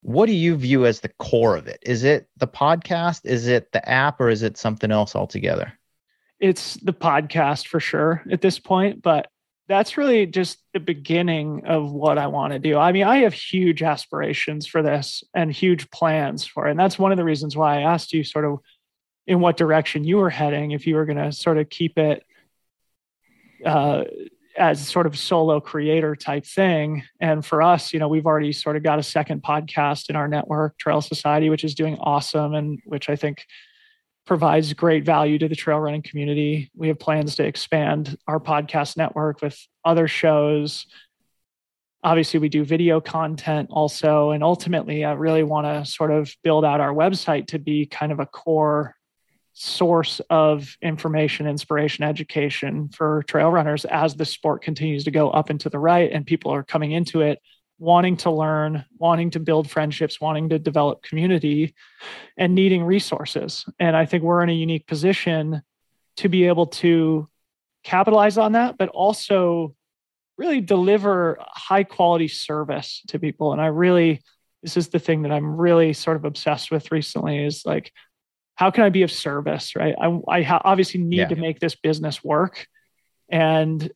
[0.00, 1.80] what do you view as the core of it?
[1.82, 3.26] Is it the podcast?
[3.26, 5.72] Is it the app or is it something else altogether?
[6.38, 9.28] It's the podcast for sure at this point, but
[9.68, 12.78] that's really just the beginning of what I want to do.
[12.78, 16.72] I mean, I have huge aspirations for this and huge plans for it.
[16.72, 18.60] And that's one of the reasons why I asked you sort of
[19.26, 22.22] in what direction you were heading, if you were going to sort of keep it
[23.64, 24.04] uh,
[24.56, 27.02] as sort of solo creator type thing.
[27.20, 30.28] And for us, you know, we've already sort of got a second podcast in our
[30.28, 33.44] network, Trail Society, which is doing awesome and which I think
[34.26, 36.70] provides great value to the trail running community.
[36.74, 40.86] We have plans to expand our podcast network with other shows.
[42.02, 44.32] Obviously, we do video content also.
[44.32, 48.10] And ultimately, I really want to sort of build out our website to be kind
[48.10, 48.96] of a core
[49.52, 55.48] source of information, inspiration, education for trail runners as the sport continues to go up
[55.48, 57.38] and to the right and people are coming into it
[57.78, 61.74] wanting to learn, wanting to build friendships, wanting to develop community,
[62.36, 63.66] and needing resources.
[63.78, 65.62] And I think we're in a unique position
[66.16, 67.28] to be able to
[67.84, 69.74] capitalize on that, but also
[70.38, 73.52] really deliver high quality service to people.
[73.52, 74.22] And I really,
[74.62, 77.92] this is the thing that I'm really sort of obsessed with recently is like,
[78.54, 79.76] how can I be of service?
[79.76, 79.94] Right.
[80.00, 81.28] I, I ha- obviously need yeah.
[81.28, 82.66] to make this business work.
[83.28, 83.90] And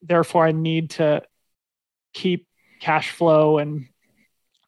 [0.00, 1.22] therefore, I need to
[2.14, 2.46] keep
[2.84, 3.86] cash flow and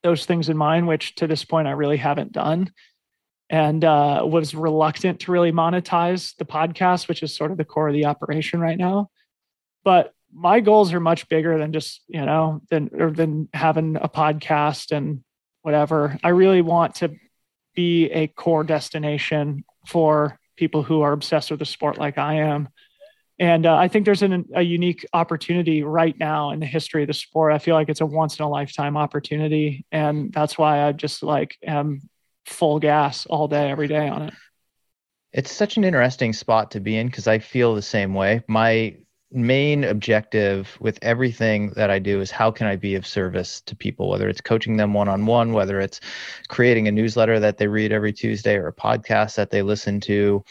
[0.02, 2.72] those things in mind, which to this point I really haven't done.
[3.50, 7.88] And uh, was reluctant to really monetize the podcast, which is sort of the core
[7.88, 9.10] of the operation right now.
[9.84, 14.08] But my goals are much bigger than just you know than or than having a
[14.08, 15.22] podcast and
[15.62, 16.18] whatever.
[16.24, 17.14] I really want to
[17.74, 22.68] be a core destination for people who are obsessed with the sport like I am
[23.38, 27.08] and uh, I think there's an, a unique opportunity right now in the history of
[27.08, 27.52] the sport.
[27.52, 29.84] I feel like it's a once in a lifetime opportunity.
[29.92, 32.08] And that's why I just like am
[32.46, 34.34] full gas all day, every day on it.
[35.32, 38.42] It's such an interesting spot to be in because I feel the same way.
[38.48, 38.96] My
[39.30, 43.76] main objective with everything that I do is how can I be of service to
[43.76, 46.00] people, whether it's coaching them one on one, whether it's
[46.48, 50.42] creating a newsletter that they read every Tuesday or a podcast that they listen to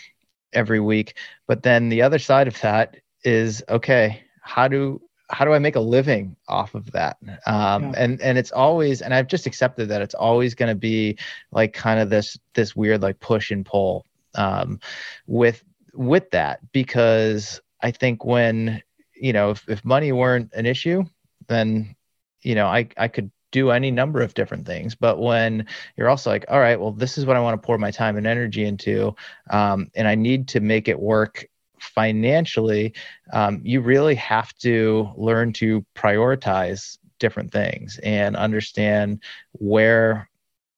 [0.56, 1.16] every week.
[1.48, 5.76] But then the other side of that is okay, how do how do I make
[5.76, 7.18] a living off of that?
[7.46, 7.94] Um, yeah.
[7.98, 11.18] And and it's always, and I've just accepted that it's always going to be
[11.52, 14.06] like kind of this this weird like push and pull
[14.36, 14.80] um,
[15.28, 15.64] with
[15.94, 18.82] with that because I think when
[19.16, 21.04] you know if, if money weren't an issue,
[21.48, 21.96] then
[22.42, 24.96] you know I I could do any number of different things.
[24.96, 25.66] But when
[25.96, 28.18] you're also like, all right, well, this is what I want to pour my time
[28.18, 29.16] and energy into,
[29.50, 31.48] um, and I need to make it work
[31.80, 32.94] financially,
[33.32, 39.24] um, you really have to learn to prioritize different things and understand
[39.54, 40.30] where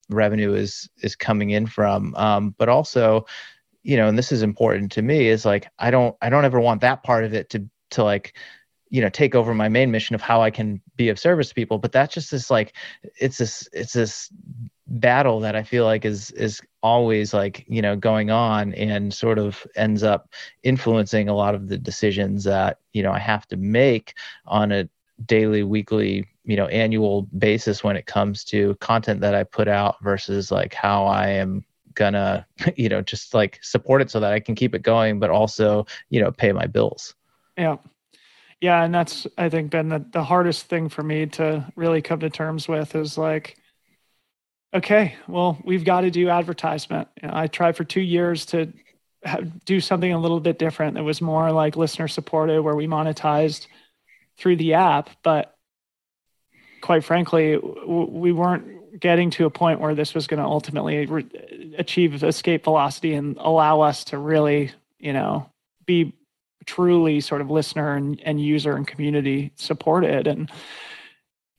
[0.09, 3.25] revenue is is coming in from um, but also
[3.81, 6.61] you know and this is important to me is like i don't i don't ever
[6.61, 8.37] want that part of it to to like
[8.89, 11.55] you know take over my main mission of how i can be of service to
[11.55, 11.77] people.
[11.77, 12.73] But that's just this like
[13.19, 14.29] it's this it's this
[14.89, 19.37] battle that i feel like is is always like you know going on and sort
[19.37, 20.33] of ends up
[20.63, 24.13] influencing a lot of the decisions that you know i have to make
[24.45, 24.87] on a
[25.25, 30.01] daily weekly you know annual basis when it comes to content that i put out
[30.01, 32.45] versus like how i am gonna
[32.77, 35.85] you know just like support it so that i can keep it going but also
[36.09, 37.13] you know pay my bills.
[37.57, 37.77] Yeah
[38.61, 42.19] yeah and that's i think been the, the hardest thing for me to really come
[42.19, 43.57] to terms with is like
[44.73, 47.07] okay well we've got to do advertisement.
[47.21, 48.73] You know, i tried for two years to
[49.23, 52.87] have, do something a little bit different that was more like listener supported where we
[52.87, 53.67] monetized
[54.37, 55.55] through the app but
[56.81, 61.05] quite frankly w- we weren't getting to a point where this was going to ultimately
[61.05, 65.49] re- achieve escape velocity and allow us to really you know
[65.85, 66.13] be
[66.67, 70.51] truly sort of listener and, and user and community supported and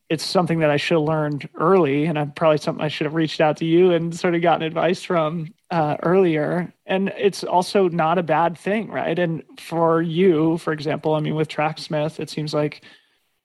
[0.09, 3.13] it's something that I should have learned early, and I'm probably something I should have
[3.13, 6.73] reached out to you and sort of gotten advice from uh, earlier.
[6.87, 9.17] And it's also not a bad thing, right?
[9.17, 12.81] And for you, for example, I mean, with Tracksmith, it seems like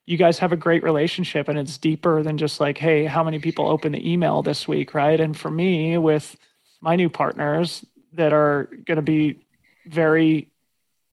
[0.07, 3.39] you guys have a great relationship, and it's deeper than just like, hey, how many
[3.39, 5.21] people open the email this week, right?
[5.21, 6.35] And for me, with
[6.81, 7.85] my new partners
[8.15, 9.47] that are going to be
[9.87, 10.51] very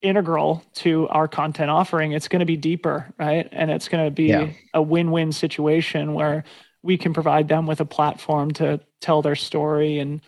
[0.01, 3.47] integral to our content offering, it's going to be deeper, right?
[3.51, 4.49] And it's going to be yeah.
[4.73, 6.43] a win-win situation where
[6.83, 10.21] we can provide them with a platform to tell their story and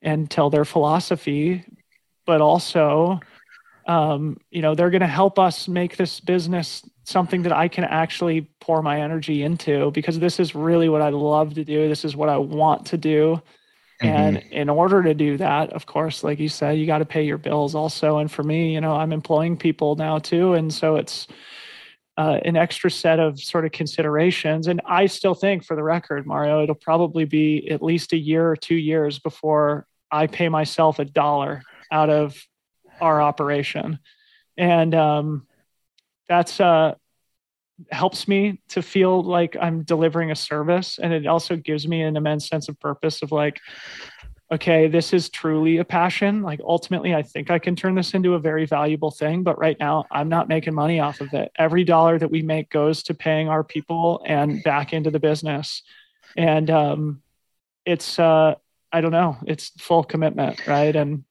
[0.00, 1.64] and tell their philosophy,
[2.26, 3.20] but also
[3.86, 7.84] um, you know, they're going to help us make this business something that I can
[7.84, 11.88] actually pour my energy into because this is really what I love to do.
[11.88, 13.42] This is what I want to do.
[14.02, 14.52] And mm-hmm.
[14.52, 17.38] in order to do that, of course, like you said, you got to pay your
[17.38, 18.18] bills also.
[18.18, 20.54] And for me, you know, I'm employing people now too.
[20.54, 21.26] And so it's
[22.16, 24.66] uh, an extra set of sort of considerations.
[24.66, 28.50] And I still think, for the record, Mario, it'll probably be at least a year
[28.50, 32.36] or two years before I pay myself a dollar out of
[33.00, 33.98] our operation.
[34.56, 35.46] And um,
[36.28, 36.94] that's, uh,
[37.90, 40.98] helps me to feel like I'm delivering a service.
[40.98, 43.60] And it also gives me an immense sense of purpose of like,
[44.52, 46.42] okay, this is truly a passion.
[46.42, 49.42] Like ultimately, I think I can turn this into a very valuable thing.
[49.42, 51.50] But right now, I'm not making money off of it.
[51.56, 55.82] Every dollar that we make goes to paying our people and back into the business.
[56.36, 57.22] And um,
[57.86, 58.56] it's, uh,
[58.92, 60.94] I don't know, it's full commitment, right?
[60.94, 61.24] And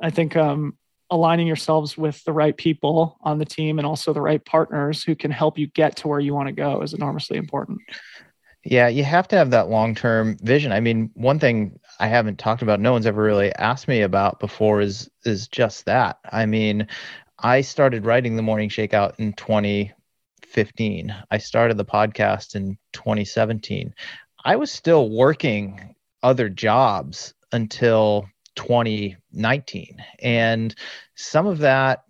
[0.00, 0.76] I think um,
[1.12, 5.14] aligning yourselves with the right people on the team and also the right partners who
[5.14, 7.78] can help you get to where you want to go is enormously important.
[8.64, 10.72] Yeah, you have to have that long term vision.
[10.72, 14.40] I mean, one thing I haven't talked about, no one's ever really asked me about
[14.40, 16.18] before is is just that.
[16.32, 16.88] I mean,
[17.38, 21.14] I started writing the morning shakeout in 2015.
[21.30, 23.92] I started the podcast in 2017.
[24.44, 30.04] I was still working other jobs until 2019.
[30.20, 30.74] And
[31.14, 32.04] some of that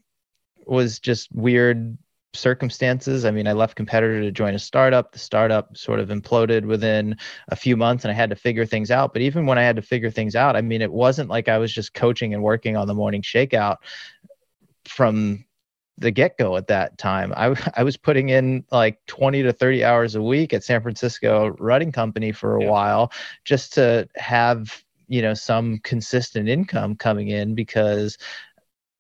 [0.66, 1.96] was just weird
[2.34, 3.24] circumstances.
[3.24, 5.12] I mean, I left competitor to join a startup.
[5.12, 7.16] The startup sort of imploded within
[7.48, 9.12] a few months and I had to figure things out.
[9.12, 11.58] But even when I had to figure things out, I mean, it wasn't like I
[11.58, 13.76] was just coaching and working on the morning shakeout
[14.84, 15.44] from
[15.98, 17.32] the get go at that time.
[17.36, 21.54] I, I was putting in like 20 to 30 hours a week at San Francisco
[21.58, 22.70] Running Company for a yeah.
[22.70, 23.12] while
[23.44, 28.18] just to have you know some consistent income coming in because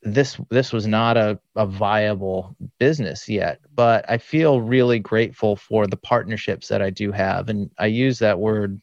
[0.02, 3.60] this this was not a, a viable business yet.
[3.74, 7.48] But i feel really grateful for the partnerships that i do have.
[7.48, 8.80] And i use that word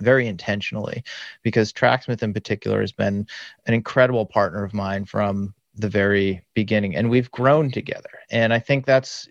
[0.00, 1.04] very intentionally
[1.42, 3.26] because tracksmith in particular has been
[3.66, 6.96] an incredible partner of mine from the very beginning.
[6.96, 8.10] And we've grown together.
[8.30, 9.28] And i think that's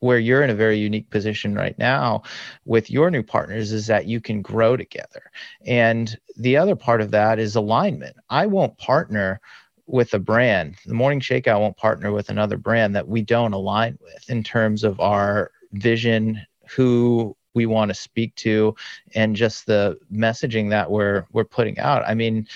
[0.00, 2.22] where you're in a very unique position right now
[2.64, 5.30] with your new partners is that you can grow together.
[5.66, 8.16] And the other part of that is alignment.
[8.30, 9.40] I won't partner
[9.86, 10.76] with a brand.
[10.86, 14.84] The Morning Shakeout won't partner with another brand that we don't align with in terms
[14.84, 18.74] of our vision, who we want to speak to,
[19.14, 22.04] and just the messaging that we're we're putting out.
[22.06, 22.46] I mean,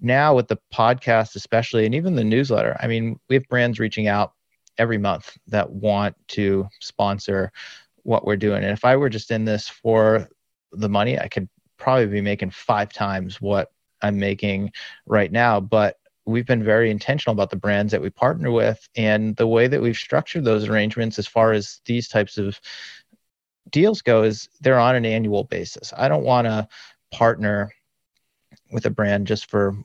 [0.00, 4.06] now with the podcast especially and even the newsletter, I mean, we have brands reaching
[4.06, 4.32] out
[4.78, 7.52] every month that want to sponsor
[8.02, 8.62] what we're doing.
[8.62, 10.28] And if I were just in this for
[10.72, 13.72] the money, I could probably be making five times what
[14.02, 14.72] I'm making
[15.06, 15.60] right now.
[15.60, 19.68] But we've been very intentional about the brands that we partner with and the way
[19.68, 22.60] that we've structured those arrangements as far as these types of
[23.70, 25.92] deals go is they're on an annual basis.
[25.96, 26.68] I don't want to
[27.12, 27.72] partner
[28.72, 29.76] with a brand just for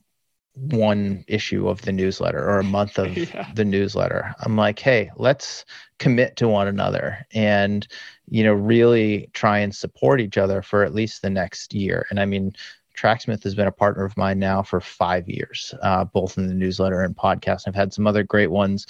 [0.56, 3.50] one issue of the newsletter or a month of yeah.
[3.56, 4.36] the newsletter.
[4.42, 5.66] I'm like, hey, let's
[6.00, 7.88] commit to one another and,
[8.30, 12.06] you know, really try and support each other for at least the next year.
[12.10, 12.54] And I mean,
[12.94, 16.54] Tracksmith has been a partner of mine now for five years, uh, both in the
[16.54, 17.64] newsletter and podcast.
[17.66, 18.86] I've had some other great ones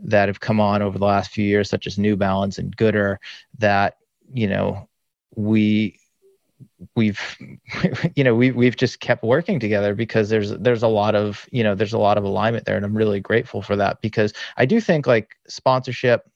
[0.00, 3.16] that have come on over the last few years, such as New Balance and Goodr,
[3.58, 3.96] that,
[4.32, 4.88] you know,
[5.36, 5.98] we
[6.96, 7.36] we've
[8.14, 11.62] you know we we've just kept working together because there's there's a lot of you
[11.62, 14.66] know there's a lot of alignment there and I'm really grateful for that because I
[14.66, 16.30] do think like sponsorship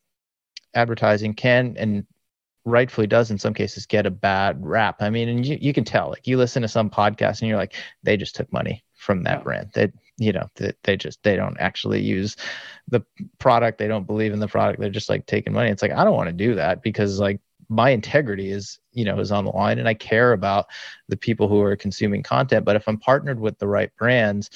[0.74, 2.06] advertising can and
[2.64, 4.96] rightfully does in some cases get a bad rap.
[5.00, 7.58] I mean, and you, you can tell like you listen to some podcast and you're
[7.58, 9.42] like they just took money from that yeah.
[9.42, 9.70] brand.
[9.74, 12.36] They you know they, they just they don't actually use
[12.88, 13.02] the
[13.38, 13.78] product.
[13.78, 14.80] They don't believe in the product.
[14.80, 15.70] They're just like taking money.
[15.70, 19.18] It's like I don't want to do that because like my integrity is you know
[19.18, 20.66] is on the line and i care about
[21.08, 22.64] the people who are consuming content.
[22.64, 24.50] But if i'm partnered with the right brands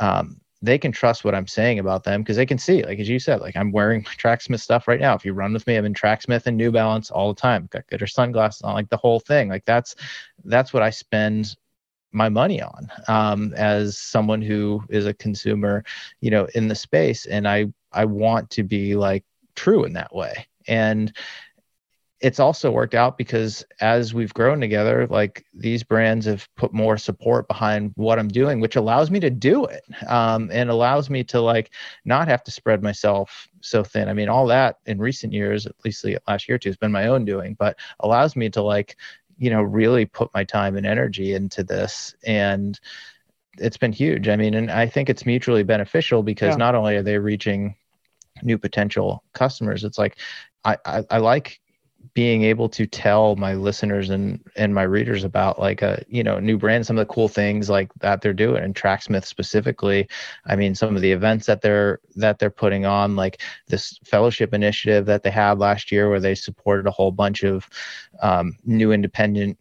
[0.00, 3.08] um, they can trust what i'm saying about them because they can see like as
[3.08, 5.14] you said like i'm wearing tracksmith stuff right now.
[5.14, 7.68] If you run with me i'm in tracksmith and new balance all the time.
[7.70, 9.48] Got Goodr sunglasses on like the whole thing.
[9.48, 9.94] Like that's
[10.44, 11.56] that's what i spend
[12.10, 15.84] my money on um, as someone who is a consumer
[16.20, 17.26] you know in the space.
[17.26, 19.24] And i i want to be like
[19.54, 20.46] true in that way.
[20.66, 21.12] And
[22.20, 26.96] it's also worked out because as we've grown together, like these brands have put more
[26.96, 31.22] support behind what I'm doing, which allows me to do it um, and allows me
[31.24, 31.70] to like
[32.04, 34.08] not have to spread myself so thin.
[34.08, 36.76] I mean, all that in recent years, at least the last year or two, has
[36.76, 38.96] been my own doing, but allows me to like,
[39.36, 42.16] you know, really put my time and energy into this.
[42.26, 42.78] And
[43.58, 44.28] it's been huge.
[44.28, 46.56] I mean, and I think it's mutually beneficial because yeah.
[46.56, 47.76] not only are they reaching
[48.42, 50.18] new potential customers, it's like
[50.64, 51.60] I, I, I like
[52.18, 56.40] being able to tell my listeners and and my readers about like a you know
[56.40, 60.08] new brand some of the cool things like that they're doing and tracksmith specifically.
[60.44, 64.52] I mean some of the events that they're that they're putting on like this fellowship
[64.52, 67.68] initiative that they had last year where they supported a whole bunch of
[68.20, 69.56] um, new independent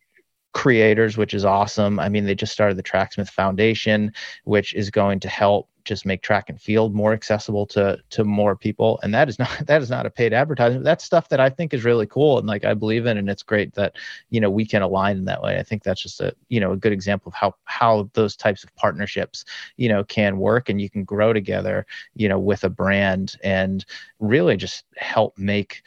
[0.53, 1.99] creators which is awesome.
[1.99, 4.14] I mean they just started the tracksmith foundation
[4.44, 8.56] which is going to help just make track and field more accessible to to more
[8.56, 8.99] people.
[9.02, 10.84] And that is not that is not a paid advertisement.
[10.84, 13.44] That's stuff that i think is really cool and like i believe in and it's
[13.44, 13.95] great that
[14.30, 15.57] you know we can align in that way.
[15.57, 18.64] I think that's just a you know a good example of how how those types
[18.64, 19.45] of partnerships
[19.78, 23.86] you know can work and you can grow together you know with a brand and
[24.19, 25.82] really just help make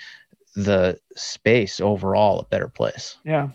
[0.56, 3.16] the space overall a better place.
[3.24, 3.50] Yeah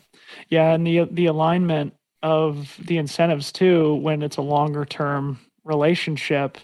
[0.49, 1.93] yeah and the the alignment
[2.23, 6.57] of the incentives too when it's a longer term relationship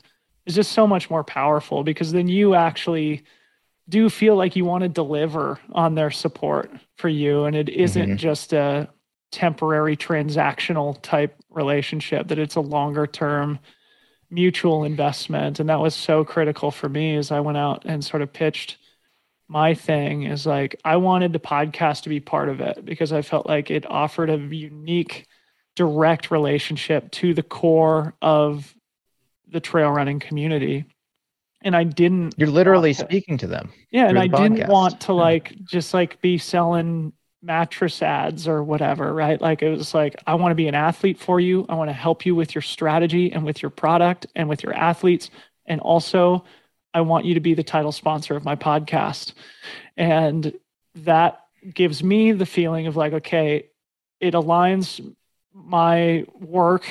[0.45, 3.23] is just so much more powerful because then you actually
[3.89, 8.09] do feel like you want to deliver on their support for you and it isn't
[8.09, 8.15] mm-hmm.
[8.15, 8.87] just a
[9.31, 13.59] temporary transactional type relationship that it's a longer term
[14.29, 18.21] mutual investment and that was so critical for me as i went out and sort
[18.21, 18.77] of pitched
[19.51, 23.21] my thing is like i wanted the podcast to be part of it because i
[23.21, 25.27] felt like it offered a unique
[25.75, 28.73] direct relationship to the core of
[29.49, 30.85] the trail running community
[31.63, 32.35] and I didn't.
[32.37, 33.71] You're literally speaking to them.
[33.91, 37.13] Yeah, and I the didn't want to like just like be selling
[37.43, 39.39] mattress ads or whatever, right?
[39.39, 41.65] Like it was like I want to be an athlete for you.
[41.69, 44.73] I want to help you with your strategy and with your product and with your
[44.73, 45.29] athletes,
[45.65, 46.45] and also
[46.93, 49.33] I want you to be the title sponsor of my podcast,
[49.97, 50.53] and
[50.95, 51.41] that
[51.73, 53.67] gives me the feeling of like, okay,
[54.19, 54.99] it aligns
[55.53, 56.85] my work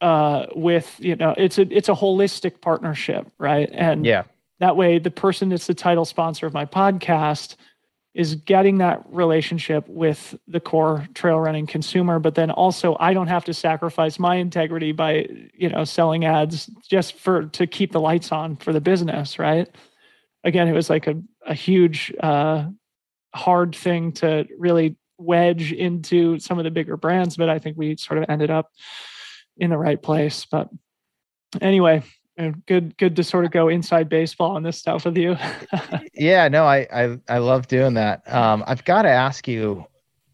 [0.00, 3.68] uh, with you know it's a it's a holistic partnership, right?
[3.72, 4.24] And yeah,
[4.58, 7.56] that way the person that's the title sponsor of my podcast
[8.14, 13.28] is getting that relationship with the core trail running consumer but then also i don't
[13.28, 18.00] have to sacrifice my integrity by you know selling ads just for to keep the
[18.00, 19.68] lights on for the business right
[20.44, 21.14] again it was like a,
[21.46, 22.64] a huge uh,
[23.34, 27.96] hard thing to really wedge into some of the bigger brands but i think we
[27.96, 28.70] sort of ended up
[29.60, 30.46] in the right place.
[30.50, 30.68] But
[31.60, 32.02] anyway,
[32.66, 35.36] good good to sort of go inside baseball on this stuff with you.
[36.14, 38.22] yeah, no, I, I I love doing that.
[38.32, 39.86] Um, I've got to ask you,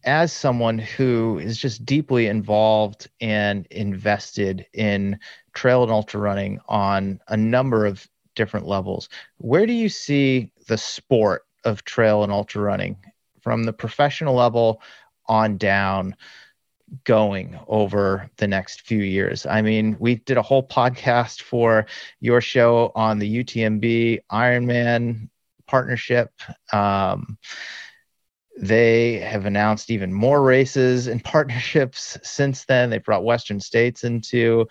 [0.03, 5.19] as someone who is just deeply involved and invested in
[5.53, 10.77] trail and ultra running on a number of different levels, where do you see the
[10.77, 12.95] sport of trail and ultra running
[13.41, 14.81] from the professional level
[15.27, 16.15] on down?
[17.03, 19.45] Going over the next few years.
[19.45, 21.85] I mean, we did a whole podcast for
[22.19, 25.29] your show on the UTMB Ironman
[25.67, 26.31] partnership.
[26.71, 27.37] Um,
[28.59, 32.89] they have announced even more races and partnerships since then.
[32.89, 34.67] They brought Western States into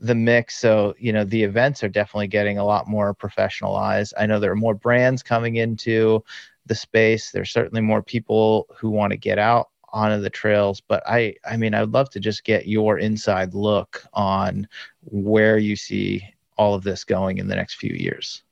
[0.00, 0.58] the mix.
[0.58, 4.12] So, you know, the events are definitely getting a lot more professionalized.
[4.18, 6.24] I know there are more brands coming into
[6.66, 7.30] the space.
[7.30, 11.56] There's certainly more people who want to get out onto the trails but i i
[11.56, 14.66] mean i'd love to just get your inside look on
[15.02, 16.22] where you see
[16.56, 18.42] all of this going in the next few years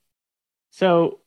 [0.71, 1.21] so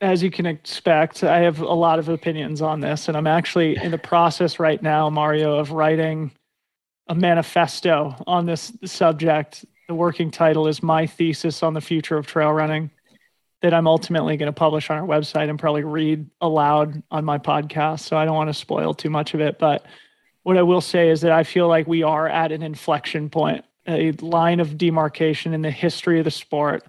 [0.00, 3.76] as you can expect, I have a lot of opinions on this, and I'm actually
[3.76, 6.30] in the process right now, Mario, of writing
[7.08, 9.64] a manifesto on this subject.
[9.88, 12.90] The working title is My Thesis on the Future of Trail Running,
[13.60, 17.38] that I'm ultimately going to publish on our website and probably read aloud on my
[17.38, 18.00] podcast.
[18.00, 19.58] So I don't want to spoil too much of it.
[19.58, 19.84] But
[20.44, 23.64] what I will say is that I feel like we are at an inflection point,
[23.86, 26.84] a line of demarcation in the history of the sport.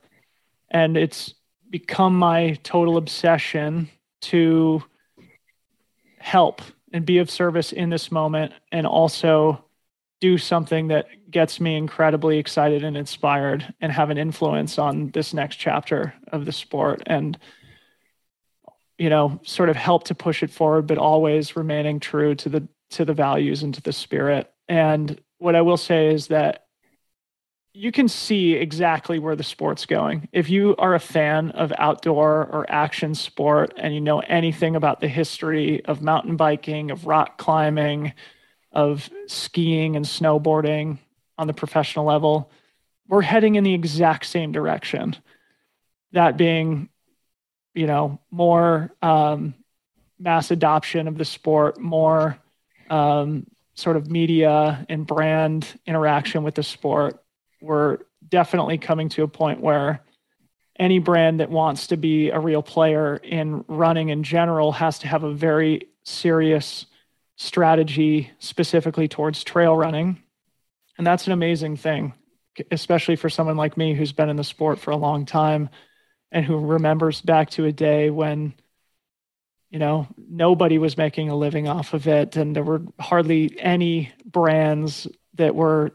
[0.69, 1.33] And it's
[1.69, 3.89] become my total obsession
[4.21, 4.83] to
[6.19, 6.61] help
[6.93, 9.63] and be of service in this moment and also
[10.19, 15.33] do something that gets me incredibly excited and inspired and have an influence on this
[15.33, 17.37] next chapter of the sport and
[18.97, 22.67] you know sort of help to push it forward but always remaining true to the
[22.89, 26.65] to the values and to the spirit and what i will say is that
[27.73, 30.27] you can see exactly where the sport's going.
[30.33, 34.99] If you are a fan of outdoor or action sport and you know anything about
[34.99, 38.13] the history of mountain biking, of rock climbing,
[38.71, 40.99] of skiing and snowboarding
[41.37, 42.51] on the professional level,
[43.07, 45.15] we're heading in the exact same direction.
[46.11, 46.89] That being,
[47.73, 49.55] you know, more um,
[50.19, 52.37] mass adoption of the sport, more
[52.89, 57.23] um, sort of media and brand interaction with the sport
[57.61, 60.01] we're definitely coming to a point where
[60.77, 65.07] any brand that wants to be a real player in running in general has to
[65.07, 66.85] have a very serious
[67.39, 70.21] strategy specifically towards trail running.
[70.97, 72.13] And that's an amazing thing,
[72.69, 75.69] especially for someone like me who's been in the sport for a long time
[76.31, 78.53] and who remembers back to a day when
[79.69, 84.11] you know nobody was making a living off of it and there were hardly any
[84.25, 85.91] brands that were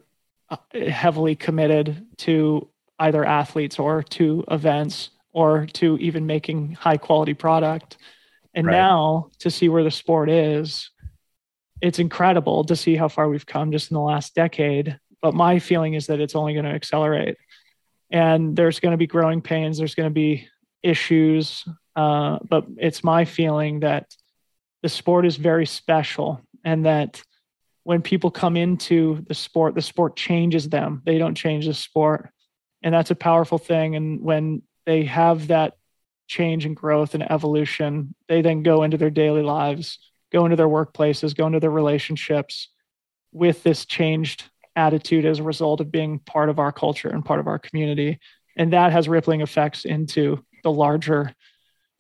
[0.49, 2.67] uh, heavily committed to
[2.99, 7.99] either athletes or to events or to even making high quality product.
[8.55, 8.73] And right.
[8.73, 10.91] now to see where the sport is,
[11.81, 14.99] it's incredible to see how far we've come just in the last decade.
[15.21, 17.37] But my feeling is that it's only going to accelerate.
[18.11, 20.49] And there's going to be growing pains, there's going to be
[20.83, 21.65] issues.
[21.97, 24.15] Uh, but it's my feeling that
[24.83, 27.23] the sport is very special and that
[27.85, 31.03] when people come into the sport, the sport changes them.
[31.05, 32.31] They don't change the sport.
[32.83, 33.95] And that's a powerful thing.
[33.95, 35.75] And when they have that
[36.27, 39.99] change and growth and evolution, they then go into their daily lives,
[40.35, 42.69] go into their workplaces, go into their relationships
[43.33, 47.39] with this changed attitude as a result of being part of our culture and part
[47.39, 48.19] of our community.
[48.57, 51.33] And that has rippling effects into the larger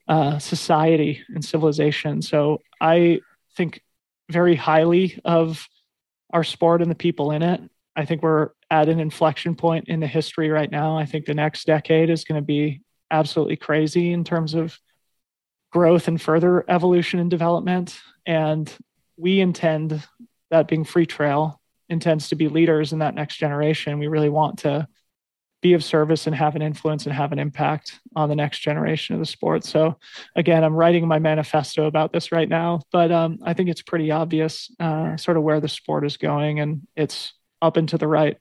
[0.08, 2.22] uh, society and civilization.
[2.22, 3.20] So I
[3.56, 3.80] think
[4.28, 5.66] very highly of
[6.32, 7.60] our sport and the people in it.
[7.94, 10.98] I think we're at an inflection point in the history right now.
[10.98, 12.82] I think the next decade is going to be
[13.12, 14.76] absolutely crazy in terms of
[15.70, 18.00] growth and further evolution and development.
[18.26, 18.72] And
[19.16, 20.02] we intend,
[20.50, 21.56] that being FreeTrail,
[21.88, 23.98] intends to be leaders in that next generation.
[23.98, 24.88] We really want to
[25.64, 29.14] be of service and have an influence and have an impact on the next generation
[29.14, 29.64] of the sport.
[29.64, 29.96] So,
[30.36, 34.10] again, I'm writing my manifesto about this right now, but um, I think it's pretty
[34.10, 37.32] obvious uh, sort of where the sport is going, and it's
[37.62, 38.36] up and to the right.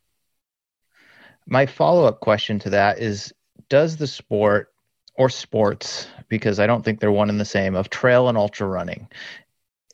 [1.47, 3.33] My follow up question to that is
[3.69, 4.73] Does the sport
[5.15, 8.67] or sports, because I don't think they're one and the same, of trail and ultra
[8.67, 9.07] running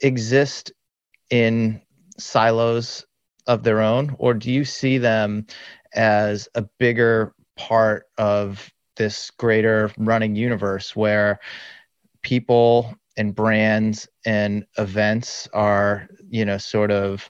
[0.01, 0.71] exist
[1.29, 1.81] in
[2.17, 3.05] silos
[3.47, 5.45] of their own, or do you see them
[5.93, 11.39] as a bigger part of this greater running universe where
[12.21, 17.29] people and brands and events are you know sort of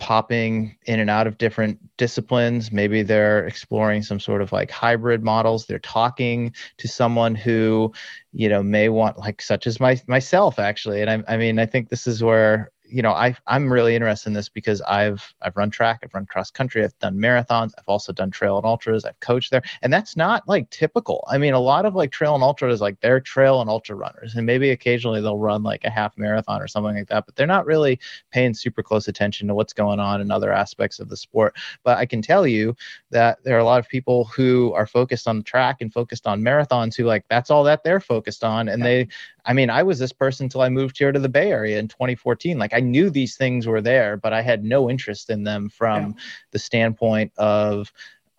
[0.00, 2.72] popping in and out of different disciplines.
[2.72, 5.66] Maybe they're exploring some sort of like hybrid models.
[5.66, 7.92] They're talking to someone who
[8.32, 11.02] you know may want like such as my myself actually.
[11.02, 14.30] And I, I mean i think this is where you know, I I'm really interested
[14.30, 17.88] in this because I've I've run track, I've run cross country, I've done marathons, I've
[17.88, 21.24] also done trail and ultras, I've coached there, and that's not like typical.
[21.30, 24.34] I mean, a lot of like trail and ultras, like they're trail and ultra runners,
[24.34, 27.46] and maybe occasionally they'll run like a half marathon or something like that, but they're
[27.46, 27.98] not really
[28.30, 31.56] paying super close attention to what's going on in other aspects of the sport.
[31.84, 32.76] But I can tell you
[33.10, 36.26] that there are a lot of people who are focused on the track and focused
[36.26, 38.84] on marathons who like that's all that they're focused on, and yeah.
[38.84, 39.08] they
[39.44, 41.88] I mean, I was this person until I moved here to the Bay Area in
[41.88, 42.58] 2014.
[42.58, 46.02] Like I knew these things were there, but I had no interest in them from
[46.02, 46.22] yeah.
[46.52, 47.92] the standpoint of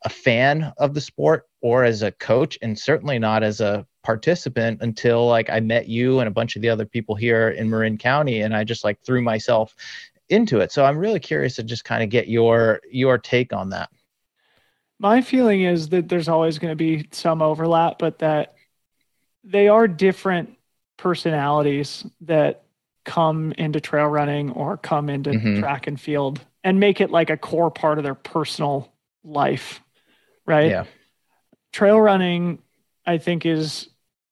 [0.04, 4.82] a fan of the sport or as a coach, and certainly not as a participant
[4.82, 7.98] until like I met you and a bunch of the other people here in Marin
[7.98, 9.76] County, and I just like threw myself
[10.30, 10.72] into it.
[10.72, 13.90] So I'm really curious to just kind of get your your take on that.
[14.98, 18.56] My feeling is that there's always going to be some overlap, but that
[19.44, 20.58] they are different
[20.98, 22.64] personalities that
[23.04, 25.60] come into trail running or come into mm-hmm.
[25.60, 29.82] track and field and make it like a core part of their personal life,
[30.46, 30.70] right?
[30.70, 30.86] Yeah.
[31.74, 32.60] Trail running,
[33.06, 33.90] I think, is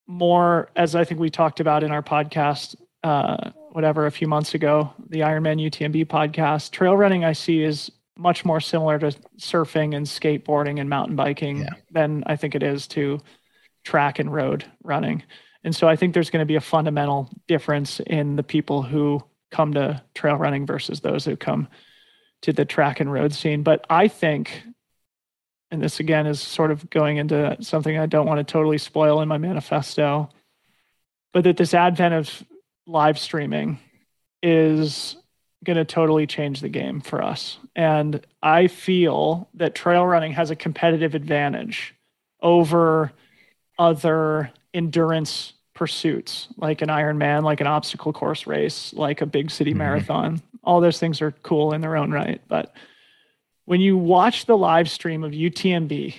[0.08, 4.54] more, as I think we talked about in our podcast, uh, whatever, a few months
[4.54, 6.72] ago, the Ironman UTMB podcast.
[6.72, 11.60] Trail running, I see, is much more similar to surfing and skateboarding and mountain biking
[11.62, 11.70] yeah.
[11.92, 13.20] than I think it is to
[13.84, 15.24] track and road running.
[15.64, 19.24] And so I think there's going to be a fundamental difference in the people who
[19.52, 21.68] come to trail running versus those who come
[22.42, 23.64] to the track and road scene.
[23.64, 24.64] But I think,
[25.72, 29.22] and this again is sort of going into something I don't want to totally spoil
[29.22, 30.30] in my manifesto,
[31.34, 32.44] but that this advent of
[32.88, 33.80] live streaming
[34.42, 35.18] is
[35.66, 37.58] going to totally change the game for us.
[37.76, 41.96] And I feel that trail running has a competitive advantage
[42.42, 43.12] over
[43.78, 49.72] other endurance pursuits like an Ironman, like an obstacle course race, like a big city
[49.72, 49.80] mm-hmm.
[49.80, 50.42] marathon.
[50.64, 52.42] All those things are cool in their own right.
[52.48, 52.74] But
[53.66, 56.16] when you watch the live stream of UTMB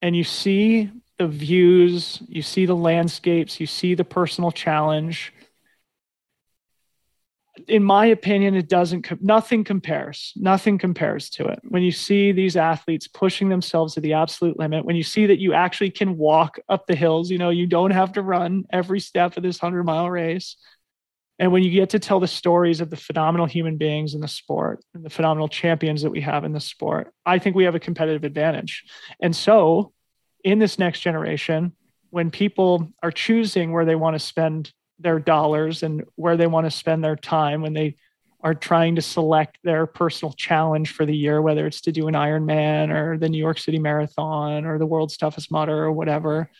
[0.00, 5.32] and you see the views, you see the landscapes, you see the personal challenge,
[7.68, 10.32] in my opinion, it doesn't, nothing compares.
[10.36, 11.60] Nothing compares to it.
[11.68, 15.38] When you see these athletes pushing themselves to the absolute limit, when you see that
[15.38, 19.00] you actually can walk up the hills, you know, you don't have to run every
[19.00, 20.56] step of this 100 mile race.
[21.38, 24.28] And when you get to tell the stories of the phenomenal human beings in the
[24.28, 27.74] sport and the phenomenal champions that we have in the sport, I think we have
[27.74, 28.84] a competitive advantage.
[29.22, 29.92] And so,
[30.44, 31.72] in this next generation,
[32.10, 36.66] when people are choosing where they want to spend their dollars and where they want
[36.66, 37.96] to spend their time when they
[38.42, 42.14] are trying to select their personal challenge for the year, whether it's to do an
[42.14, 46.50] Ironman or the New York City Marathon or the World's Toughest Mudder or whatever.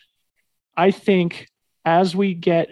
[0.77, 1.47] I think
[1.83, 2.69] as we get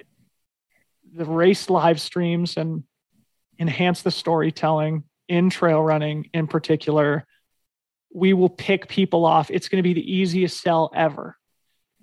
[1.11, 2.83] the race live streams and
[3.57, 7.25] enhance the storytelling in trail running in particular,
[8.13, 9.49] we will pick people off.
[9.49, 11.35] It's going to be the easiest sell ever.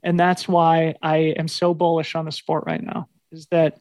[0.02, 3.78] And that's why I am so bullish on the sport right now is that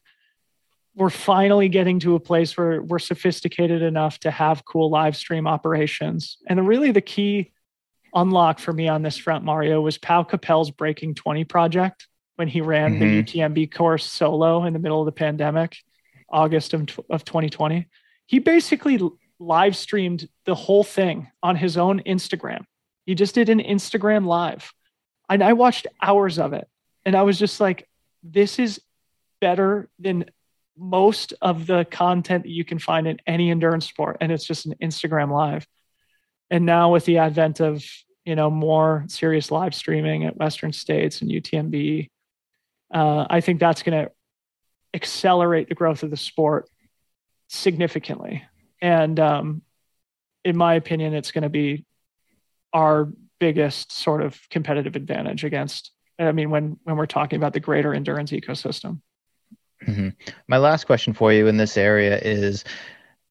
[0.94, 5.46] we're finally getting to a place where we're sophisticated enough to have cool live stream
[5.46, 6.38] operations.
[6.46, 7.52] And really the key
[8.14, 12.62] unlock for me on this front, Mario, was Pau Capell's Breaking 20 project when he
[12.62, 13.00] ran mm-hmm.
[13.00, 15.76] the UTMB course solo in the middle of the pandemic,
[16.30, 17.86] August of, of 2020.
[18.26, 18.98] He basically
[19.38, 22.64] live streamed the whole thing on his own Instagram.
[23.04, 24.72] He just did an Instagram live.
[25.28, 26.68] And I watched hours of it.
[27.04, 27.88] And I was just like,
[28.22, 28.80] this is
[29.40, 30.24] better than
[30.76, 34.66] most of the content that you can find in any endurance sport and it's just
[34.66, 35.66] an instagram live.
[36.50, 37.84] And now with the advent of
[38.24, 42.08] you know more serious live streaming at western states and utmb
[42.92, 44.10] uh, i think that's going to
[44.94, 46.68] accelerate the growth of the sport
[47.48, 48.42] significantly.
[48.80, 49.62] And um,
[50.46, 51.84] in my opinion it's going to be
[52.72, 53.08] our
[53.38, 57.92] biggest sort of competitive advantage against i mean when when we're talking about the greater
[57.92, 59.00] endurance ecosystem
[59.84, 60.08] Mm-hmm.
[60.48, 62.64] My last question for you in this area is,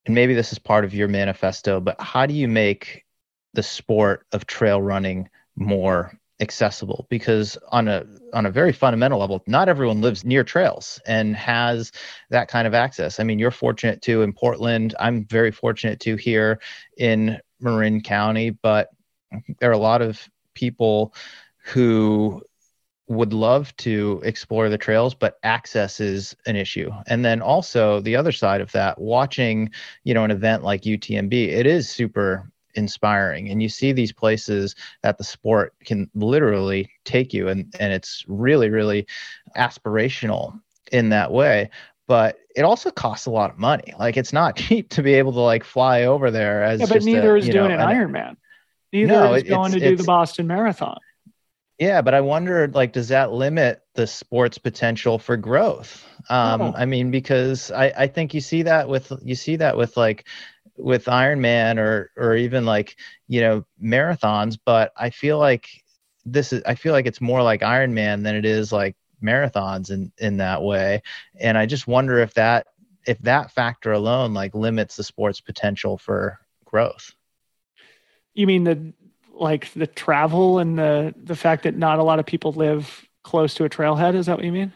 [0.04, 3.04] and maybe this is part of your manifesto, but how do you make
[3.54, 7.06] the sport of trail running more accessible?
[7.08, 11.90] Because on a on a very fundamental level not everyone lives near trails and has
[12.30, 13.18] that kind of access.
[13.18, 14.94] I mean you're fortunate to in portland.
[15.00, 16.60] I'm very fortunate to here
[16.98, 18.90] in marin county but
[19.58, 21.14] there are a lot of people
[21.64, 22.42] who
[23.08, 28.16] would love to explore the trails but access is an issue and then also the
[28.16, 29.70] other side of that watching
[30.04, 34.74] you know an event like utmb it is super inspiring and you see these places
[35.02, 39.06] that the sport can literally take you and and it's really really
[39.56, 40.60] aspirational
[40.92, 41.70] in that way
[42.06, 43.92] but it also costs a lot of money.
[43.98, 46.80] Like it's not cheap to be able to like fly over there as.
[46.80, 48.36] Yeah, but neither a, is doing know, an Ironman.
[48.92, 50.98] Neither no, is going to do the Boston Marathon.
[51.78, 56.06] Yeah, but I wondered, like, does that limit the sport's potential for growth?
[56.30, 56.74] Um, oh.
[56.74, 60.26] I mean, because I, I think you see that with you see that with like
[60.78, 62.96] with Ironman or or even like
[63.28, 65.68] you know marathons, but I feel like
[66.24, 70.12] this is I feel like it's more like Ironman than it is like marathons in
[70.18, 71.02] in that way,
[71.38, 72.68] and I just wonder if that
[73.06, 77.14] if that factor alone like limits the sport's potential for growth.
[78.34, 78.92] You mean the
[79.38, 83.54] like the travel and the the fact that not a lot of people live close
[83.54, 84.72] to a trailhead is that what you mean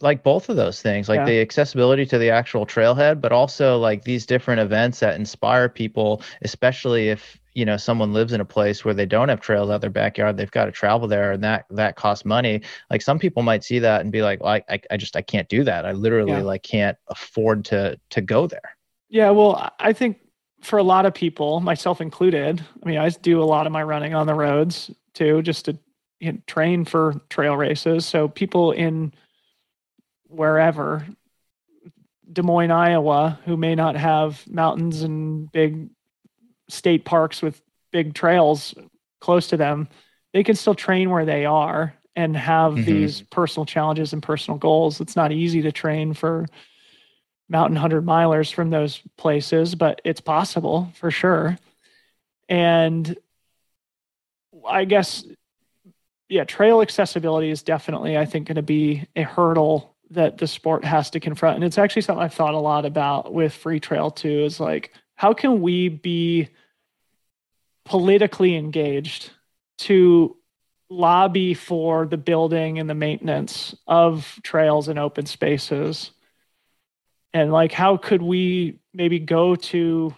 [0.00, 1.24] like both of those things like yeah.
[1.24, 6.22] the accessibility to the actual trailhead but also like these different events that inspire people
[6.42, 9.80] especially if you know someone lives in a place where they don't have trails out
[9.80, 12.60] their backyard they've got to travel there and that that costs money
[12.90, 15.48] like some people might see that and be like well, I, I just i can't
[15.48, 16.42] do that i literally yeah.
[16.42, 18.76] like can't afford to to go there
[19.08, 20.18] yeah well i think
[20.64, 23.82] for a lot of people, myself included, I mean, I do a lot of my
[23.82, 25.78] running on the roads too, just to
[26.20, 28.06] you know, train for trail races.
[28.06, 29.12] So people in
[30.28, 31.06] wherever,
[32.32, 35.90] Des Moines, Iowa, who may not have mountains and big
[36.68, 37.60] state parks with
[37.92, 38.74] big trails
[39.20, 39.88] close to them,
[40.32, 42.84] they can still train where they are and have mm-hmm.
[42.84, 45.00] these personal challenges and personal goals.
[45.00, 46.46] It's not easy to train for
[47.54, 51.56] mountain hundred milers from those places, but it's possible for sure.
[52.48, 53.16] And
[54.68, 55.24] I guess,
[56.28, 60.84] yeah, trail accessibility is definitely, I think, going to be a hurdle that the sport
[60.84, 61.54] has to confront.
[61.54, 65.32] And it's actually something I've thought a lot about with FreeTrail too is like, how
[65.32, 66.48] can we be
[67.84, 69.30] politically engaged
[69.78, 70.36] to
[70.90, 76.10] lobby for the building and the maintenance of trails and open spaces
[77.34, 80.14] and like how could we maybe go to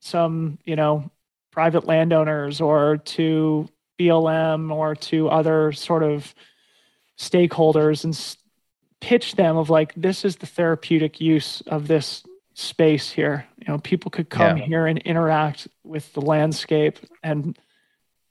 [0.00, 1.10] some you know
[1.50, 3.68] private landowners or to
[3.98, 6.34] BLM or to other sort of
[7.18, 8.36] stakeholders and
[9.00, 12.22] pitch them of like this is the therapeutic use of this
[12.54, 14.64] space here you know people could come yeah.
[14.64, 17.58] here and interact with the landscape and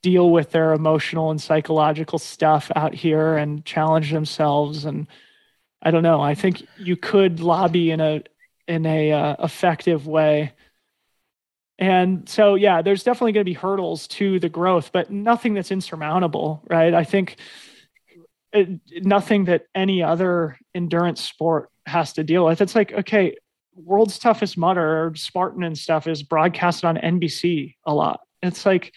[0.02, 5.06] deal with their emotional and psychological stuff out here and challenge themselves and
[5.82, 6.20] I don't know.
[6.20, 8.22] I think you could lobby in a
[8.68, 10.52] in a uh, effective way.
[11.78, 15.72] And so, yeah, there's definitely going to be hurdles to the growth, but nothing that's
[15.72, 16.94] insurmountable, right?
[16.94, 17.36] I think
[18.52, 22.60] it, nothing that any other endurance sport has to deal with.
[22.60, 23.36] It's like, okay,
[23.74, 28.20] World's Toughest Mudder or Spartan and stuff is broadcasted on NBC a lot.
[28.42, 28.92] It's like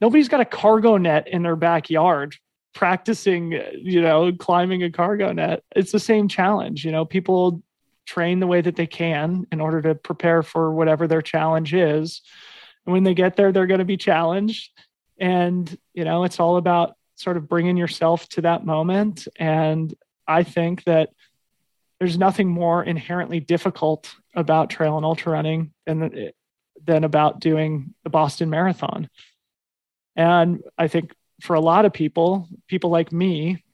[0.00, 2.36] nobody's got a cargo net in their backyard
[2.74, 5.62] practicing, you know, climbing a cargo net.
[5.74, 6.84] It's the same challenge.
[6.84, 7.62] You know, people
[8.04, 12.20] train the way that they can in order to prepare for whatever their challenge is.
[12.84, 14.70] And when they get there, they're going to be challenged.
[15.18, 19.28] And, you know, it's all about sort of bringing yourself to that moment.
[19.36, 19.94] And
[20.26, 21.10] I think that
[21.98, 26.32] there's nothing more inherently difficult about trail and ultra running than,
[26.84, 29.08] than about doing the Boston Marathon.
[30.16, 33.64] And I think for a lot of people, people like me,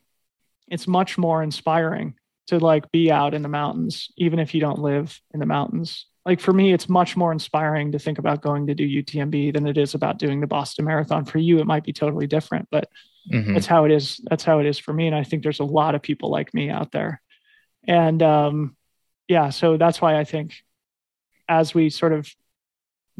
[0.68, 2.14] it's much more inspiring
[2.46, 6.06] to like be out in the mountains, even if you don't live in the mountains.
[6.24, 9.66] Like for me, it's much more inspiring to think about going to do UTMB than
[9.66, 11.24] it is about doing the Boston Marathon.
[11.24, 12.88] For you, it might be totally different, but
[13.32, 13.54] mm-hmm.
[13.54, 14.20] that's how it is.
[14.28, 15.06] That's how it is for me.
[15.06, 17.20] And I think there's a lot of people like me out there.
[17.86, 18.76] And um,
[19.28, 20.54] yeah, so that's why I think
[21.48, 22.28] as we sort of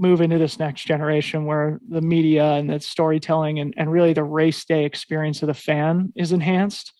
[0.00, 4.24] move into this next generation where the media and the storytelling and, and really the
[4.24, 6.94] race day experience of the fan is enhanced,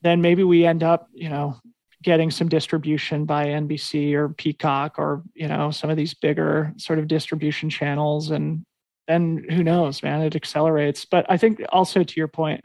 [0.00, 1.60] then maybe we end up, you know,
[2.02, 6.98] getting some distribution by NBC or Peacock or, you know, some of these bigger sort
[6.98, 8.30] of distribution channels.
[8.30, 8.64] And
[9.06, 11.04] then who knows, man, it accelerates.
[11.04, 12.64] But I think also to your point,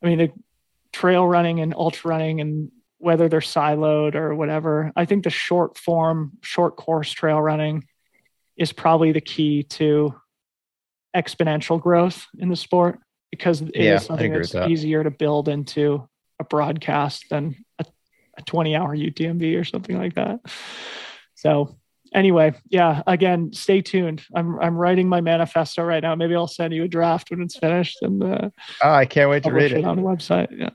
[0.00, 0.32] I mean, the
[0.92, 5.76] trail running and ultra running and whether they're siloed or whatever, I think the short
[5.76, 7.84] form, short course trail running
[8.56, 10.14] is probably the key to
[11.14, 12.98] exponential growth in the sport
[13.30, 14.70] because it yeah, is something that's that.
[14.70, 16.08] easier to build into
[16.38, 17.84] a broadcast than a,
[18.36, 20.40] a 20 hour UTMB or something like that.
[21.34, 21.76] So
[22.14, 24.22] anyway, yeah, again, stay tuned.
[24.34, 26.14] I'm I'm writing my manifesto right now.
[26.14, 28.50] Maybe I'll send you a draft when it's finished and uh,
[28.82, 29.78] oh, I can't wait to read it.
[29.78, 30.48] it on the website.
[30.50, 30.70] Yeah.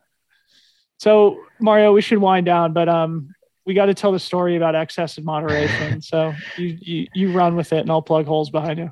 [0.99, 3.33] So Mario, we should wind down, but um
[3.65, 6.01] we got to tell the story about excess and moderation.
[6.01, 8.91] so you, you you run with it, and I'll plug holes behind you.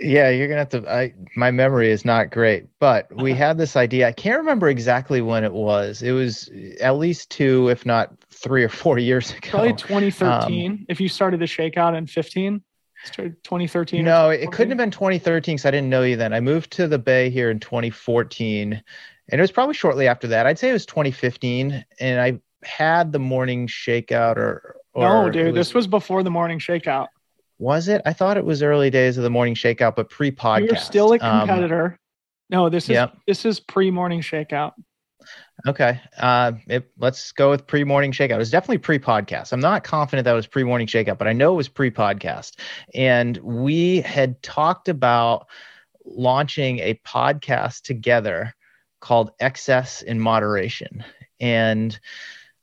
[0.00, 0.90] Yeah, you're gonna have to.
[0.90, 4.08] I my memory is not great, but we had this idea.
[4.08, 6.02] I can't remember exactly when it was.
[6.02, 6.50] It was
[6.80, 9.50] at least two, if not three or four years ago.
[9.50, 10.70] Probably 2013.
[10.70, 12.62] Um, if you started the shakeout in 15,
[13.12, 14.04] 2013.
[14.04, 16.32] No, it couldn't have been 2013 because I didn't know you then.
[16.32, 20.46] I moved to the Bay here in 2014, and it was probably shortly after that.
[20.46, 24.76] I'd say it was 2015, and I had the morning shakeout or.
[24.92, 27.08] or no, dude, was, this was before the morning shakeout.
[27.58, 28.02] Was it?
[28.04, 30.66] I thought it was early days of the morning shakeout, but pre-podcast.
[30.66, 31.84] You're still a um, competitor.
[31.84, 31.98] Um,
[32.50, 33.16] no, this is yep.
[33.26, 34.72] this is pre-morning shakeout.
[35.66, 36.00] Okay.
[36.18, 38.34] Uh, it, let's go with pre morning shakeout.
[38.34, 39.52] It was definitely pre podcast.
[39.52, 42.58] I'm not confident that was pre morning shakeout, but I know it was pre podcast.
[42.94, 45.46] And we had talked about
[46.04, 48.54] launching a podcast together
[49.00, 51.04] called Excess in Moderation.
[51.40, 51.98] And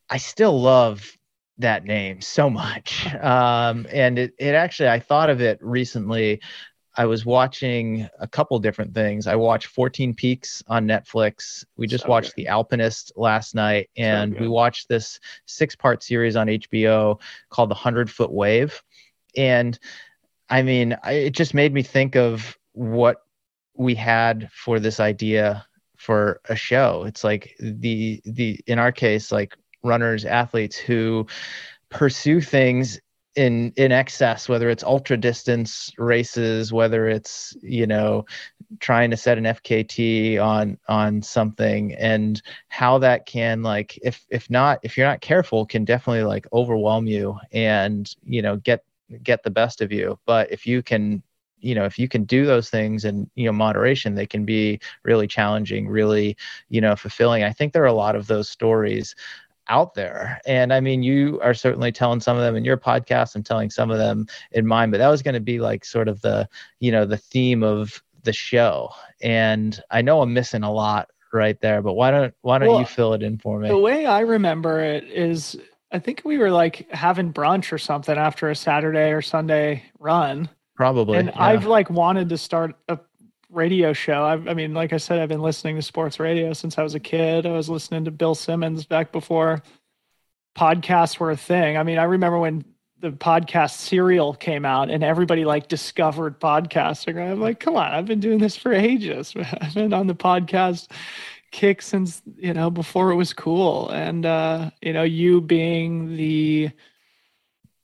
[0.09, 1.17] I still love
[1.59, 3.13] that name so much.
[3.15, 6.41] Um, and it, it actually, I thought of it recently.
[6.97, 9.27] I was watching a couple different things.
[9.27, 11.63] I watched 14 Peaks on Netflix.
[11.77, 12.43] We just so watched good.
[12.43, 17.19] The Alpinist last night, and so we watched this six part series on HBO
[17.49, 18.81] called The Hundred Foot Wave.
[19.37, 19.79] And
[20.49, 23.17] I mean, I, it just made me think of what
[23.75, 25.65] we had for this idea
[25.95, 27.03] for a show.
[27.05, 31.27] It's like the the in our case, like runners, athletes who
[31.89, 32.99] pursue things
[33.35, 38.25] in in excess whether it's ultra distance races whether it's you know
[38.79, 41.93] trying to set an fkt on on something.
[41.95, 46.47] And how that can like if if not if you're not careful can definitely like
[46.53, 48.83] overwhelm you and you know get
[49.23, 50.19] get the best of you.
[50.25, 51.23] But if you can
[51.59, 54.79] you know if you can do those things in you know moderation they can be
[55.03, 56.37] really challenging really
[56.69, 57.43] you know fulfilling.
[57.43, 59.15] I think there are a lot of those stories
[59.69, 60.41] out there.
[60.45, 63.35] And I mean, you are certainly telling some of them in your podcast.
[63.35, 66.07] I'm telling some of them in mine, but that was going to be like sort
[66.07, 68.89] of the, you know, the theme of the show.
[69.21, 72.79] And I know I'm missing a lot right there, but why don't why don't well,
[72.79, 73.67] you fill it in for me?
[73.67, 75.55] The way I remember it is
[75.91, 80.49] I think we were like having brunch or something after a Saturday or Sunday run.
[80.75, 81.17] Probably.
[81.17, 81.43] And yeah.
[81.43, 82.97] I've like wanted to start a
[83.51, 84.23] radio show.
[84.23, 86.95] I, I, mean, like I said, I've been listening to sports radio since I was
[86.95, 87.45] a kid.
[87.45, 89.61] I was listening to Bill Simmons back before
[90.57, 91.77] podcasts were a thing.
[91.77, 92.65] I mean, I remember when
[92.99, 97.17] the podcast serial came out and everybody like discovered podcasting.
[97.17, 99.33] I'm like, come on, I've been doing this for ages.
[99.61, 100.91] I've been on the podcast
[101.51, 103.89] kick since, you know, before it was cool.
[103.89, 106.71] And, uh, you know, you being the,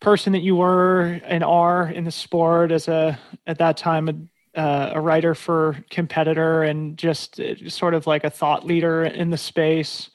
[0.05, 3.17] person that you were and are in the sport as a
[3.47, 8.29] at that time uh, a writer for competitor and just uh, sort of like a
[8.29, 10.09] thought leader in the space.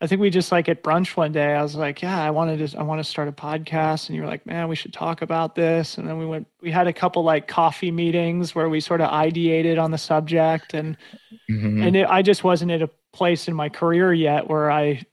[0.00, 1.54] I think we just like at brunch one day.
[1.54, 2.78] I was like, "Yeah, I wanted to.
[2.78, 5.54] I want to start a podcast." And you were like, "Man, we should talk about
[5.54, 6.48] this." And then we went.
[6.60, 10.74] We had a couple like coffee meetings where we sort of ideated on the subject,
[10.74, 10.96] and
[11.48, 11.82] mm-hmm.
[11.82, 15.04] and it, I just wasn't at a place in my career yet where I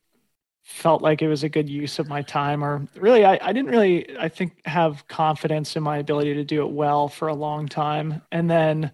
[0.70, 3.72] felt like it was a good use of my time or really I, I didn't
[3.72, 7.68] really i think have confidence in my ability to do it well for a long
[7.68, 8.22] time.
[8.32, 8.92] And then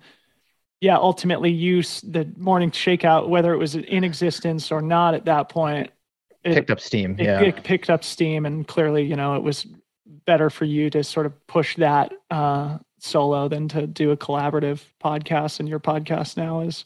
[0.80, 5.49] yeah ultimately use the morning shakeout whether it was in existence or not at that
[5.49, 5.91] point
[6.43, 7.41] it picked up steam it, yeah.
[7.41, 9.68] it picked up steam and clearly you know it was
[10.26, 14.81] better for you to sort of push that uh, solo than to do a collaborative
[15.03, 16.85] podcast and your podcast now is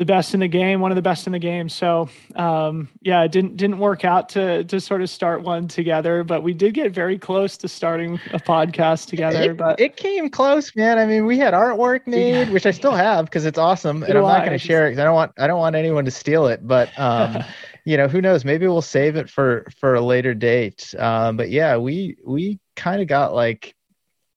[0.00, 1.68] the best in the game, one of the best in the game.
[1.68, 6.24] So um, yeah, it didn't didn't work out to to sort of start one together,
[6.24, 9.50] but we did get very close to starting a podcast together.
[9.50, 10.98] It, but it came close, man.
[10.98, 12.50] I mean, we had artwork made, yeah.
[12.50, 15.04] which I still have because it's awesome, and I'm not going to share it I
[15.04, 16.66] don't want I don't want anyone to steal it.
[16.66, 17.44] But um,
[17.84, 18.42] you know, who knows?
[18.42, 20.94] Maybe we'll save it for for a later date.
[20.98, 23.74] Um, but yeah, we we kind of got like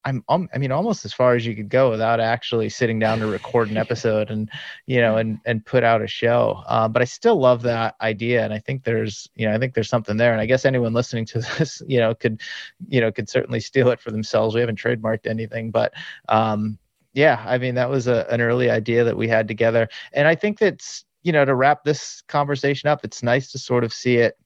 [0.05, 3.19] I'm, um, I mean, almost as far as you could go without actually sitting down
[3.19, 4.49] to record an episode and,
[4.85, 6.61] you know, and and put out a show.
[6.67, 9.73] Uh, but I still love that idea, and I think there's, you know, I think
[9.73, 10.33] there's something there.
[10.33, 12.41] And I guess anyone listening to this, you know, could,
[12.87, 14.55] you know, could certainly steal it for themselves.
[14.55, 15.93] We haven't trademarked anything, but,
[16.27, 16.77] um,
[17.13, 20.35] yeah, I mean, that was a, an early idea that we had together, and I
[20.35, 24.17] think that's, you know, to wrap this conversation up, it's nice to sort of see
[24.17, 24.37] it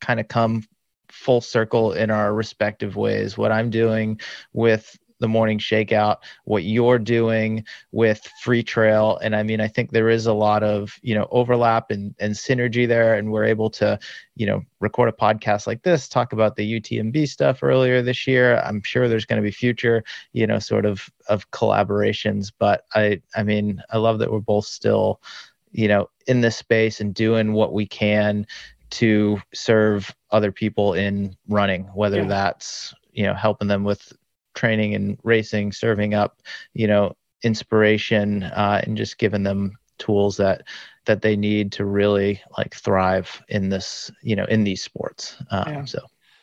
[0.00, 0.64] kind of come
[1.12, 3.36] full circle in our respective ways.
[3.36, 4.20] What I'm doing
[4.52, 9.20] with the morning shakeout, what you're doing with FreeTrail.
[9.22, 12.34] And I mean, I think there is a lot of, you know, overlap and, and
[12.34, 13.14] synergy there.
[13.14, 14.00] And we're able to,
[14.34, 18.58] you know, record a podcast like this, talk about the UTMB stuff earlier this year.
[18.58, 20.02] I'm sure there's going to be future,
[20.32, 22.50] you know, sort of of collaborations.
[22.58, 25.22] But I I mean, I love that we're both still,
[25.70, 28.44] you know, in this space and doing what we can
[28.90, 32.28] to serve other people in running, whether yeah.
[32.28, 34.12] that's you know helping them with
[34.54, 36.40] training and racing, serving up,
[36.74, 40.62] you know, inspiration uh, and just giving them tools that
[41.04, 45.36] that they need to really like thrive in this, you know, in these sports.
[45.50, 45.84] Um, yeah.
[45.84, 46.00] So,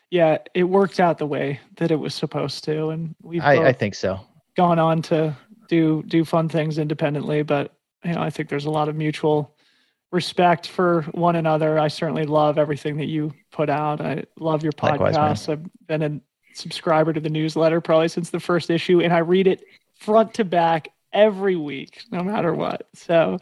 [0.10, 3.41] yeah, it worked out the way that it was supposed to, and we've.
[3.41, 4.20] I, I think so.
[4.57, 5.36] Gone on to
[5.70, 9.56] do do fun things independently, but you know, I think there's a lot of mutual
[10.11, 11.77] respect for one another.
[11.80, 14.02] I certainly love everything that you put out.
[14.02, 14.99] I love your podcast.
[14.99, 16.19] Likewise, I've been a
[16.53, 19.64] subscriber to the newsletter probably since the first issue, and I read it
[19.95, 22.88] front to back every week, no matter what.
[22.94, 23.38] So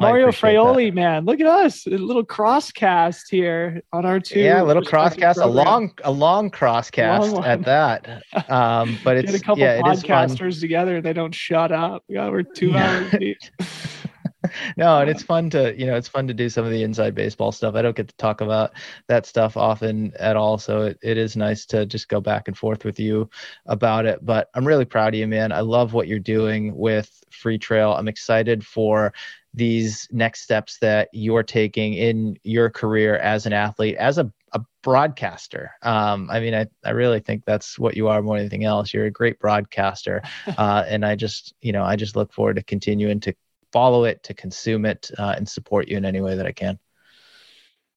[0.00, 0.94] Mario Fraioli, that.
[0.94, 4.40] man, look at us, a little crosscast here on our two.
[4.40, 8.22] Yeah, a little crosscast, a long, a long crosscast long at that.
[8.48, 12.04] Um, but it's Get a couple yeah, podcasters together, they don't shut up.
[12.08, 13.38] Yeah, we're two hours deep.
[14.76, 17.14] no, and it's fun to you know it's fun to do some of the inside
[17.14, 17.74] baseball stuff.
[17.74, 18.72] I don't get to talk about
[19.08, 22.56] that stuff often at all, so it, it is nice to just go back and
[22.56, 23.28] forth with you
[23.66, 24.24] about it.
[24.24, 25.50] But I'm really proud of you, man.
[25.50, 27.98] I love what you're doing with FreeTrail.
[27.98, 29.12] I'm excited for
[29.54, 34.60] these next steps that you're taking in your career as an athlete, as a, a
[34.82, 35.72] broadcaster.
[35.82, 38.94] Um, I mean, I, I really think that's what you are more than anything else.
[38.94, 40.22] You're a great broadcaster.
[40.56, 43.34] Uh, and I just, you know, I just look forward to continuing to
[43.72, 46.78] follow it, to consume it, uh, and support you in any way that I can.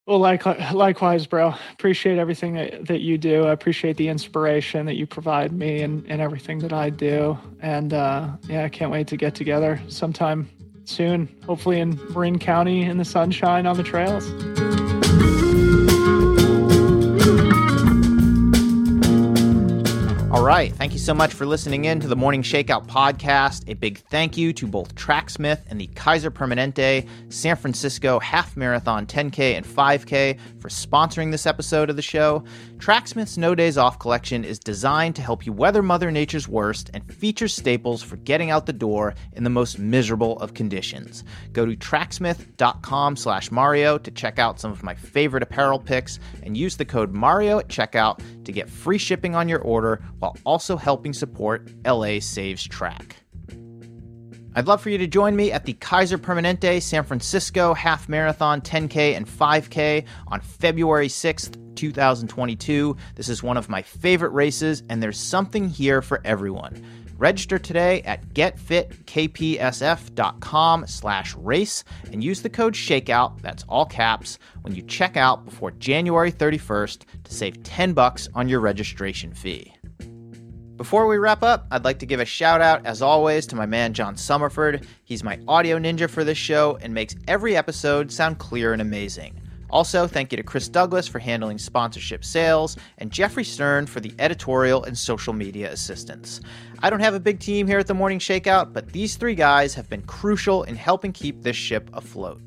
[0.08, 1.54] Well, like, likewise, bro.
[1.74, 3.46] Appreciate everything that, that you do.
[3.46, 7.38] I appreciate the inspiration that you provide me and, and everything that I do.
[7.62, 10.50] And uh, yeah, I can't wait to get together sometime
[10.86, 14.28] soon, hopefully in Marin County in the sunshine on the trails.
[20.34, 20.74] All right.
[20.74, 23.68] Thank you so much for listening in to the Morning Shakeout podcast.
[23.68, 29.06] A big thank you to both Tracksmith and the Kaiser Permanente San Francisco Half Marathon
[29.06, 32.46] 10K and 5K for sponsoring this episode of the show.
[32.80, 37.14] Tracksmith's No Days Off collection is designed to help you weather Mother Nature's worst and
[37.14, 41.26] features staples for getting out the door in the most miserable of conditions.
[41.52, 46.56] Go to tracksmith.com slash Mario to check out some of my favorite apparel picks and
[46.56, 48.22] use the code Mario at checkout
[48.52, 53.18] to get free shipping on your order while also helping support LA Saves Track.
[54.54, 58.60] I'd love for you to join me at the Kaiser Permanente San Francisco Half Marathon
[58.60, 62.98] 10K and 5K on February 6th 2022.
[63.16, 66.86] This is one of my favorite races, and there's something here for everyone.
[67.22, 74.74] Register today at getfitkpsf.com slash race and use the code SHAKEOUT, that's all caps, when
[74.74, 79.72] you check out before January 31st to save 10 bucks on your registration fee.
[80.78, 83.68] Before we wrap up, I'd like to give a shout out, as always, to my
[83.68, 84.88] man John Summerford.
[85.04, 89.41] He's my audio ninja for this show and makes every episode sound clear and amazing.
[89.72, 94.14] Also, thank you to Chris Douglas for handling sponsorship sales and Jeffrey Stern for the
[94.20, 96.42] editorial and social media assistance.
[96.84, 99.74] I don't have a big team here at the Morning Shakeout, but these three guys
[99.76, 102.42] have been crucial in helping keep this ship afloat.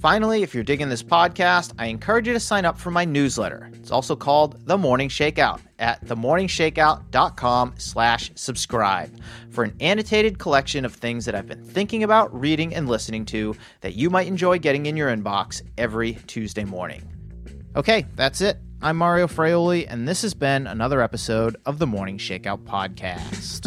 [0.00, 3.70] Finally, if you're digging this podcast, I encourage you to sign up for my newsletter.
[3.74, 9.14] It's also called The Morning Shakeout at themorningshakeout.com slash subscribe
[9.50, 13.54] for an annotated collection of things that I've been thinking about, reading, and listening to
[13.82, 17.02] that you might enjoy getting in your inbox every Tuesday morning.
[17.76, 18.56] Okay, that's it.
[18.80, 23.66] I'm Mario Fraioli, and this has been another episode of the Morning Shakeout Podcast.